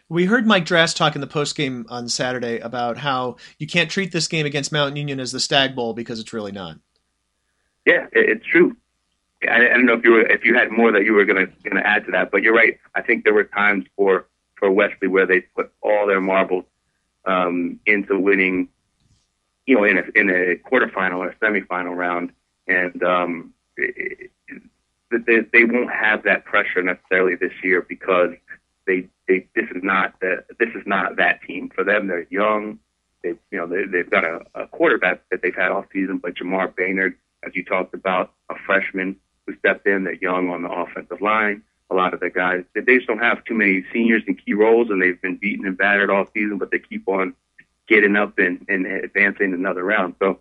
We 0.09 0.25
heard 0.25 0.47
Mike 0.47 0.65
Drass 0.65 0.95
talk 0.95 1.13
in 1.13 1.21
the 1.21 1.27
post 1.27 1.55
game 1.55 1.85
on 1.89 2.09
Saturday 2.09 2.57
about 2.57 2.97
how 2.97 3.37
you 3.59 3.67
can't 3.67 3.89
treat 3.89 4.11
this 4.11 4.27
game 4.27 4.47
against 4.47 4.71
Mount 4.71 4.97
Union 4.97 5.19
as 5.19 5.31
the 5.31 5.39
Stag 5.39 5.75
Bowl 5.75 5.93
because 5.93 6.19
it's 6.19 6.33
really 6.33 6.51
not. 6.51 6.77
Yeah, 7.85 8.07
it's 8.13 8.45
true. 8.47 8.75
I, 9.43 9.65
I 9.65 9.69
don't 9.69 9.85
know 9.85 9.93
if 9.93 10.03
you 10.03 10.11
were 10.11 10.25
if 10.25 10.45
you 10.45 10.55
had 10.55 10.71
more 10.71 10.91
that 10.91 11.03
you 11.03 11.13
were 11.13 11.25
going 11.25 11.45
to 11.47 11.53
going 11.69 11.81
to 11.81 11.87
add 11.87 12.05
to 12.05 12.11
that, 12.11 12.31
but 12.31 12.41
you're 12.41 12.55
right. 12.55 12.77
I 12.95 13.01
think 13.01 13.23
there 13.23 13.33
were 13.33 13.43
times 13.43 13.85
for 13.95 14.27
for 14.55 14.71
Wesley 14.71 15.07
where 15.07 15.25
they 15.25 15.41
put 15.41 15.71
all 15.81 16.07
their 16.07 16.21
marbles 16.21 16.65
um, 17.25 17.79
into 17.85 18.19
winning, 18.19 18.69
you 19.65 19.75
know, 19.75 19.83
in 19.83 19.97
a 19.97 20.03
in 20.15 20.29
a 20.29 20.55
quarterfinal 20.69 21.17
or 21.17 21.29
a 21.29 21.35
semifinal 21.35 21.95
round, 21.95 22.31
and 22.67 23.03
um, 23.03 23.53
it, 23.77 24.31
they 25.11 25.39
they 25.53 25.65
won't 25.65 25.91
have 25.91 26.23
that 26.23 26.45
pressure 26.45 26.81
necessarily 26.81 27.35
this 27.35 27.53
year 27.63 27.85
because 27.87 28.31
they 28.87 29.07
they 29.27 29.47
this 29.55 29.65
is 29.75 29.83
not 29.83 30.19
the 30.21 30.43
this 30.59 30.69
is 30.75 30.83
not 30.85 31.17
that 31.17 31.41
team 31.43 31.69
for 31.73 31.83
them. 31.83 32.07
They're 32.07 32.27
young. 32.29 32.79
They 33.23 33.29
you 33.51 33.57
know 33.57 33.67
they, 33.67 33.85
they've 33.85 34.09
got 34.09 34.23
a, 34.23 34.41
a 34.55 34.67
quarterback 34.67 35.21
that 35.31 35.41
they've 35.41 35.55
had 35.55 35.71
all 35.71 35.85
season, 35.91 36.17
but 36.17 36.35
Jamar 36.35 36.73
Baynard, 36.73 37.15
as 37.45 37.55
you 37.55 37.63
talked 37.63 37.93
about, 37.93 38.33
a 38.49 38.55
freshman 38.65 39.17
who 39.45 39.55
stepped 39.57 39.87
in. 39.87 40.03
They're 40.03 40.13
young 40.13 40.49
on 40.49 40.63
the 40.63 40.71
offensive 40.71 41.21
line. 41.21 41.63
A 41.91 41.95
lot 41.95 42.13
of 42.13 42.19
the 42.19 42.29
guys 42.29 42.63
they 42.73 42.81
just 42.81 43.07
don't 43.07 43.19
have 43.19 43.43
too 43.45 43.53
many 43.53 43.85
seniors 43.93 44.23
in 44.27 44.35
key 44.35 44.53
roles, 44.53 44.89
and 44.89 45.01
they've 45.01 45.21
been 45.21 45.37
beaten 45.37 45.67
and 45.67 45.77
battered 45.77 46.09
all 46.09 46.25
season, 46.33 46.57
but 46.57 46.71
they 46.71 46.79
keep 46.79 47.07
on 47.07 47.35
getting 47.87 48.15
up 48.15 48.37
and, 48.39 48.65
and 48.67 48.87
advancing 48.87 49.53
another 49.53 49.83
round. 49.83 50.15
So 50.19 50.39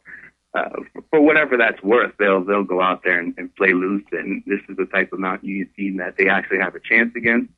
uh, 0.55 0.71
for 1.11 1.21
whatever 1.21 1.57
that's 1.57 1.83
worth, 1.83 2.13
they'll 2.19 2.45
they'll 2.45 2.65
go 2.65 2.81
out 2.81 3.03
there 3.05 3.19
and, 3.19 3.35
and 3.37 3.55
play 3.57 3.73
loose. 3.73 4.05
And 4.13 4.43
this 4.47 4.61
is 4.69 4.77
the 4.77 4.87
type 4.87 5.13
of 5.13 5.19
Mount 5.19 5.45
Union 5.45 5.69
team 5.77 5.97
that 5.99 6.17
they 6.17 6.29
actually 6.29 6.59
have 6.59 6.75
a 6.75 6.81
chance 6.81 7.13
against. 7.17 7.51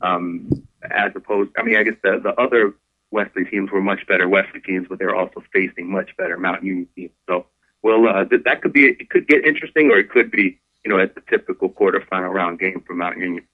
Um, 0.00 0.50
as 0.90 1.12
opposed, 1.14 1.50
I 1.56 1.62
mean, 1.62 1.76
I 1.76 1.84
guess 1.84 1.94
the 2.02 2.18
the 2.18 2.34
other 2.40 2.74
Wesley 3.12 3.44
teams 3.44 3.70
were 3.70 3.82
much 3.82 4.06
better 4.06 4.28
Wesley 4.28 4.60
teams, 4.60 4.86
but 4.88 4.98
they're 4.98 5.14
also 5.14 5.44
facing 5.52 5.90
much 5.90 6.16
better 6.16 6.38
Mount 6.38 6.64
Union 6.64 6.88
teams. 6.96 7.12
So, 7.28 7.46
well, 7.82 8.08
uh, 8.08 8.24
th- 8.24 8.44
that 8.44 8.62
could 8.62 8.72
be 8.72 8.86
it 8.86 9.10
could 9.10 9.26
get 9.26 9.44
interesting, 9.44 9.90
or 9.90 9.98
it 9.98 10.10
could 10.10 10.30
be 10.30 10.58
you 10.84 10.90
know 10.90 10.98
at 10.98 11.14
the 11.14 11.22
typical 11.28 11.68
quarterfinal 11.68 12.32
round 12.32 12.58
game 12.58 12.82
for 12.86 12.94
Mount 12.94 13.18
Union. 13.18 13.44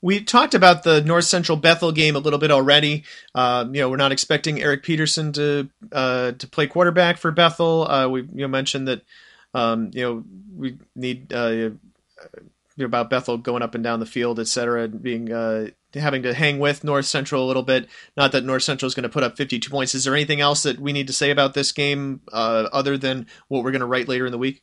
We 0.00 0.20
talked 0.24 0.54
about 0.54 0.82
the 0.82 1.00
North 1.00 1.26
Central 1.26 1.56
Bethel 1.56 1.92
game 1.92 2.16
a 2.16 2.18
little 2.18 2.40
bit 2.40 2.50
already. 2.50 3.04
Um, 3.36 3.72
you 3.72 3.80
know, 3.80 3.88
we're 3.88 3.96
not 3.96 4.10
expecting 4.10 4.60
Eric 4.60 4.82
Peterson 4.82 5.32
to 5.34 5.68
uh, 5.92 6.32
to 6.32 6.46
play 6.48 6.66
quarterback 6.66 7.18
for 7.18 7.30
Bethel. 7.30 7.88
Uh, 7.88 8.08
we 8.08 8.22
you 8.22 8.28
know, 8.32 8.48
mentioned 8.48 8.88
that 8.88 9.02
um, 9.54 9.90
you 9.92 10.02
know 10.02 10.24
we 10.56 10.78
need 10.96 11.32
uh, 11.32 11.70
about 12.80 13.10
Bethel 13.10 13.38
going 13.38 13.62
up 13.62 13.74
and 13.74 13.84
down 13.84 14.00
the 14.00 14.06
field, 14.06 14.40
et 14.40 14.48
cetera, 14.48 14.88
being 14.88 15.32
uh, 15.32 15.68
having 15.94 16.22
to 16.22 16.34
hang 16.34 16.58
with 16.58 16.84
North 16.84 17.06
Central 17.06 17.44
a 17.44 17.46
little 17.46 17.62
bit. 17.62 17.88
Not 18.16 18.32
that 18.32 18.44
North 18.44 18.62
Central 18.62 18.86
is 18.86 18.94
going 18.94 19.02
to 19.04 19.08
put 19.08 19.22
up 19.22 19.36
52 19.36 19.70
points. 19.70 19.94
Is 19.94 20.04
there 20.04 20.14
anything 20.14 20.40
else 20.40 20.62
that 20.62 20.78
we 20.78 20.92
need 20.92 21.06
to 21.06 21.12
say 21.12 21.30
about 21.30 21.54
this 21.54 21.72
game 21.72 22.20
uh, 22.32 22.68
other 22.72 22.96
than 22.96 23.26
what 23.48 23.62
we're 23.64 23.70
going 23.72 23.80
to 23.80 23.86
write 23.86 24.08
later 24.08 24.26
in 24.26 24.32
the 24.32 24.38
week? 24.38 24.62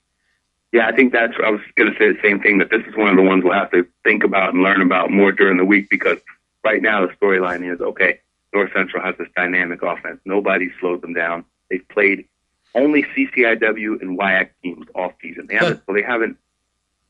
Yeah, 0.72 0.88
I 0.88 0.92
think 0.92 1.14
that's. 1.14 1.34
I 1.44 1.50
was 1.50 1.62
going 1.76 1.92
to 1.92 1.98
say 1.98 2.12
the 2.12 2.20
same 2.22 2.40
thing. 2.40 2.60
That 2.60 2.70
this 2.70 2.86
is 2.86 2.96
one 2.96 3.10
of 3.10 3.16
the 3.16 3.24
ones 3.24 3.44
we'll 3.44 3.54
have 3.54 3.72
to 3.72 3.88
think 4.04 4.24
about 4.24 4.54
and 4.54 4.62
learn 4.62 4.82
about 4.82 5.12
more 5.12 5.32
during 5.32 5.58
the 5.58 5.66
week 5.66 5.90
because 5.90 6.20
right 6.64 6.82
now 6.82 7.06
the 7.06 7.14
storyline 7.14 7.72
is 7.72 7.82
okay. 7.82 8.20
North 8.54 8.72
Central 8.74 9.04
has 9.04 9.16
this 9.18 9.28
dynamic 9.36 9.82
offense. 9.82 10.20
Nobody 10.26 10.72
slows 10.80 11.02
them 11.02 11.14
down. 11.14 11.46
They've 11.70 11.88
played 11.90 12.28
only 12.76 13.04
CCIW 13.04 14.02
and 14.02 14.18
WIAC 14.18 14.50
teams 14.62 14.86
all 14.94 15.14
season. 15.22 15.48
They 15.48 15.56
haven't. 15.56 15.82
so 15.86 15.94
they 15.94 16.02
haven't 16.02 16.38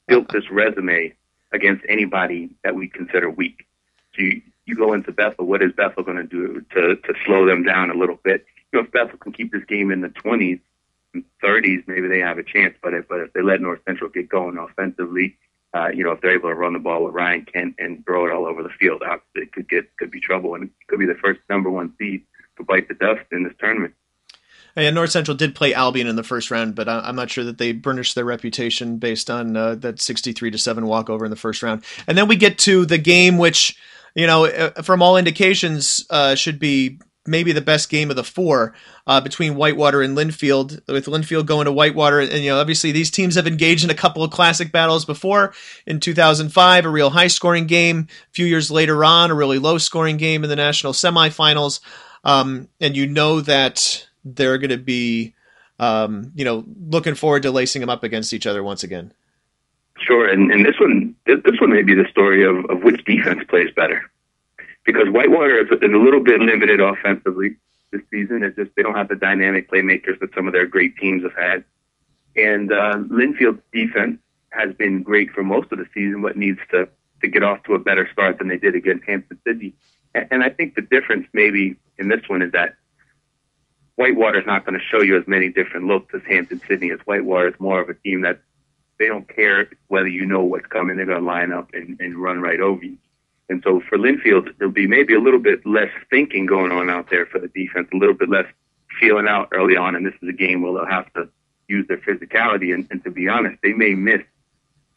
built 0.08 0.32
this 0.32 0.50
resume 0.50 1.14
against 1.52 1.84
anybody 1.88 2.50
that 2.64 2.76
we 2.76 2.88
consider 2.88 3.30
weak. 3.30 3.66
You, 4.20 4.42
you 4.66 4.76
go 4.76 4.94
into 4.94 5.12
Bethel. 5.12 5.46
What 5.46 5.62
is 5.62 5.72
Bethel 5.72 6.04
going 6.04 6.18
to 6.18 6.24
do 6.24 6.66
to 6.74 6.96
to 6.96 7.14
slow 7.26 7.46
them 7.46 7.64
down 7.64 7.90
a 7.90 7.96
little 7.96 8.20
bit? 8.24 8.46
You 8.72 8.80
know, 8.80 8.86
if 8.86 8.92
Bethel 8.92 9.18
can 9.18 9.32
keep 9.32 9.52
this 9.52 9.64
game 9.66 9.92
in 9.92 10.02
the 10.02 10.10
20s 10.10 10.60
30s, 11.44 11.88
maybe 11.88 12.08
they 12.08 12.20
have 12.20 12.38
a 12.38 12.44
chance. 12.44 12.76
But 12.82 12.94
if 12.94 13.08
but 13.08 13.22
if 13.22 13.34
they 13.34 13.42
let 13.42 13.62
North 13.62 13.80
Central 13.88 14.10
get 14.10 14.30
going 14.30 14.58
offensively, 14.58 15.38
uh, 15.74 15.90
you 15.90 16.04
know, 16.04 16.12
if 16.12 16.22
they're 16.22 16.36
able 16.36 16.50
to 16.50 16.56
run 16.56 16.74
the 16.74 16.80
ball 16.80 17.04
with 17.04 17.14
Ryan 17.14 17.46
Kent 17.46 17.76
and 17.80 18.06
throw 18.06 18.26
it 18.26 18.32
all 18.32 18.46
over 18.46 18.64
the 18.64 18.70
field, 18.70 19.04
it 19.36 19.52
could 19.52 19.70
get 19.70 19.96
could 19.98 20.12
be 20.12 20.20
trouble, 20.20 20.56
and 20.56 20.66
it 20.66 20.70
could 20.88 21.00
be 21.00 21.06
the 21.06 21.16
first 21.16 21.40
number 21.50 21.70
one 21.70 21.94
seed 21.98 22.24
to 22.58 22.64
bite 22.64 22.88
the 22.88 22.94
dust 22.94 23.26
in 23.32 23.44
this 23.44 23.54
tournament. 23.60 23.94
And 24.76 24.96
North 24.96 25.10
Central 25.10 25.36
did 25.36 25.56
play 25.56 25.74
Albion 25.74 26.08
in 26.08 26.16
the 26.16 26.24
first 26.24 26.52
round, 26.52 26.76
but 26.76 26.88
I'm 26.88 27.16
not 27.16 27.30
sure 27.30 27.44
that 27.44 27.58
they 27.58 27.72
burnished 27.72 28.16
their 28.16 28.24
reputation 28.24 28.98
based 28.98 29.30
on 29.30 29.58
uh, 29.58 29.76
that 29.76 30.00
63 30.00 30.52
to 30.52 30.58
seven 30.58 30.86
walkover 30.86 31.26
in 31.26 31.32
the 31.32 31.38
first 31.38 31.64
round. 31.64 31.84
And 32.08 32.18
then 32.18 32.28
we 32.28 32.36
get 32.36 32.58
to 32.60 32.86
the 32.86 32.98
game, 32.98 33.38
which 33.38 33.78
you 34.16 34.28
know, 34.28 34.46
uh, 34.46 34.82
from 34.82 35.02
all 35.02 35.18
indications, 35.18 36.06
uh, 36.10 36.36
should 36.36 36.60
be 36.60 37.00
maybe 37.30 37.52
the 37.52 37.62
best 37.62 37.90
game 37.90 38.10
of 38.10 38.16
the 38.16 38.24
four 38.24 38.74
uh, 39.08 39.22
between 39.22 39.56
Whitewater 39.56 40.02
and 40.02 40.18
Linfield, 40.18 40.82
with 40.88 41.06
Linfield 41.06 41.46
going 41.46 41.66
to 41.66 41.72
Whitewater. 41.72 42.20
And, 42.20 42.44
you 42.44 42.50
know, 42.50 42.60
obviously 42.60 42.92
these 42.92 43.12
teams 43.12 43.36
have 43.36 43.48
engaged 43.48 43.84
in 43.84 43.90
a 43.90 43.96
couple 43.96 44.24
of 44.24 44.32
classic 44.32 44.72
battles 44.72 45.06
before. 45.06 45.54
In 45.86 46.00
2005, 46.00 46.86
a 46.86 46.90
real 46.90 47.10
high 47.10 47.28
scoring 47.28 47.68
game. 47.68 48.08
A 48.10 48.32
few 48.34 48.46
years 48.46 48.72
later 48.72 49.06
on, 49.06 49.32
a 49.32 49.36
really 49.36 49.60
low 49.60 49.78
scoring 49.78 50.18
game 50.18 50.44
in 50.44 50.50
the 50.50 50.56
national 50.56 50.94
semifinals. 50.94 51.80
Um, 52.24 52.68
and 52.82 52.98
you 52.98 53.08
know 53.08 53.42
that 53.42 54.08
they're 54.26 54.58
going 54.58 54.72
to 54.72 54.78
be, 54.78 55.36
um, 55.78 56.32
you 56.36 56.44
know, 56.44 56.66
looking 56.90 57.16
forward 57.16 57.44
to 57.44 57.52
lacing 57.52 57.80
them 57.80 57.90
up 57.90 58.04
against 58.04 58.34
each 58.34 58.48
other 58.48 58.64
once 58.64 58.84
again. 58.84 59.14
Sure, 60.02 60.28
and, 60.28 60.52
and 60.52 60.66
this 60.66 60.80
one, 60.80 61.16
this 61.26 61.60
one 61.60 61.72
may 61.72 61.84
be 61.84 61.94
the 61.94 62.08
story 62.10 62.46
of, 62.46 62.66
of 62.70 62.84
which 62.84 63.04
defense 63.06 63.44
plays 63.50 63.70
better 63.76 64.10
because 64.86 65.08
Whitewater 65.10 65.60
is, 65.60 65.68
is 65.70 65.94
a 65.94 65.98
little 65.98 66.24
bit 66.24 66.40
limited 66.40 66.80
offensively 66.80 67.56
this 67.92 68.02
season. 68.12 68.44
It's 68.44 68.56
just 68.56 68.72
they 68.76 68.82
don't 68.82 68.96
have 68.96 69.10
the 69.10 69.16
dynamic 69.16 69.70
playmakers 69.70 70.20
that 70.20 70.34
some 70.34 70.48
of 70.48 70.54
their 70.54 70.66
great 70.66 70.98
teams 70.98 71.24
have 71.24 71.36
had. 71.36 71.64
And 72.36 72.72
uh, 72.72 72.98
Linfield's 73.10 73.62
defense 73.74 74.20
has 74.52 74.74
been 74.76 75.04
great 75.04 75.32
for 75.32 75.44
most 75.44 75.72
of 75.72 75.78
the 75.78 75.86
season, 75.94 76.22
but 76.22 76.38
needs 76.38 76.60
to 76.72 76.90
to 77.22 77.28
get 77.28 77.44
off 77.44 77.62
to 77.64 77.74
a 77.74 77.80
better 77.80 78.08
start 78.14 78.38
than 78.38 78.48
they 78.48 78.58
did 78.58 78.76
against 78.76 79.04
Hampden-Sydney. 79.06 79.74
And, 80.16 80.28
and 80.32 80.44
I 80.44 80.50
think 80.50 80.76
the 80.76 80.82
difference 80.82 81.28
maybe 81.34 81.76
in 81.98 82.08
this 82.08 82.22
one 82.28 82.42
is 82.42 82.54
that 82.54 82.76
Whitewater 83.96 84.40
is 84.40 84.46
not 84.46 84.66
going 84.66 84.80
to 84.80 84.86
show 84.86 85.02
you 85.02 85.18
as 85.18 85.28
many 85.28 85.50
different 85.50 85.86
looks 85.86 86.16
as 86.16 86.22
Hampden-Sydney. 86.28 86.92
As 86.92 87.00
Whitewater 87.04 87.50
is 87.50 87.60
more 87.60 87.82
of 87.82 87.90
a 87.90 87.94
team 87.94 88.22
that 88.22 88.42
they 89.00 89.08
don't 89.08 89.28
care 89.34 89.70
whether 89.88 90.08
you 90.08 90.26
know 90.26 90.44
what's 90.44 90.68
coming. 90.68 90.98
They're 90.98 91.06
going 91.06 91.20
to 91.22 91.26
line 91.26 91.52
up 91.52 91.70
and, 91.74 92.00
and 92.00 92.18
run 92.18 92.42
right 92.42 92.60
over 92.60 92.84
you. 92.84 92.98
And 93.48 93.64
so 93.64 93.82
for 93.90 93.98
Linfield, 93.98 94.54
there'll 94.60 94.74
be 94.74 94.86
maybe 94.86 95.16
a 95.16 95.20
little 95.20 95.40
bit 95.40 95.66
less 95.66 95.90
thinking 96.10 96.46
going 96.46 96.72
on 96.72 96.90
out 96.90 97.10
there 97.10 97.26
for 97.26 97.40
the 97.40 97.48
defense, 97.48 97.88
a 97.92 97.98
little 97.98 98.14
bit 98.14 98.30
less 98.30 98.46
feeling 99.00 99.28
out 99.28 99.48
early 99.52 99.76
on. 99.76 99.96
And 99.96 100.06
this 100.06 100.14
is 100.22 100.30
a 100.30 100.34
game 100.34 100.62
where 100.62 100.74
they'll 100.74 100.86
have 100.86 101.12
to 101.14 101.30
use 101.68 101.88
their 101.88 101.98
physicality. 101.98 102.74
And, 102.74 102.88
and 102.92 103.04
to 103.06 103.10
be 103.10 103.28
honest, 103.28 103.58
they 103.64 103.74
may 103.74 103.96
miss 103.96 104.22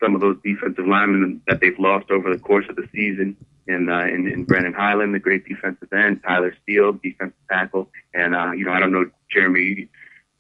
some 0.02 0.14
of 0.14 0.20
those 0.20 0.36
defensive 0.44 0.86
linemen 0.86 1.40
that 1.46 1.60
they've 1.60 1.78
lost 1.78 2.10
over 2.10 2.30
the 2.34 2.40
course 2.40 2.66
of 2.68 2.76
the 2.76 2.88
season. 2.92 3.36
And 3.68 3.88
uh, 3.88 4.06
in, 4.06 4.26
in 4.28 4.44
Brennan 4.44 4.74
Highland, 4.74 5.14
the 5.14 5.20
great 5.20 5.46
defensive 5.46 5.92
end, 5.92 6.22
Tyler 6.26 6.54
Steele, 6.62 6.92
defensive 6.92 7.38
tackle, 7.48 7.88
and 8.12 8.34
uh, 8.34 8.50
you 8.50 8.64
know 8.64 8.72
I 8.72 8.80
don't 8.80 8.90
know 8.90 9.08
Jeremy 9.30 9.88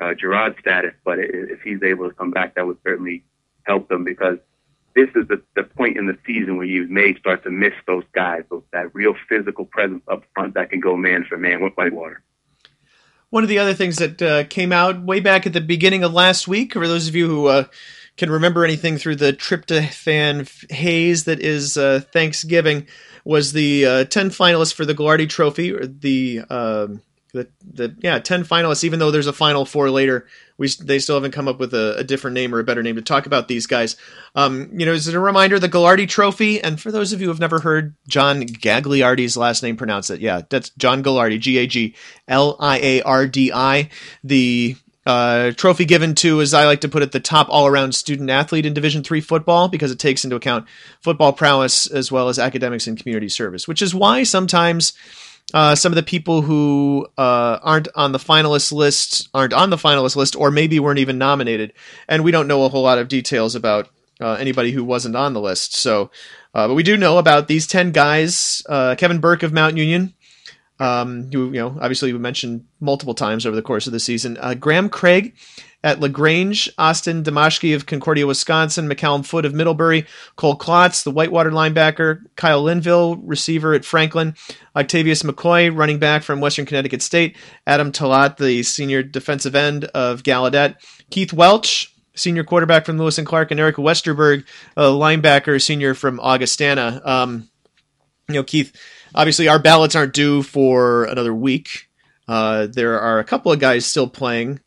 uh, 0.00 0.14
Gerard's 0.14 0.58
status, 0.58 0.92
but 1.04 1.20
if 1.20 1.60
he's 1.62 1.80
able 1.84 2.08
to 2.08 2.14
come 2.14 2.32
back, 2.32 2.56
that 2.56 2.66
would 2.66 2.78
certainly 2.84 3.22
help 3.64 3.88
them 3.88 4.04
because 4.04 4.38
this 4.94 5.08
is 5.16 5.26
the, 5.28 5.42
the 5.56 5.62
point 5.62 5.96
in 5.96 6.06
the 6.06 6.18
season 6.26 6.56
where 6.56 6.66
you 6.66 6.86
may 6.88 7.14
start 7.14 7.42
to 7.44 7.50
miss 7.50 7.72
those 7.86 8.04
guys, 8.12 8.42
those, 8.50 8.62
that 8.72 8.94
real 8.94 9.14
physical 9.28 9.64
presence 9.64 10.02
up 10.08 10.22
front 10.34 10.54
that 10.54 10.70
can 10.70 10.80
go 10.80 10.96
man 10.96 11.24
for 11.28 11.38
man 11.38 11.62
with 11.62 11.72
Whitewater. 11.74 12.22
one 13.30 13.42
of 13.42 13.48
the 13.48 13.58
other 13.58 13.74
things 13.74 13.96
that 13.96 14.20
uh, 14.20 14.44
came 14.44 14.72
out 14.72 15.02
way 15.02 15.20
back 15.20 15.46
at 15.46 15.52
the 15.54 15.60
beginning 15.60 16.04
of 16.04 16.12
last 16.12 16.46
week, 16.46 16.74
for 16.74 16.86
those 16.86 17.08
of 17.08 17.16
you 17.16 17.26
who 17.26 17.46
uh, 17.46 17.64
can 18.16 18.30
remember 18.30 18.64
anything 18.64 18.98
through 18.98 19.16
the 19.16 19.32
tryptophan 19.32 20.70
haze 20.70 21.24
that 21.24 21.40
is 21.40 21.78
uh, 21.78 22.00
Thanksgiving, 22.12 22.86
was 23.24 23.52
the 23.52 23.86
uh, 23.86 24.04
10 24.04 24.30
finalists 24.30 24.74
for 24.74 24.84
the 24.84 24.94
Gagliardi 24.94 25.28
Trophy, 25.28 25.72
or 25.72 25.86
the 25.86 26.40
um, 26.50 27.00
the, 27.32 27.48
the 27.72 27.96
yeah 28.00 28.18
10 28.18 28.44
finalists 28.44 28.84
even 28.84 28.98
though 28.98 29.10
there's 29.10 29.26
a 29.26 29.32
final 29.32 29.64
four 29.64 29.88
later 29.90 30.26
we 30.58 30.68
they 30.68 30.98
still 30.98 31.16
haven't 31.16 31.32
come 31.32 31.48
up 31.48 31.58
with 31.58 31.72
a, 31.72 31.96
a 31.96 32.04
different 32.04 32.34
name 32.34 32.54
or 32.54 32.58
a 32.58 32.64
better 32.64 32.82
name 32.82 32.96
to 32.96 33.02
talk 33.02 33.24
about 33.24 33.48
these 33.48 33.66
guys. 33.66 33.96
Um, 34.34 34.68
you 34.78 34.84
know 34.84 34.92
as 34.92 35.08
a 35.08 35.18
reminder 35.18 35.58
the 35.58 35.68
Gagliardi 35.68 36.06
trophy 36.08 36.60
and 36.62 36.78
for 36.80 36.92
those 36.92 37.14
of 37.14 37.20
you 37.20 37.28
who 37.28 37.30
have 37.30 37.40
never 37.40 37.60
heard 37.60 37.94
John 38.06 38.42
Gagliardi's 38.42 39.36
last 39.36 39.62
name 39.62 39.76
pronounce 39.76 40.10
it 40.10 40.20
yeah 40.20 40.42
that's 40.48 40.70
John 40.70 41.02
Gagliardi 41.02 41.40
G-A-G-L-I-A-R-D-I 41.40 41.98
the 44.22 44.76
uh, 45.04 45.50
trophy 45.52 45.84
given 45.84 46.14
to, 46.14 46.40
as 46.40 46.54
I 46.54 46.64
like 46.66 46.82
to 46.82 46.88
put 46.88 47.02
it, 47.02 47.10
the 47.10 47.18
top 47.18 47.48
all-around 47.50 47.92
student 47.92 48.30
athlete 48.30 48.66
in 48.66 48.72
Division 48.72 49.02
three 49.02 49.20
football 49.20 49.66
because 49.66 49.90
it 49.90 49.98
takes 49.98 50.22
into 50.22 50.36
account 50.36 50.68
football 51.00 51.32
prowess 51.32 51.88
as 51.88 52.12
well 52.12 52.28
as 52.28 52.38
academics 52.38 52.86
and 52.86 52.96
community 52.96 53.28
service, 53.28 53.66
which 53.66 53.82
is 53.82 53.96
why 53.96 54.22
sometimes 54.22 54.92
uh, 55.54 55.74
some 55.74 55.92
of 55.92 55.96
the 55.96 56.02
people 56.02 56.42
who 56.42 57.06
uh, 57.18 57.58
aren't 57.62 57.88
on 57.94 58.12
the 58.12 58.18
finalist 58.18 58.72
list 58.72 59.28
aren't 59.34 59.52
on 59.52 59.70
the 59.70 59.76
finalist 59.76 60.16
list, 60.16 60.34
or 60.34 60.50
maybe 60.50 60.80
weren't 60.80 60.98
even 60.98 61.18
nominated, 61.18 61.72
and 62.08 62.24
we 62.24 62.30
don't 62.30 62.48
know 62.48 62.64
a 62.64 62.68
whole 62.68 62.82
lot 62.82 62.98
of 62.98 63.08
details 63.08 63.54
about 63.54 63.88
uh, 64.20 64.34
anybody 64.34 64.70
who 64.70 64.84
wasn't 64.84 65.16
on 65.16 65.34
the 65.34 65.40
list. 65.40 65.74
So, 65.74 66.10
uh, 66.54 66.68
but 66.68 66.74
we 66.74 66.82
do 66.82 66.96
know 66.96 67.18
about 67.18 67.48
these 67.48 67.66
ten 67.66 67.92
guys: 67.92 68.62
uh, 68.68 68.94
Kevin 68.96 69.20
Burke 69.20 69.42
of 69.42 69.52
Mount 69.52 69.76
Union, 69.76 70.14
um, 70.78 71.30
who 71.30 71.46
you 71.46 71.60
know 71.60 71.76
obviously 71.80 72.12
we 72.12 72.18
mentioned 72.18 72.66
multiple 72.80 73.14
times 73.14 73.44
over 73.44 73.56
the 73.56 73.62
course 73.62 73.86
of 73.86 73.92
the 73.92 74.00
season. 74.00 74.38
Uh, 74.40 74.54
Graham 74.54 74.88
Craig 74.88 75.34
at 75.84 76.00
LaGrange, 76.00 76.70
Austin 76.78 77.24
Damashki 77.24 77.74
of 77.74 77.86
Concordia, 77.86 78.26
Wisconsin, 78.26 78.88
McCallum 78.88 79.24
Foote 79.24 79.44
of 79.44 79.54
Middlebury, 79.54 80.06
Cole 80.36 80.56
Klotz, 80.56 81.02
the 81.02 81.10
Whitewater 81.10 81.50
linebacker, 81.50 82.20
Kyle 82.36 82.62
Linville, 82.62 83.16
receiver 83.16 83.74
at 83.74 83.84
Franklin, 83.84 84.34
Octavius 84.76 85.22
McCoy, 85.22 85.76
running 85.76 85.98
back 85.98 86.22
from 86.22 86.40
Western 86.40 86.66
Connecticut 86.66 87.02
State, 87.02 87.36
Adham 87.66 87.92
Talaat, 87.92 88.36
the 88.36 88.62
senior 88.62 89.02
defensive 89.02 89.54
end 89.54 89.84
of 89.86 90.22
Gallaudet, 90.22 90.76
Keith 91.10 91.32
Welch, 91.32 91.92
senior 92.14 92.44
quarterback 92.44 92.86
from 92.86 92.98
Lewis 92.98 93.18
and 93.18 93.26
Clark, 93.26 93.50
and 93.50 93.58
Eric 93.58 93.76
Westerberg, 93.76 94.44
a 94.76 94.84
linebacker, 94.84 95.60
senior 95.60 95.94
from 95.94 96.20
Augustana. 96.20 97.00
Um, 97.04 97.48
you 98.28 98.34
know, 98.34 98.44
Keith, 98.44 98.74
obviously 99.14 99.48
our 99.48 99.58
ballots 99.58 99.96
aren't 99.96 100.14
due 100.14 100.42
for 100.42 101.04
another 101.04 101.34
week. 101.34 101.88
Uh, 102.28 102.66
there 102.66 103.00
are 103.00 103.18
a 103.18 103.24
couple 103.24 103.50
of 103.50 103.58
guys 103.58 103.84
still 103.84 104.06
playing 104.08 104.60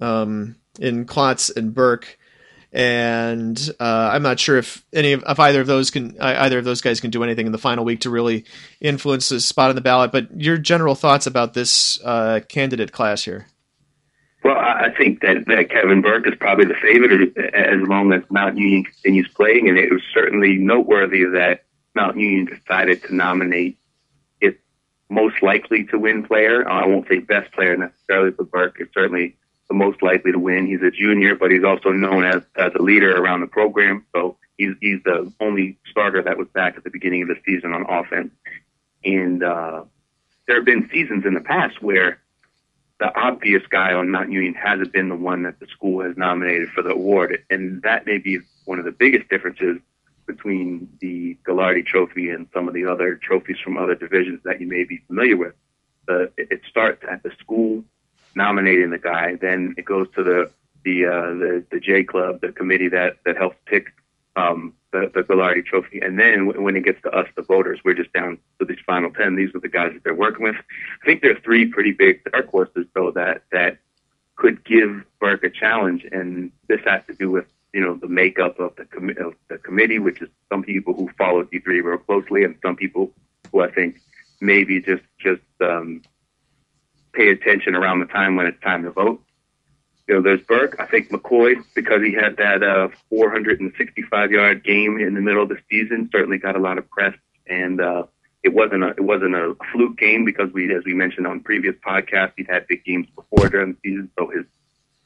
um, 0.00 0.56
in 0.78 1.04
Klotz 1.04 1.50
and 1.50 1.74
Burke, 1.74 2.18
and 2.72 3.58
uh, 3.80 4.10
I'm 4.12 4.22
not 4.22 4.38
sure 4.38 4.58
if 4.58 4.84
any 4.92 5.12
of 5.12 5.24
if 5.26 5.40
either 5.40 5.60
of 5.60 5.66
those 5.66 5.90
can 5.90 6.16
either 6.20 6.58
of 6.58 6.64
those 6.64 6.80
guys 6.80 7.00
can 7.00 7.10
do 7.10 7.22
anything 7.22 7.46
in 7.46 7.52
the 7.52 7.58
final 7.58 7.84
week 7.84 8.00
to 8.00 8.10
really 8.10 8.44
influence 8.80 9.28
the 9.28 9.40
spot 9.40 9.70
on 9.70 9.76
the 9.76 9.80
ballot. 9.80 10.12
But 10.12 10.40
your 10.40 10.58
general 10.58 10.94
thoughts 10.94 11.26
about 11.26 11.54
this 11.54 11.98
uh, 12.04 12.40
candidate 12.48 12.92
class 12.92 13.24
here? 13.24 13.46
Well, 14.44 14.58
I 14.58 14.90
think 14.96 15.22
that, 15.22 15.46
that 15.46 15.70
Kevin 15.70 16.02
Burke 16.02 16.28
is 16.28 16.34
probably 16.38 16.66
the 16.66 16.74
favorite 16.74 17.36
as 17.36 17.80
long 17.88 18.12
as 18.12 18.22
Mount 18.30 18.56
Union 18.56 18.84
continues 18.84 19.26
playing, 19.34 19.68
and 19.68 19.76
it 19.76 19.90
was 19.90 20.02
certainly 20.14 20.56
noteworthy 20.56 21.24
that 21.24 21.64
Mount 21.96 22.16
Union 22.16 22.44
decided 22.44 23.02
to 23.04 23.14
nominate 23.14 23.76
its 24.40 24.58
most 25.08 25.42
likely 25.42 25.84
to 25.86 25.98
win 25.98 26.22
player. 26.22 26.68
I 26.68 26.86
won't 26.86 27.08
say 27.08 27.18
best 27.18 27.50
player 27.54 27.76
necessarily, 27.76 28.30
but 28.30 28.50
Burke 28.50 28.76
is 28.80 28.86
certainly 28.94 29.36
the 29.68 29.74
most 29.74 30.02
likely 30.02 30.32
to 30.32 30.38
win. 30.38 30.66
He's 30.66 30.82
a 30.82 30.90
junior, 30.90 31.34
but 31.34 31.50
he's 31.50 31.64
also 31.64 31.90
known 31.90 32.24
as, 32.24 32.42
as 32.56 32.72
a 32.78 32.82
leader 32.82 33.16
around 33.16 33.40
the 33.40 33.46
program. 33.46 34.04
So 34.14 34.36
he's, 34.56 34.74
he's 34.80 35.02
the 35.04 35.32
only 35.40 35.78
starter 35.90 36.22
that 36.22 36.38
was 36.38 36.48
back 36.48 36.76
at 36.76 36.84
the 36.84 36.90
beginning 36.90 37.22
of 37.22 37.28
the 37.28 37.36
season 37.44 37.72
on 37.72 37.84
offense. 37.88 38.30
And, 39.04 39.42
uh, 39.42 39.84
there 40.46 40.56
have 40.56 40.64
been 40.64 40.88
seasons 40.92 41.24
in 41.26 41.34
the 41.34 41.40
past 41.40 41.82
where 41.82 42.20
the 42.98 43.14
obvious 43.18 43.62
guy 43.68 43.92
on 43.92 44.10
Mount 44.10 44.32
Union 44.32 44.54
hasn't 44.54 44.92
been 44.92 45.08
the 45.08 45.16
one 45.16 45.42
that 45.42 45.60
the 45.60 45.66
school 45.66 46.02
has 46.02 46.16
nominated 46.16 46.70
for 46.70 46.82
the 46.82 46.90
award. 46.90 47.44
And 47.50 47.82
that 47.82 48.06
may 48.06 48.18
be 48.18 48.38
one 48.64 48.78
of 48.78 48.84
the 48.84 48.92
biggest 48.92 49.28
differences 49.28 49.78
between 50.26 50.88
the 51.00 51.36
Gagliardi 51.46 51.84
trophy 51.86 52.30
and 52.30 52.48
some 52.54 52.68
of 52.68 52.74
the 52.74 52.86
other 52.86 53.16
trophies 53.16 53.58
from 53.62 53.76
other 53.76 53.94
divisions 53.94 54.40
that 54.44 54.60
you 54.60 54.66
may 54.66 54.84
be 54.84 55.02
familiar 55.06 55.36
with. 55.36 55.54
The, 56.06 56.32
it 56.36 56.62
starts 56.68 57.02
at 57.08 57.22
the 57.22 57.32
school 57.40 57.84
nominating 58.36 58.90
the 58.90 58.98
guy. 58.98 59.34
Then 59.34 59.74
it 59.76 59.84
goes 59.84 60.06
to 60.14 60.22
the 60.22 60.50
the 60.84 61.06
uh, 61.06 61.34
the, 61.34 61.64
the 61.72 61.80
J 61.80 62.04
Club, 62.04 62.40
the 62.40 62.52
committee 62.52 62.88
that 62.88 63.16
that 63.24 63.36
helps 63.36 63.56
pick 63.66 63.92
um, 64.36 64.74
the 64.92 65.10
the 65.12 65.22
Gagliardi 65.22 65.64
Trophy. 65.64 66.00
And 66.00 66.20
then 66.20 66.46
w- 66.46 66.62
when 66.62 66.76
it 66.76 66.84
gets 66.84 67.02
to 67.02 67.10
us, 67.10 67.26
the 67.34 67.42
voters, 67.42 67.80
we're 67.84 67.94
just 67.94 68.12
down 68.12 68.38
to 68.60 68.64
these 68.64 68.78
final 68.86 69.10
ten. 69.10 69.34
These 69.34 69.54
are 69.54 69.60
the 69.60 69.68
guys 69.68 69.92
that 69.94 70.04
they're 70.04 70.14
working 70.14 70.44
with. 70.44 70.56
I 71.02 71.06
think 71.06 71.22
there 71.22 71.32
are 71.32 71.40
three 71.40 71.66
pretty 71.66 71.92
big 71.92 72.22
dark 72.30 72.48
horses 72.48 72.86
though 72.94 73.10
that 73.12 73.42
that 73.50 73.78
could 74.36 74.64
give 74.64 75.02
Burke 75.18 75.42
a 75.44 75.50
challenge, 75.50 76.06
and 76.12 76.52
this 76.68 76.80
has 76.84 77.02
to 77.08 77.14
do 77.14 77.30
with 77.30 77.46
you 77.72 77.80
know 77.80 77.94
the 77.94 78.08
makeup 78.08 78.60
of 78.60 78.76
the 78.76 78.84
com- 78.84 79.16
of 79.18 79.34
the 79.48 79.58
committee, 79.58 79.98
which 79.98 80.22
is 80.22 80.28
some 80.52 80.62
people 80.62 80.94
who 80.94 81.10
follow 81.18 81.42
D3 81.42 81.82
real 81.82 81.98
closely, 81.98 82.44
and 82.44 82.54
some 82.62 82.76
people 82.76 83.10
who 83.50 83.62
I 83.62 83.70
think 83.70 83.98
maybe 84.40 84.80
just 84.80 85.02
just 85.18 85.42
um, 85.60 86.02
pay 87.16 87.28
attention 87.28 87.74
around 87.74 88.00
the 88.00 88.06
time 88.06 88.36
when 88.36 88.46
it's 88.46 88.60
time 88.62 88.82
to 88.84 88.90
vote. 88.90 89.22
You 90.06 90.14
know, 90.14 90.22
there's 90.22 90.42
Burke. 90.42 90.76
I 90.78 90.86
think 90.86 91.10
McCoy, 91.10 91.56
because 91.74 92.02
he 92.02 92.12
had 92.12 92.36
that 92.36 92.62
uh, 92.62 92.88
465 93.10 94.30
yard 94.30 94.62
game 94.62 94.98
in 95.00 95.14
the 95.14 95.20
middle 95.20 95.42
of 95.42 95.48
the 95.48 95.58
season, 95.68 96.08
certainly 96.12 96.38
got 96.38 96.54
a 96.54 96.60
lot 96.60 96.78
of 96.78 96.88
press. 96.88 97.14
And 97.48 97.80
uh, 97.80 98.04
it 98.44 98.54
wasn't 98.54 98.84
a 98.84 98.88
it 98.90 99.02
wasn't 99.02 99.34
a 99.34 99.56
fluke 99.72 99.98
game 99.98 100.24
because 100.24 100.52
we, 100.52 100.72
as 100.72 100.84
we 100.84 100.94
mentioned 100.94 101.26
on 101.26 101.40
previous 101.40 101.74
podcasts, 101.84 102.34
he'd 102.36 102.48
had 102.48 102.68
big 102.68 102.84
games 102.84 103.08
before 103.16 103.48
during 103.48 103.72
the 103.72 103.78
season, 103.82 104.10
so 104.16 104.28
his 104.28 104.44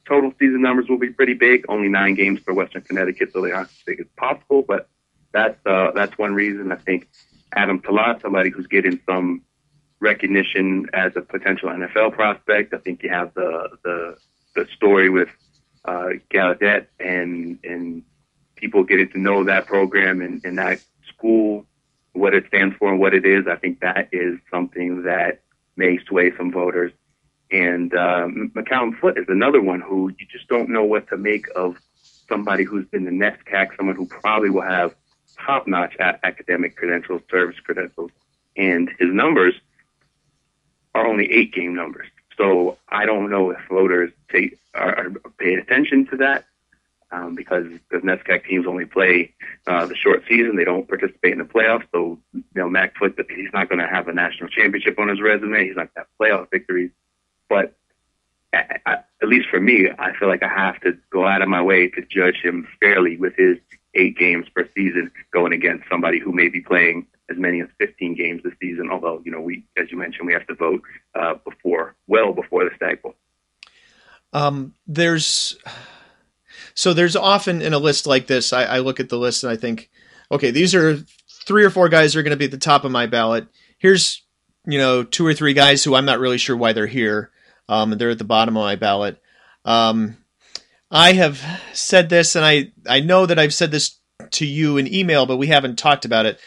total 0.07 0.31
season 0.39 0.61
numbers 0.61 0.87
will 0.89 0.99
be 0.99 1.09
pretty 1.09 1.33
big. 1.33 1.65
Only 1.67 1.87
nine 1.87 2.13
games 2.13 2.39
for 2.41 2.53
Western 2.53 2.81
Connecticut, 2.81 3.31
so 3.33 3.41
they 3.41 3.51
aren't 3.51 3.69
as 3.69 3.83
big 3.85 3.99
as 3.99 4.07
possible. 4.17 4.61
But 4.61 4.87
that's 5.31 5.57
uh, 5.65 5.91
that's 5.95 6.15
one 6.17 6.35
reason 6.35 6.71
I 6.71 6.75
think 6.75 7.09
Adham 7.55 7.81
Talaat, 7.81 8.21
somebody 8.21 8.51
who's 8.51 8.67
getting 8.67 8.99
some 9.07 9.41
recognition 10.01 10.87
as 10.93 11.13
a 11.15 11.21
potential 11.21 11.69
NFL 11.69 12.13
prospect. 12.13 12.73
I 12.73 12.79
think 12.79 13.03
you 13.03 13.09
have 13.09 13.33
the 13.33 13.69
the, 13.83 14.17
the 14.55 14.67
story 14.75 15.09
with 15.09 15.29
uh, 15.85 16.09
Gallaudet 16.29 16.87
and 16.99 17.59
and 17.63 18.03
people 18.55 18.83
getting 18.83 19.09
to 19.09 19.19
know 19.19 19.43
that 19.45 19.65
program 19.65 20.21
and, 20.21 20.43
and 20.43 20.57
that 20.57 20.79
school, 21.07 21.65
what 22.13 22.33
it 22.33 22.45
stands 22.47 22.75
for 22.77 22.91
and 22.91 22.99
what 22.99 23.13
it 23.13 23.25
is. 23.25 23.47
I 23.47 23.55
think 23.55 23.79
that 23.79 24.09
is 24.11 24.37
something 24.51 25.03
that 25.03 25.41
may 25.77 25.97
sway 26.05 26.31
some 26.37 26.51
voters. 26.51 26.91
And 27.51 27.93
um, 27.95 28.51
McCallum 28.55 28.97
Foote 28.99 29.17
is 29.17 29.25
another 29.27 29.61
one 29.61 29.81
who 29.81 30.11
you 30.19 30.25
just 30.31 30.47
don't 30.47 30.69
know 30.69 30.83
what 30.83 31.09
to 31.09 31.17
make 31.17 31.47
of 31.55 31.77
somebody 32.29 32.63
who's 32.63 32.85
been 32.87 33.03
the 33.03 33.11
NESCAC, 33.11 33.75
someone 33.75 33.95
who 33.95 34.05
probably 34.05 34.49
will 34.49 34.61
have 34.61 34.95
top-notch 35.37 35.95
academic 35.99 36.77
credentials, 36.77 37.21
service 37.29 37.59
credentials, 37.59 38.11
and 38.55 38.89
his 38.99 39.09
numbers 39.11 39.55
are 40.93 41.07
only 41.07 41.31
eight 41.31 41.53
game 41.53 41.75
numbers. 41.75 42.07
So 42.37 42.77
I 42.89 43.05
don't 43.05 43.29
know 43.29 43.51
if 43.51 43.59
voters 43.69 44.11
take, 44.31 44.57
are, 44.73 44.97
are 44.97 45.09
paying 45.37 45.59
attention 45.59 46.07
to 46.07 46.17
that 46.17 46.45
um, 47.11 47.35
because 47.35 47.65
the 47.89 47.97
NESCAC 47.97 48.45
teams 48.45 48.65
only 48.65 48.85
play 48.85 49.33
uh, 49.67 49.85
the 49.85 49.95
short 49.95 50.23
season. 50.27 50.55
They 50.55 50.63
don't 50.63 50.87
participate 50.87 51.33
in 51.33 51.39
the 51.39 51.45
playoffs. 51.45 51.85
So, 51.91 52.19
you 52.33 52.43
know, 52.55 52.69
Mac 52.69 52.95
Foote, 52.97 53.19
he's 53.29 53.53
not 53.53 53.69
going 53.69 53.79
to 53.79 53.87
have 53.87 54.07
a 54.07 54.13
national 54.13 54.49
championship 54.49 54.97
on 54.97 55.09
his 55.09 55.21
resume. 55.21 55.65
He's 55.65 55.75
not 55.75 55.93
going 55.93 56.05
to 56.05 56.07
have 56.07 56.07
playoff 56.19 56.49
victories. 56.51 56.91
But 57.49 57.75
at, 58.53 58.81
at 58.85 59.27
least 59.27 59.49
for 59.49 59.59
me, 59.59 59.89
I 59.97 60.13
feel 60.17 60.27
like 60.27 60.43
I 60.43 60.47
have 60.47 60.79
to 60.81 60.97
go 61.09 61.27
out 61.27 61.41
of 61.41 61.49
my 61.49 61.61
way 61.61 61.89
to 61.89 62.01
judge 62.01 62.37
him 62.41 62.67
fairly 62.79 63.17
with 63.17 63.35
his 63.35 63.57
eight 63.95 64.17
games 64.17 64.47
per 64.55 64.67
season 64.75 65.11
going 65.33 65.53
against 65.53 65.87
somebody 65.89 66.19
who 66.19 66.31
may 66.31 66.49
be 66.49 66.61
playing 66.61 67.05
as 67.29 67.37
many 67.37 67.61
as 67.61 67.67
15 67.79 68.15
games 68.15 68.41
this 68.43 68.53
season. 68.61 68.89
Although, 68.91 69.21
you 69.25 69.31
know, 69.31 69.41
we, 69.41 69.65
as 69.77 69.91
you 69.91 69.97
mentioned, 69.97 70.27
we 70.27 70.33
have 70.33 70.47
to 70.47 70.55
vote 70.55 70.81
uh, 71.15 71.35
before, 71.45 71.95
well 72.07 72.33
before 72.33 72.63
the 72.63 72.97
Bowl. 73.01 73.15
Um, 74.33 74.73
there's 74.87 75.57
so 76.73 76.93
there's 76.93 77.15
often 77.15 77.61
in 77.61 77.73
a 77.73 77.79
list 77.79 78.07
like 78.07 78.27
this, 78.27 78.53
I, 78.53 78.63
I 78.63 78.79
look 78.79 78.99
at 78.99 79.09
the 79.09 79.17
list 79.17 79.43
and 79.43 79.51
I 79.51 79.55
think, 79.55 79.89
okay, 80.31 80.51
these 80.51 80.73
are 80.73 80.97
three 81.45 81.65
or 81.65 81.69
four 81.69 81.89
guys 81.89 82.15
are 82.15 82.23
going 82.23 82.31
to 82.31 82.37
be 82.37 82.45
at 82.45 82.51
the 82.51 82.57
top 82.57 82.85
of 82.85 82.91
my 82.91 83.07
ballot. 83.07 83.47
Here's 83.77 84.23
you 84.65 84.77
know 84.77 85.03
two 85.03 85.25
or 85.25 85.33
three 85.33 85.53
guys 85.53 85.83
who 85.83 85.95
I'm 85.95 86.05
not 86.05 86.19
really 86.19 86.37
sure 86.37 86.55
why 86.55 86.73
they're 86.73 86.87
here. 86.87 87.31
Um, 87.67 87.91
they're 87.97 88.11
at 88.11 88.17
the 88.17 88.23
bottom 88.23 88.55
of 88.55 88.63
my 88.63 88.75
ballot. 88.75 89.21
Um, 89.65 90.17
I 90.91 91.13
have 91.13 91.41
said 91.73 92.09
this, 92.09 92.35
and 92.35 92.43
I 92.43 92.71
I 92.87 92.99
know 92.99 93.25
that 93.25 93.39
I've 93.39 93.53
said 93.53 93.71
this 93.71 93.97
to 94.31 94.45
you 94.45 94.77
in 94.77 94.93
email, 94.93 95.25
but 95.25 95.37
we 95.37 95.47
haven't 95.47 95.79
talked 95.79 96.05
about 96.05 96.25
it. 96.25 96.39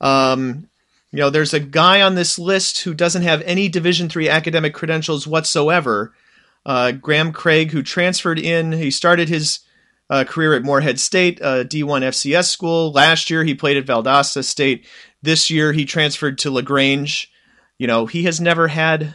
Um, 0.00 0.68
you 1.10 1.18
know, 1.18 1.30
there's 1.30 1.54
a 1.54 1.60
guy 1.60 2.02
on 2.02 2.14
this 2.14 2.38
list 2.38 2.82
who 2.82 2.94
doesn't 2.94 3.22
have 3.22 3.42
any 3.42 3.68
Division 3.68 4.08
three 4.08 4.28
academic 4.28 4.74
credentials 4.74 5.26
whatsoever. 5.26 6.14
Uh, 6.64 6.92
Graham 6.92 7.32
Craig, 7.32 7.72
who 7.72 7.82
transferred 7.82 8.38
in, 8.38 8.72
he 8.72 8.90
started 8.90 9.28
his 9.28 9.60
uh, 10.10 10.24
career 10.24 10.54
at 10.54 10.62
Morehead 10.62 11.00
State, 11.00 11.40
a 11.40 11.64
D1 11.64 12.02
FCS 12.02 12.44
school. 12.44 12.92
Last 12.92 13.30
year, 13.30 13.42
he 13.44 13.54
played 13.54 13.76
at 13.76 13.86
Valdosta 13.86 14.44
State. 14.44 14.86
This 15.22 15.50
year, 15.50 15.72
he 15.72 15.84
transferred 15.84 16.38
to 16.38 16.50
LaGrange. 16.50 17.32
You 17.78 17.86
know, 17.86 18.06
he 18.06 18.24
has 18.24 18.40
never 18.40 18.68
had 18.68 19.14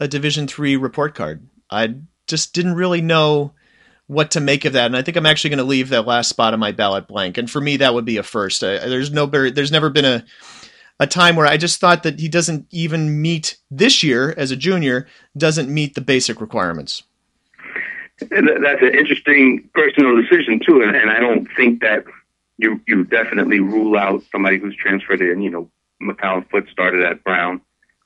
a 0.00 0.08
Division 0.08 0.48
three 0.48 0.76
report 0.76 1.14
card. 1.14 1.46
I 1.70 1.96
just 2.26 2.54
didn't 2.54 2.74
really 2.74 3.02
know 3.02 3.52
what 4.08 4.32
to 4.32 4.40
make 4.40 4.64
of 4.64 4.72
that, 4.72 4.86
and 4.86 4.96
I 4.96 5.02
think 5.02 5.16
I'm 5.16 5.26
actually 5.26 5.50
going 5.50 5.58
to 5.58 5.64
leave 5.64 5.90
that 5.90 6.06
last 6.06 6.28
spot 6.28 6.52
on 6.52 6.60
my 6.60 6.72
ballot 6.72 7.06
blank. 7.06 7.38
And 7.38 7.48
for 7.48 7.60
me, 7.60 7.76
that 7.76 7.94
would 7.94 8.04
be 8.04 8.16
a 8.16 8.22
first. 8.22 8.60
There's 8.60 9.12
no, 9.12 9.26
there's 9.26 9.70
never 9.70 9.90
been 9.90 10.04
a 10.04 10.24
a 11.00 11.06
time 11.06 11.36
where 11.36 11.46
I 11.46 11.56
just 11.56 11.80
thought 11.80 12.02
that 12.02 12.18
he 12.18 12.28
doesn't 12.28 12.66
even 12.70 13.22
meet 13.22 13.56
this 13.70 14.02
year 14.02 14.34
as 14.36 14.50
a 14.50 14.56
junior 14.56 15.06
doesn't 15.36 15.72
meet 15.72 15.94
the 15.94 16.00
basic 16.00 16.40
requirements. 16.40 17.04
And 18.32 18.48
that's 18.64 18.82
an 18.82 18.96
interesting 18.96 19.70
personal 19.74 20.20
decision 20.20 20.58
too, 20.58 20.82
and, 20.82 20.96
and 20.96 21.08
I 21.08 21.20
don't 21.20 21.46
think 21.56 21.80
that 21.82 22.04
you 22.56 22.80
you 22.88 23.04
definitely 23.04 23.60
rule 23.60 23.96
out 23.96 24.24
somebody 24.32 24.58
who's 24.58 24.74
transferred 24.74 25.20
in. 25.20 25.40
You 25.40 25.50
know, 25.50 25.70
McCallum 26.02 26.48
Foote 26.50 26.68
started 26.68 27.04
at 27.04 27.22
Brown. 27.22 27.60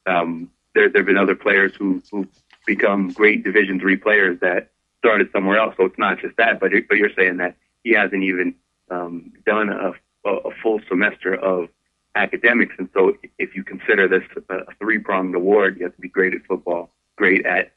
Um, 0.06 0.50
there 0.74 0.90
there 0.90 1.00
have 1.00 1.06
been 1.06 1.16
other 1.16 1.34
players 1.34 1.74
who 1.74 2.02
who 2.10 2.28
become 2.66 3.12
great 3.12 3.42
Division 3.42 3.80
three 3.80 3.96
players 3.96 4.38
that 4.40 4.72
started 5.02 5.28
somewhere 5.32 5.58
else. 5.58 5.74
So 5.76 5.84
it's 5.86 5.98
not 5.98 6.20
just 6.20 6.36
that, 6.36 6.60
but 6.60 6.70
but 6.88 6.96
you're 6.96 7.14
saying 7.16 7.38
that 7.38 7.56
he 7.82 7.92
hasn't 7.92 8.22
even 8.22 8.54
um, 8.90 9.32
done 9.44 9.68
a, 9.68 9.92
a 10.28 10.50
full 10.62 10.80
semester 10.88 11.34
of 11.34 11.68
academics, 12.14 12.74
and 12.78 12.88
so 12.94 13.16
if 13.38 13.56
you 13.56 13.64
consider 13.64 14.06
this 14.06 14.22
a 14.48 14.74
three 14.78 14.98
pronged 14.98 15.34
award, 15.34 15.78
you 15.78 15.84
have 15.84 15.94
to 15.96 16.00
be 16.00 16.08
great 16.08 16.34
at 16.34 16.44
football, 16.46 16.90
great 17.16 17.44
at 17.46 17.72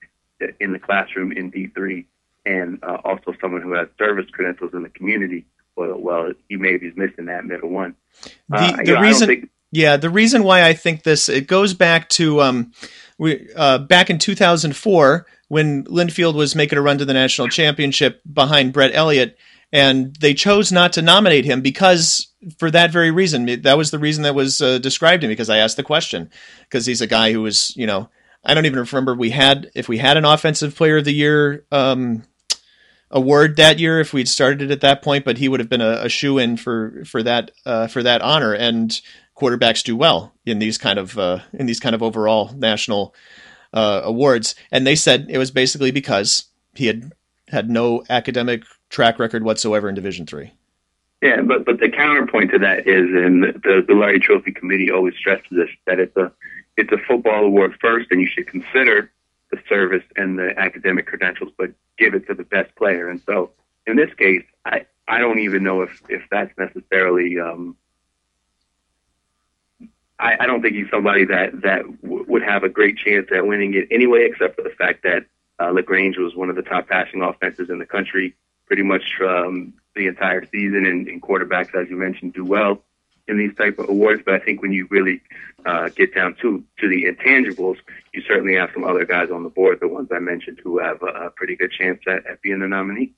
in 0.59 0.73
the 0.73 0.79
classroom 0.79 1.31
in 1.31 1.49
D 1.49 1.67
three, 1.67 2.05
and 2.45 2.83
uh, 2.83 2.97
also 3.03 3.33
someone 3.41 3.61
who 3.61 3.73
has 3.73 3.87
service 3.97 4.25
credentials 4.31 4.73
in 4.73 4.83
the 4.83 4.89
community. 4.89 5.45
Well, 5.75 5.97
well, 5.97 6.31
he 6.47 6.57
maybe 6.57 6.87
is 6.87 6.95
missing 6.95 7.25
that 7.25 7.45
middle 7.45 7.69
one. 7.69 7.95
Uh, 8.51 8.77
the, 8.77 8.83
the 8.83 8.93
know, 8.93 9.01
reason, 9.01 9.27
think, 9.27 9.49
yeah, 9.71 9.97
the 9.97 10.09
reason 10.09 10.43
why 10.43 10.63
I 10.63 10.73
think 10.73 11.03
this 11.03 11.27
it 11.27 11.47
goes 11.47 11.73
back 11.73 12.07
to 12.09 12.41
um, 12.41 12.71
we 13.17 13.49
uh, 13.55 13.79
back 13.79 14.09
in 14.09 14.19
2004 14.19 15.25
when 15.47 15.83
Linfield 15.85 16.33
was 16.33 16.55
making 16.55 16.77
a 16.77 16.81
run 16.81 16.97
to 16.97 17.05
the 17.05 17.13
national 17.13 17.47
championship 17.49 18.21
behind 18.31 18.73
Brett 18.73 18.93
Elliott, 18.93 19.37
and 19.71 20.15
they 20.17 20.33
chose 20.33 20.71
not 20.71 20.93
to 20.93 21.01
nominate 21.01 21.45
him 21.45 21.61
because 21.61 22.27
for 22.57 22.69
that 22.71 22.91
very 22.91 23.11
reason. 23.11 23.61
That 23.61 23.77
was 23.77 23.91
the 23.91 23.99
reason 23.99 24.23
that 24.23 24.35
was 24.35 24.61
uh, 24.61 24.77
described 24.79 25.21
to 25.21 25.27
me 25.27 25.33
because 25.33 25.49
I 25.49 25.57
asked 25.57 25.77
the 25.77 25.83
question 25.83 26.29
because 26.61 26.85
he's 26.85 27.01
a 27.01 27.07
guy 27.07 27.31
who 27.31 27.41
was, 27.41 27.75
you 27.75 27.87
know, 27.87 28.09
I 28.43 28.53
don't 28.53 28.65
even 28.65 28.79
remember 28.79 29.15
we 29.15 29.31
had 29.31 29.71
if 29.73 29.89
we 29.89 29.97
had 29.97 30.17
an 30.17 30.25
offensive 30.25 30.75
player 30.75 30.97
of 30.97 31.05
the 31.05 31.13
year 31.13 31.65
um, 31.71 32.23
award 33.09 33.55
that 33.55 33.79
year 33.79 33.99
if 33.99 34.13
we'd 34.13 34.27
started 34.27 34.61
it 34.63 34.71
at 34.71 34.81
that 34.81 35.01
point, 35.01 35.25
but 35.25 35.37
he 35.37 35.49
would 35.49 35.59
have 35.59 35.69
been 35.69 35.81
a, 35.81 36.03
a 36.03 36.09
shoe 36.09 36.37
in 36.37 36.57
for 36.57 37.03
for 37.05 37.23
that 37.23 37.51
uh, 37.65 37.87
for 37.87 38.03
that 38.03 38.21
honor. 38.21 38.53
And 38.53 38.99
quarterbacks 39.35 39.83
do 39.83 39.95
well 39.95 40.33
in 40.45 40.59
these 40.59 40.77
kind 40.77 40.97
of 40.97 41.17
uh, 41.17 41.39
in 41.53 41.65
these 41.65 41.79
kind 41.79 41.95
of 41.95 42.01
overall 42.01 42.51
national 42.55 43.13
uh, 43.73 44.01
awards. 44.03 44.55
And 44.71 44.87
they 44.87 44.95
said 44.95 45.27
it 45.29 45.37
was 45.37 45.51
basically 45.51 45.91
because 45.91 46.45
he 46.73 46.87
had 46.87 47.11
had 47.49 47.69
no 47.69 48.03
academic 48.09 48.63
track 48.89 49.19
record 49.19 49.43
whatsoever 49.43 49.89
in 49.89 49.95
Division 49.95 50.25
three. 50.25 50.53
Yeah, 51.21 51.41
but 51.41 51.65
but 51.65 51.79
the 51.79 51.89
counterpoint 51.89 52.51
to 52.51 52.59
that 52.59 52.87
is, 52.87 53.09
and 53.09 53.43
the 53.43 53.83
the 53.87 53.93
Larry 53.93 54.19
Trophy 54.19 54.51
Committee 54.51 54.91
always 54.91 55.15
stresses 55.15 55.47
this, 55.51 55.69
that 55.85 55.99
it's 55.99 56.15
a 56.17 56.31
it's 56.77 56.91
a 56.91 56.97
football 57.07 57.45
award 57.45 57.75
first, 57.79 58.11
and 58.11 58.21
you 58.21 58.27
should 58.27 58.47
consider 58.47 59.11
the 59.51 59.57
service 59.69 60.03
and 60.15 60.37
the 60.37 60.57
academic 60.57 61.05
credentials, 61.05 61.51
but 61.57 61.71
give 61.97 62.13
it 62.13 62.27
to 62.27 62.33
the 62.33 62.43
best 62.43 62.75
player. 62.75 63.09
And 63.09 63.21
so, 63.25 63.51
in 63.87 63.95
this 63.95 64.13
case, 64.15 64.43
I 64.65 64.85
I 65.07 65.19
don't 65.19 65.39
even 65.39 65.63
know 65.63 65.81
if 65.81 66.01
if 66.09 66.23
that's 66.29 66.55
necessarily. 66.57 67.39
Um, 67.39 67.75
I, 70.19 70.37
I 70.39 70.45
don't 70.45 70.61
think 70.61 70.75
he's 70.75 70.89
somebody 70.89 71.25
that 71.25 71.61
that 71.61 72.01
w- 72.01 72.25
would 72.27 72.43
have 72.43 72.63
a 72.63 72.69
great 72.69 72.97
chance 72.97 73.27
at 73.35 73.45
winning 73.45 73.73
it 73.73 73.87
anyway, 73.91 74.27
except 74.29 74.55
for 74.55 74.61
the 74.61 74.69
fact 74.69 75.03
that 75.03 75.25
uh, 75.59 75.71
LaGrange 75.71 76.17
was 76.17 76.35
one 76.35 76.49
of 76.49 76.55
the 76.55 76.61
top 76.61 76.87
passing 76.87 77.21
offenses 77.21 77.69
in 77.69 77.79
the 77.79 77.85
country 77.85 78.35
pretty 78.65 78.83
much 78.83 79.03
um, 79.21 79.73
the 79.95 80.07
entire 80.07 80.45
season, 80.45 80.85
and, 80.85 81.07
and 81.07 81.21
quarterbacks, 81.21 81.75
as 81.75 81.89
you 81.89 81.95
mentioned, 81.95 82.33
do 82.33 82.43
well 82.43 82.81
in 83.27 83.37
these 83.37 83.55
type 83.55 83.79
of 83.79 83.89
awards. 83.89 84.21
But 84.25 84.35
I 84.35 84.39
think 84.39 84.61
when 84.61 84.71
you 84.71 84.87
really 84.89 85.21
uh, 85.65 85.89
get 85.89 86.13
down 86.13 86.35
to 86.41 86.63
to 86.79 86.87
the 86.87 87.05
intangibles, 87.05 87.77
you 88.13 88.21
certainly 88.27 88.55
have 88.55 88.69
some 88.73 88.83
other 88.83 89.05
guys 89.05 89.29
on 89.31 89.43
the 89.43 89.49
board, 89.49 89.79
the 89.81 89.87
ones 89.87 90.09
I 90.13 90.19
mentioned, 90.19 90.59
who 90.63 90.79
have 90.79 91.01
a, 91.01 91.25
a 91.25 91.29
pretty 91.31 91.55
good 91.55 91.71
chance 91.71 91.99
at, 92.07 92.25
at, 92.25 92.41
being 92.41 92.59
the 92.59 92.67
nominee. 92.67 93.13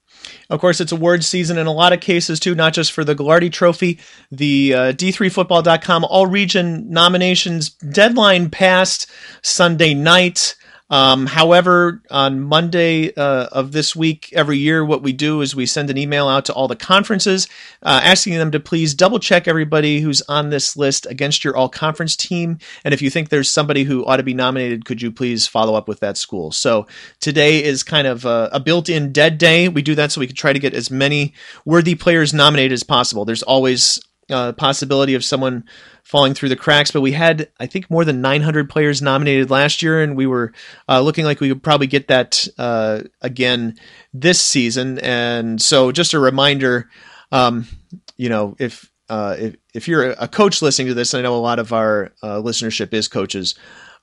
Of 0.50 0.60
course, 0.60 0.80
it's 0.80 0.92
award 0.92 1.24
season 1.24 1.58
in 1.58 1.68
a 1.68 1.74
lot 1.74 1.94
of 1.94 2.00
cases 2.00 2.40
too, 2.40 2.56
not 2.56 2.74
just 2.74 2.92
for 2.92 3.04
the 3.04 3.16
Gagliardi 3.16 3.52
Trophy. 3.52 4.00
The 4.32 4.74
uh, 4.74 4.80
D3Football.com 4.94 6.06
All 6.06 6.28
Region 6.28 6.90
nominations 6.90 7.70
deadline 7.70 8.50
passed 8.50 9.12
Sunday 9.42 9.94
night. 9.94 10.56
Um, 10.90 11.26
however, 11.26 12.02
on 12.10 12.40
Monday 12.40 13.14
uh, 13.14 13.48
of 13.52 13.72
this 13.74 13.96
week, 13.96 14.30
every 14.34 14.58
year, 14.58 14.86
what 14.86 15.04
we 15.04 15.12
do 15.12 15.42
is 15.42 15.56
we 15.56 15.66
send 15.66 15.90
an 15.90 15.98
email 15.98 16.28
out 16.30 16.46
to 16.46 16.54
all 16.54 16.68
the 16.68 16.76
conferences 16.76 17.48
uh, 17.84 18.00
asking 18.04 18.36
them 18.36 18.52
to 18.52 18.60
please 18.60 18.94
double 18.94 19.20
check 19.20 19.48
everybody 19.48 20.00
who's 20.00 20.22
on 20.24 20.50
this 20.50 20.78
list 20.78 21.06
against 21.06 21.44
your 21.44 21.58
all 21.58 21.68
conference 21.68 22.16
team. 22.16 22.60
And 22.86 22.94
if 22.94 23.02
you 23.02 23.10
think 23.10 23.30
there's 23.30 23.50
somebody 23.50 23.84
who 23.84 24.06
ought 24.06 24.18
to 24.18 24.24
be 24.24 24.34
nominated, 24.34 24.86
could 24.86 25.02
you 25.02 25.12
please 25.12 25.46
follow 25.46 25.76
up 25.76 25.88
with 25.88 26.00
that 26.00 26.18
school? 26.18 26.52
So 26.52 26.88
today 27.20 27.64
is 27.64 27.84
kind 27.84 28.08
of 28.08 28.24
a, 28.26 28.50
a 28.54 28.60
built 28.60 28.88
in 28.88 29.12
dead 29.12 29.38
day. 29.38 29.68
We 29.68 29.82
do 29.82 29.96
that 29.96 30.12
so 30.12 30.22
we 30.22 30.28
can 30.28 30.36
try 30.36 30.54
to 30.54 30.60
get 30.60 30.74
as 30.74 30.90
many 30.90 31.34
worthy 31.66 31.96
players 31.96 32.34
nominated 32.34 32.72
as 32.72 32.84
possible. 32.84 33.26
There's 33.26 33.44
always 33.44 34.00
a 34.30 34.36
uh, 34.36 34.52
possibility 34.52 35.14
of 35.14 35.24
someone 35.24 35.64
falling 36.08 36.34
through 36.34 36.48
the 36.48 36.56
cracks. 36.56 36.90
But 36.90 37.02
we 37.02 37.12
had, 37.12 37.50
I 37.60 37.66
think, 37.66 37.92
more 37.92 38.06
than 38.06 38.22
900 38.22 38.70
players 38.70 39.02
nominated 39.02 39.52
last 39.52 39.82
year, 39.84 40.02
and 40.02 40.16
we 40.16 40.26
were 40.26 40.54
uh, 40.88 41.02
looking 41.02 41.26
like 41.26 41.42
we 41.42 41.50
could 41.50 41.62
probably 41.62 41.88
get 41.88 42.08
that 42.08 42.48
uh, 42.58 43.02
again 43.22 43.78
this 44.14 44.42
season. 44.42 45.00
And 45.00 45.62
so, 45.62 45.92
just 45.92 46.14
a 46.14 46.20
reminder, 46.20 46.90
um, 47.34 47.68
you 48.16 48.30
know, 48.30 48.56
if 48.58 48.90
uh, 49.10 49.36
if 49.38 49.56
if 49.74 49.88
you're 49.90 50.12
a 50.12 50.30
coach 50.30 50.62
listening 50.62 50.88
to 50.88 50.94
this, 50.94 51.14
I 51.14 51.22
know 51.22 51.36
a 51.36 51.44
lot 51.44 51.60
of 51.60 51.74
our 51.74 52.14
uh, 52.24 52.38
listenership 52.38 52.94
is 52.94 53.10
coaches. 53.10 53.56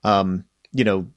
Um, 0.03 0.45
you 0.71 0.83
know, 0.83 1.07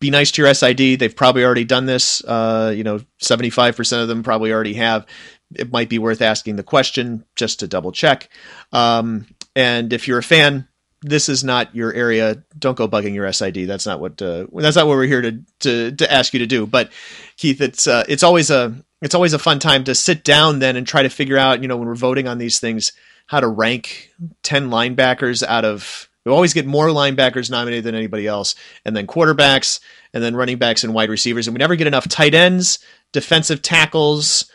be 0.00 0.10
nice 0.10 0.30
to 0.30 0.42
your 0.42 0.54
SID. 0.54 0.98
They've 0.98 1.14
probably 1.14 1.44
already 1.44 1.64
done 1.64 1.84
this. 1.84 2.24
Uh, 2.24 2.72
you 2.74 2.84
know, 2.84 3.00
75% 3.20 4.02
of 4.02 4.08
them 4.08 4.22
probably 4.22 4.52
already 4.52 4.74
have. 4.74 5.06
It 5.54 5.72
might 5.72 5.88
be 5.88 5.98
worth 5.98 6.22
asking 6.22 6.56
the 6.56 6.62
question 6.62 7.24
just 7.36 7.60
to 7.60 7.68
double 7.68 7.92
check. 7.92 8.30
Um, 8.72 9.26
and 9.54 9.92
if 9.92 10.06
you're 10.08 10.18
a 10.18 10.22
fan, 10.22 10.68
this 11.02 11.28
is 11.28 11.44
not 11.44 11.74
your 11.74 11.92
area. 11.92 12.42
Don't 12.58 12.76
go 12.76 12.88
bugging 12.88 13.14
your 13.14 13.32
SID. 13.32 13.68
That's 13.68 13.86
not 13.86 14.00
what 14.00 14.20
uh, 14.20 14.46
that's 14.52 14.76
not 14.76 14.86
what 14.86 14.96
we're 14.96 15.06
here 15.06 15.22
to, 15.22 15.40
to 15.60 15.92
to 15.92 16.12
ask 16.12 16.32
you 16.32 16.40
to 16.40 16.46
do. 16.46 16.66
But 16.66 16.90
Keith, 17.36 17.60
it's 17.60 17.86
uh, 17.86 18.04
it's 18.08 18.22
always 18.22 18.50
a 18.50 18.74
it's 19.00 19.14
always 19.14 19.32
a 19.32 19.38
fun 19.38 19.58
time 19.58 19.84
to 19.84 19.94
sit 19.94 20.24
down 20.24 20.58
then 20.58 20.76
and 20.76 20.86
try 20.86 21.02
to 21.02 21.08
figure 21.08 21.38
out 21.38 21.62
you 21.62 21.68
know 21.68 21.76
when 21.76 21.88
we're 21.88 21.94
voting 21.94 22.26
on 22.26 22.38
these 22.38 22.58
things 22.58 22.92
how 23.26 23.40
to 23.40 23.48
rank 23.48 24.10
ten 24.42 24.70
linebackers 24.70 25.42
out 25.42 25.64
of. 25.64 26.08
We 26.24 26.32
always 26.32 26.52
get 26.52 26.66
more 26.66 26.88
linebackers 26.88 27.50
nominated 27.50 27.84
than 27.84 27.94
anybody 27.94 28.26
else, 28.26 28.54
and 28.84 28.94
then 28.94 29.06
quarterbacks, 29.06 29.80
and 30.12 30.22
then 30.22 30.36
running 30.36 30.58
backs 30.58 30.84
and 30.84 30.92
wide 30.92 31.08
receivers, 31.08 31.46
and 31.46 31.54
we 31.54 31.58
never 31.58 31.76
get 31.76 31.86
enough 31.86 32.06
tight 32.06 32.34
ends, 32.34 32.80
defensive 33.12 33.62
tackles, 33.62 34.50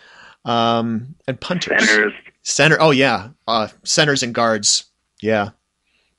um, 0.46 1.16
and 1.28 1.39
punters. 1.39 1.88
Centers. 1.88 2.14
Center. 2.44 2.78
Oh 2.80 2.91
yeah, 2.91 3.30
uh, 3.48 3.70
centers 3.84 4.22
and 4.22 4.34
guards 4.34 4.86
yeah. 5.24 5.52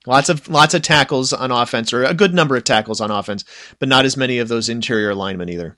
Lots 0.07 0.29
of 0.29 0.49
lots 0.49 0.75
of 0.75 0.83
tackles 0.83 1.33
on 1.33 1.51
offense, 1.51 1.93
or 1.93 2.05
a 2.05 2.15
good 2.15 2.35
number 2.35 2.57
of 2.57 2.65
tackles 2.65 3.01
on 3.01 3.11
offense, 3.11 3.45
but 3.79 3.89
not 3.89 4.05
as 4.05 4.17
many 4.17 4.39
of 4.39 4.49
those 4.49 4.69
interior 4.69 5.15
linemen 5.15 5.49
either. 5.49 5.77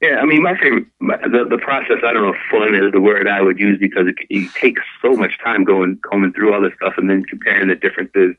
Yeah, 0.00 0.16
I 0.20 0.24
mean, 0.24 0.42
my 0.42 0.56
favorite 0.58 0.86
the 1.00 1.46
the 1.48 1.58
process. 1.58 1.98
I 2.04 2.12
don't 2.12 2.22
know 2.22 2.34
if 2.34 2.40
fun 2.50 2.74
is 2.74 2.92
the 2.92 3.00
word 3.00 3.28
I 3.28 3.40
would 3.42 3.58
use 3.58 3.78
because 3.78 4.06
it, 4.06 4.16
it 4.30 4.52
takes 4.54 4.82
so 5.02 5.14
much 5.14 5.38
time 5.44 5.64
going 5.64 5.98
combing 6.08 6.32
through 6.32 6.54
all 6.54 6.60
this 6.60 6.72
stuff 6.74 6.94
and 6.96 7.10
then 7.10 7.24
comparing 7.24 7.68
the 7.68 7.76
differences. 7.76 8.34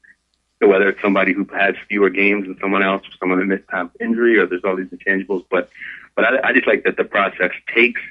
Whether 0.62 0.90
it's 0.90 1.02
somebody 1.02 1.32
who 1.32 1.46
has 1.54 1.76
fewer 1.88 2.10
games 2.10 2.46
than 2.46 2.58
someone 2.60 2.84
else, 2.84 3.04
or 3.04 3.12
someone 3.18 3.40
that 3.40 3.46
missed 3.46 3.70
time 3.70 3.92
injury, 4.02 4.38
or 4.38 4.46
there's 4.46 4.64
all 4.66 4.76
these 4.76 4.88
intangibles. 4.88 5.46
But 5.50 5.70
but 6.16 6.26
I, 6.26 6.50
I 6.50 6.54
just 6.54 6.68
like 6.68 6.84
that 6.84 6.98
the 6.98 7.06
process 7.06 7.52
takes 7.74 8.02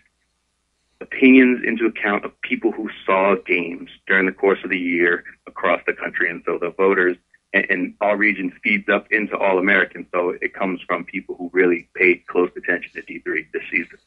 opinions 1.00 1.62
into 1.64 1.86
account 1.86 2.24
of 2.24 2.40
people 2.42 2.72
who 2.72 2.90
saw 3.06 3.36
games 3.46 3.90
during 4.06 4.26
the 4.26 4.32
course 4.32 4.58
of 4.64 4.70
the 4.70 4.78
year 4.78 5.24
across 5.46 5.80
the 5.86 5.92
country. 5.92 6.28
And 6.30 6.42
so 6.44 6.58
the 6.58 6.70
voters 6.70 7.16
and, 7.52 7.66
and 7.70 7.94
all 8.00 8.16
regions 8.16 8.52
feeds 8.62 8.88
up 8.88 9.06
into 9.10 9.36
all 9.36 9.58
Americans. 9.58 10.06
So 10.12 10.30
it 10.30 10.54
comes 10.54 10.80
from 10.86 11.04
people 11.04 11.36
who 11.36 11.50
really 11.52 11.88
paid 11.94 12.26
close 12.26 12.50
attention 12.56 12.92
to 12.94 13.02
D3 13.02 13.46
this 13.52 13.62
season. 13.70 13.98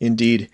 Indeed. 0.00 0.50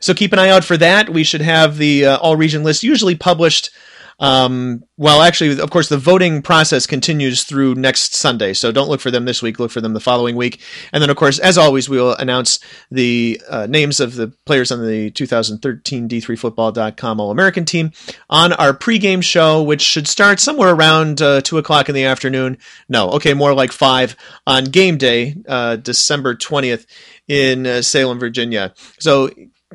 So 0.00 0.14
keep 0.14 0.32
an 0.32 0.38
eye 0.38 0.50
out 0.50 0.64
for 0.64 0.76
that. 0.76 1.10
We 1.10 1.24
should 1.24 1.40
have 1.40 1.78
the 1.78 2.06
uh, 2.06 2.18
all 2.18 2.36
region 2.36 2.62
list 2.62 2.82
usually 2.82 3.14
published 3.14 3.70
Um, 4.18 4.84
well, 4.96 5.20
actually, 5.20 5.60
of 5.60 5.70
course, 5.70 5.90
the 5.90 5.98
voting 5.98 6.40
process 6.40 6.86
continues 6.86 7.44
through 7.44 7.74
next 7.74 8.14
Sunday, 8.14 8.54
so 8.54 8.72
don't 8.72 8.88
look 8.88 9.00
for 9.00 9.10
them 9.10 9.26
this 9.26 9.42
week. 9.42 9.58
Look 9.58 9.70
for 9.70 9.82
them 9.82 9.92
the 9.92 10.00
following 10.00 10.36
week, 10.36 10.60
and 10.92 11.02
then, 11.02 11.10
of 11.10 11.16
course, 11.16 11.38
as 11.38 11.58
always, 11.58 11.88
we 11.88 11.98
will 11.98 12.14
announce 12.14 12.58
the 12.90 13.40
uh, 13.48 13.66
names 13.66 14.00
of 14.00 14.14
the 14.14 14.28
players 14.46 14.72
on 14.72 14.86
the 14.86 15.10
2013 15.10 16.08
D3Football.com 16.08 17.20
All 17.20 17.30
American 17.30 17.66
team 17.66 17.92
on 18.30 18.54
our 18.54 18.72
pregame 18.72 19.22
show, 19.22 19.62
which 19.62 19.82
should 19.82 20.08
start 20.08 20.40
somewhere 20.40 20.74
around 20.74 21.20
uh, 21.20 21.42
two 21.42 21.58
o'clock 21.58 21.90
in 21.90 21.94
the 21.94 22.04
afternoon. 22.04 22.56
No, 22.88 23.10
okay, 23.10 23.34
more 23.34 23.52
like 23.52 23.72
five 23.72 24.16
on 24.46 24.64
game 24.64 24.96
day, 24.96 25.36
uh, 25.46 25.76
December 25.76 26.34
20th 26.34 26.86
in 27.28 27.66
uh, 27.66 27.82
Salem, 27.82 28.18
Virginia. 28.18 28.72
So 28.98 29.30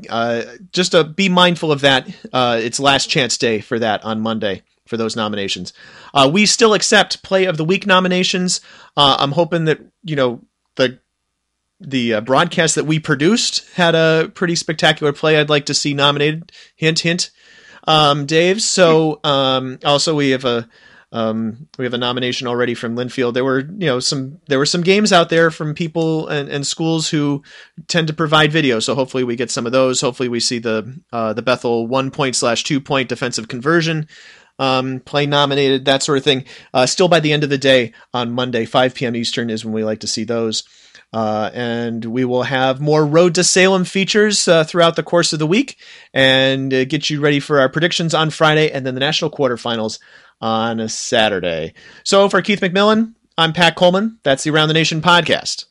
uh, 0.10 0.44
just 0.72 0.92
to 0.92 1.04
be 1.04 1.30
mindful 1.30 1.72
of 1.72 1.82
that. 1.82 2.08
Uh, 2.32 2.60
it's 2.62 2.80
last 2.80 3.10
chance 3.10 3.38
day 3.38 3.62
for 3.62 3.80
that 3.80 4.04
on 4.04 4.22
Monday 4.22 4.64
for 4.88 4.98
those 4.98 5.16
nominations. 5.16 5.74
Uh, 6.14 6.30
we 6.32 6.46
still 6.46 6.74
accept 6.74 7.24
play 7.24 7.46
of 7.46 7.58
the 7.58 7.66
week 7.66 7.86
nominations. 7.86 8.62
Uh, 8.98 9.18
I'm 9.20 9.32
hoping 9.32 9.66
that 9.66 9.80
you 10.04 10.16
know 10.16 10.42
the 10.76 11.00
the 11.80 12.16
uh, 12.16 12.22
broadcast 12.22 12.76
that 12.76 12.86
we 12.86 13.00
produced 13.00 13.68
had 13.74 13.96
a 13.96 14.32
pretty 14.34 14.56
spectacular 14.56 15.14
play. 15.14 15.38
I'd 15.38 15.50
like 15.50 15.66
to 15.68 15.74
see 15.74 15.94
nominated. 15.94 16.52
Hint, 16.76 17.00
hint, 17.00 17.32
um, 17.88 18.26
Dave. 18.26 18.62
So 18.62 19.20
um, 19.24 19.80
also 19.84 20.16
we 20.16 20.32
have 20.32 20.46
a 20.46 20.70
um, 21.12 21.68
we 21.78 21.86
have 21.86 21.94
a 21.94 21.98
nomination 21.98 22.48
already 22.48 22.74
from 22.74 22.96
Linfield. 22.96 23.34
There 23.34 23.44
were, 23.44 23.60
you 23.60 23.88
know, 23.88 24.00
some 24.00 24.40
there 24.48 24.60
were 24.60 24.66
some 24.66 24.82
games 24.82 25.12
out 25.12 25.30
there 25.30 25.52
from 25.52 25.74
people 25.74 26.28
and, 26.28 26.48
and 26.50 26.66
schools 26.66 27.10
who 27.10 27.44
tend 27.88 28.08
to 28.08 28.14
provide 28.14 28.52
video. 28.52 28.80
So 28.80 28.96
hopefully 28.96 29.24
we 29.24 29.36
get 29.36 29.52
some 29.52 29.66
of 29.66 29.72
those. 29.72 30.00
Hopefully 30.02 30.30
we 30.30 30.40
see 30.40 30.60
the 30.60 31.00
uh, 31.12 31.34
the 31.34 31.42
Bethel 31.42 31.86
one 31.88 32.12
point 32.12 32.36
slash 32.36 32.64
two 32.64 32.80
point 32.80 33.10
defensive 33.10 33.48
conversion 33.48 34.08
um, 34.62 35.00
play 35.00 35.26
nominated, 35.26 35.86
that 35.86 36.04
sort 36.04 36.20
of 36.20 36.24
thing. 36.24 36.46
Uh, 36.74 36.86
still 36.86 37.08
by 37.08 37.20
the 37.20 37.34
end 37.34 37.44
of 37.44 37.50
the 37.50 37.58
day 37.58 37.94
on 38.14 38.32
Monday, 38.32 38.66
5 38.66 38.94
p.m. 38.94 39.16
Eastern 39.16 39.50
is 39.50 39.66
when 39.66 39.74
we 39.74 39.84
like 39.84 40.02
to 40.02 40.08
see 40.08 40.24
those. 40.24 40.64
Uh, 41.14 41.50
and 41.54 42.06
we 42.06 42.24
will 42.24 42.44
have 42.44 42.80
more 42.80 43.06
Road 43.06 43.36
to 43.36 43.44
Salem 43.44 43.84
features 43.84 44.48
uh, 44.48 44.64
throughout 44.64 44.96
the 44.96 45.04
course 45.04 45.34
of 45.34 45.40
the 45.40 45.48
week 45.48 45.78
and 46.14 46.74
uh, 46.74 46.86
get 46.86 47.10
you 47.10 47.20
ready 47.20 47.40
for 47.40 47.60
our 47.60 47.68
predictions 47.68 48.14
on 48.14 48.30
Friday 48.30 48.72
and 48.72 48.86
then 48.86 48.94
the 48.94 49.00
national 49.02 49.32
quarterfinals 49.32 50.00
on 50.42 50.80
a 50.80 50.90
Saturday. 50.90 51.74
So 52.04 52.28
for 52.30 52.42
Keith 52.42 52.62
McMillan, 52.62 53.14
I'm 53.38 53.54
Pat 53.54 53.76
Coleman. 53.76 54.20
That's 54.24 54.44
the 54.44 54.50
Around 54.50 54.68
the 54.68 54.74
Nation 54.74 55.02
podcast. 55.02 55.66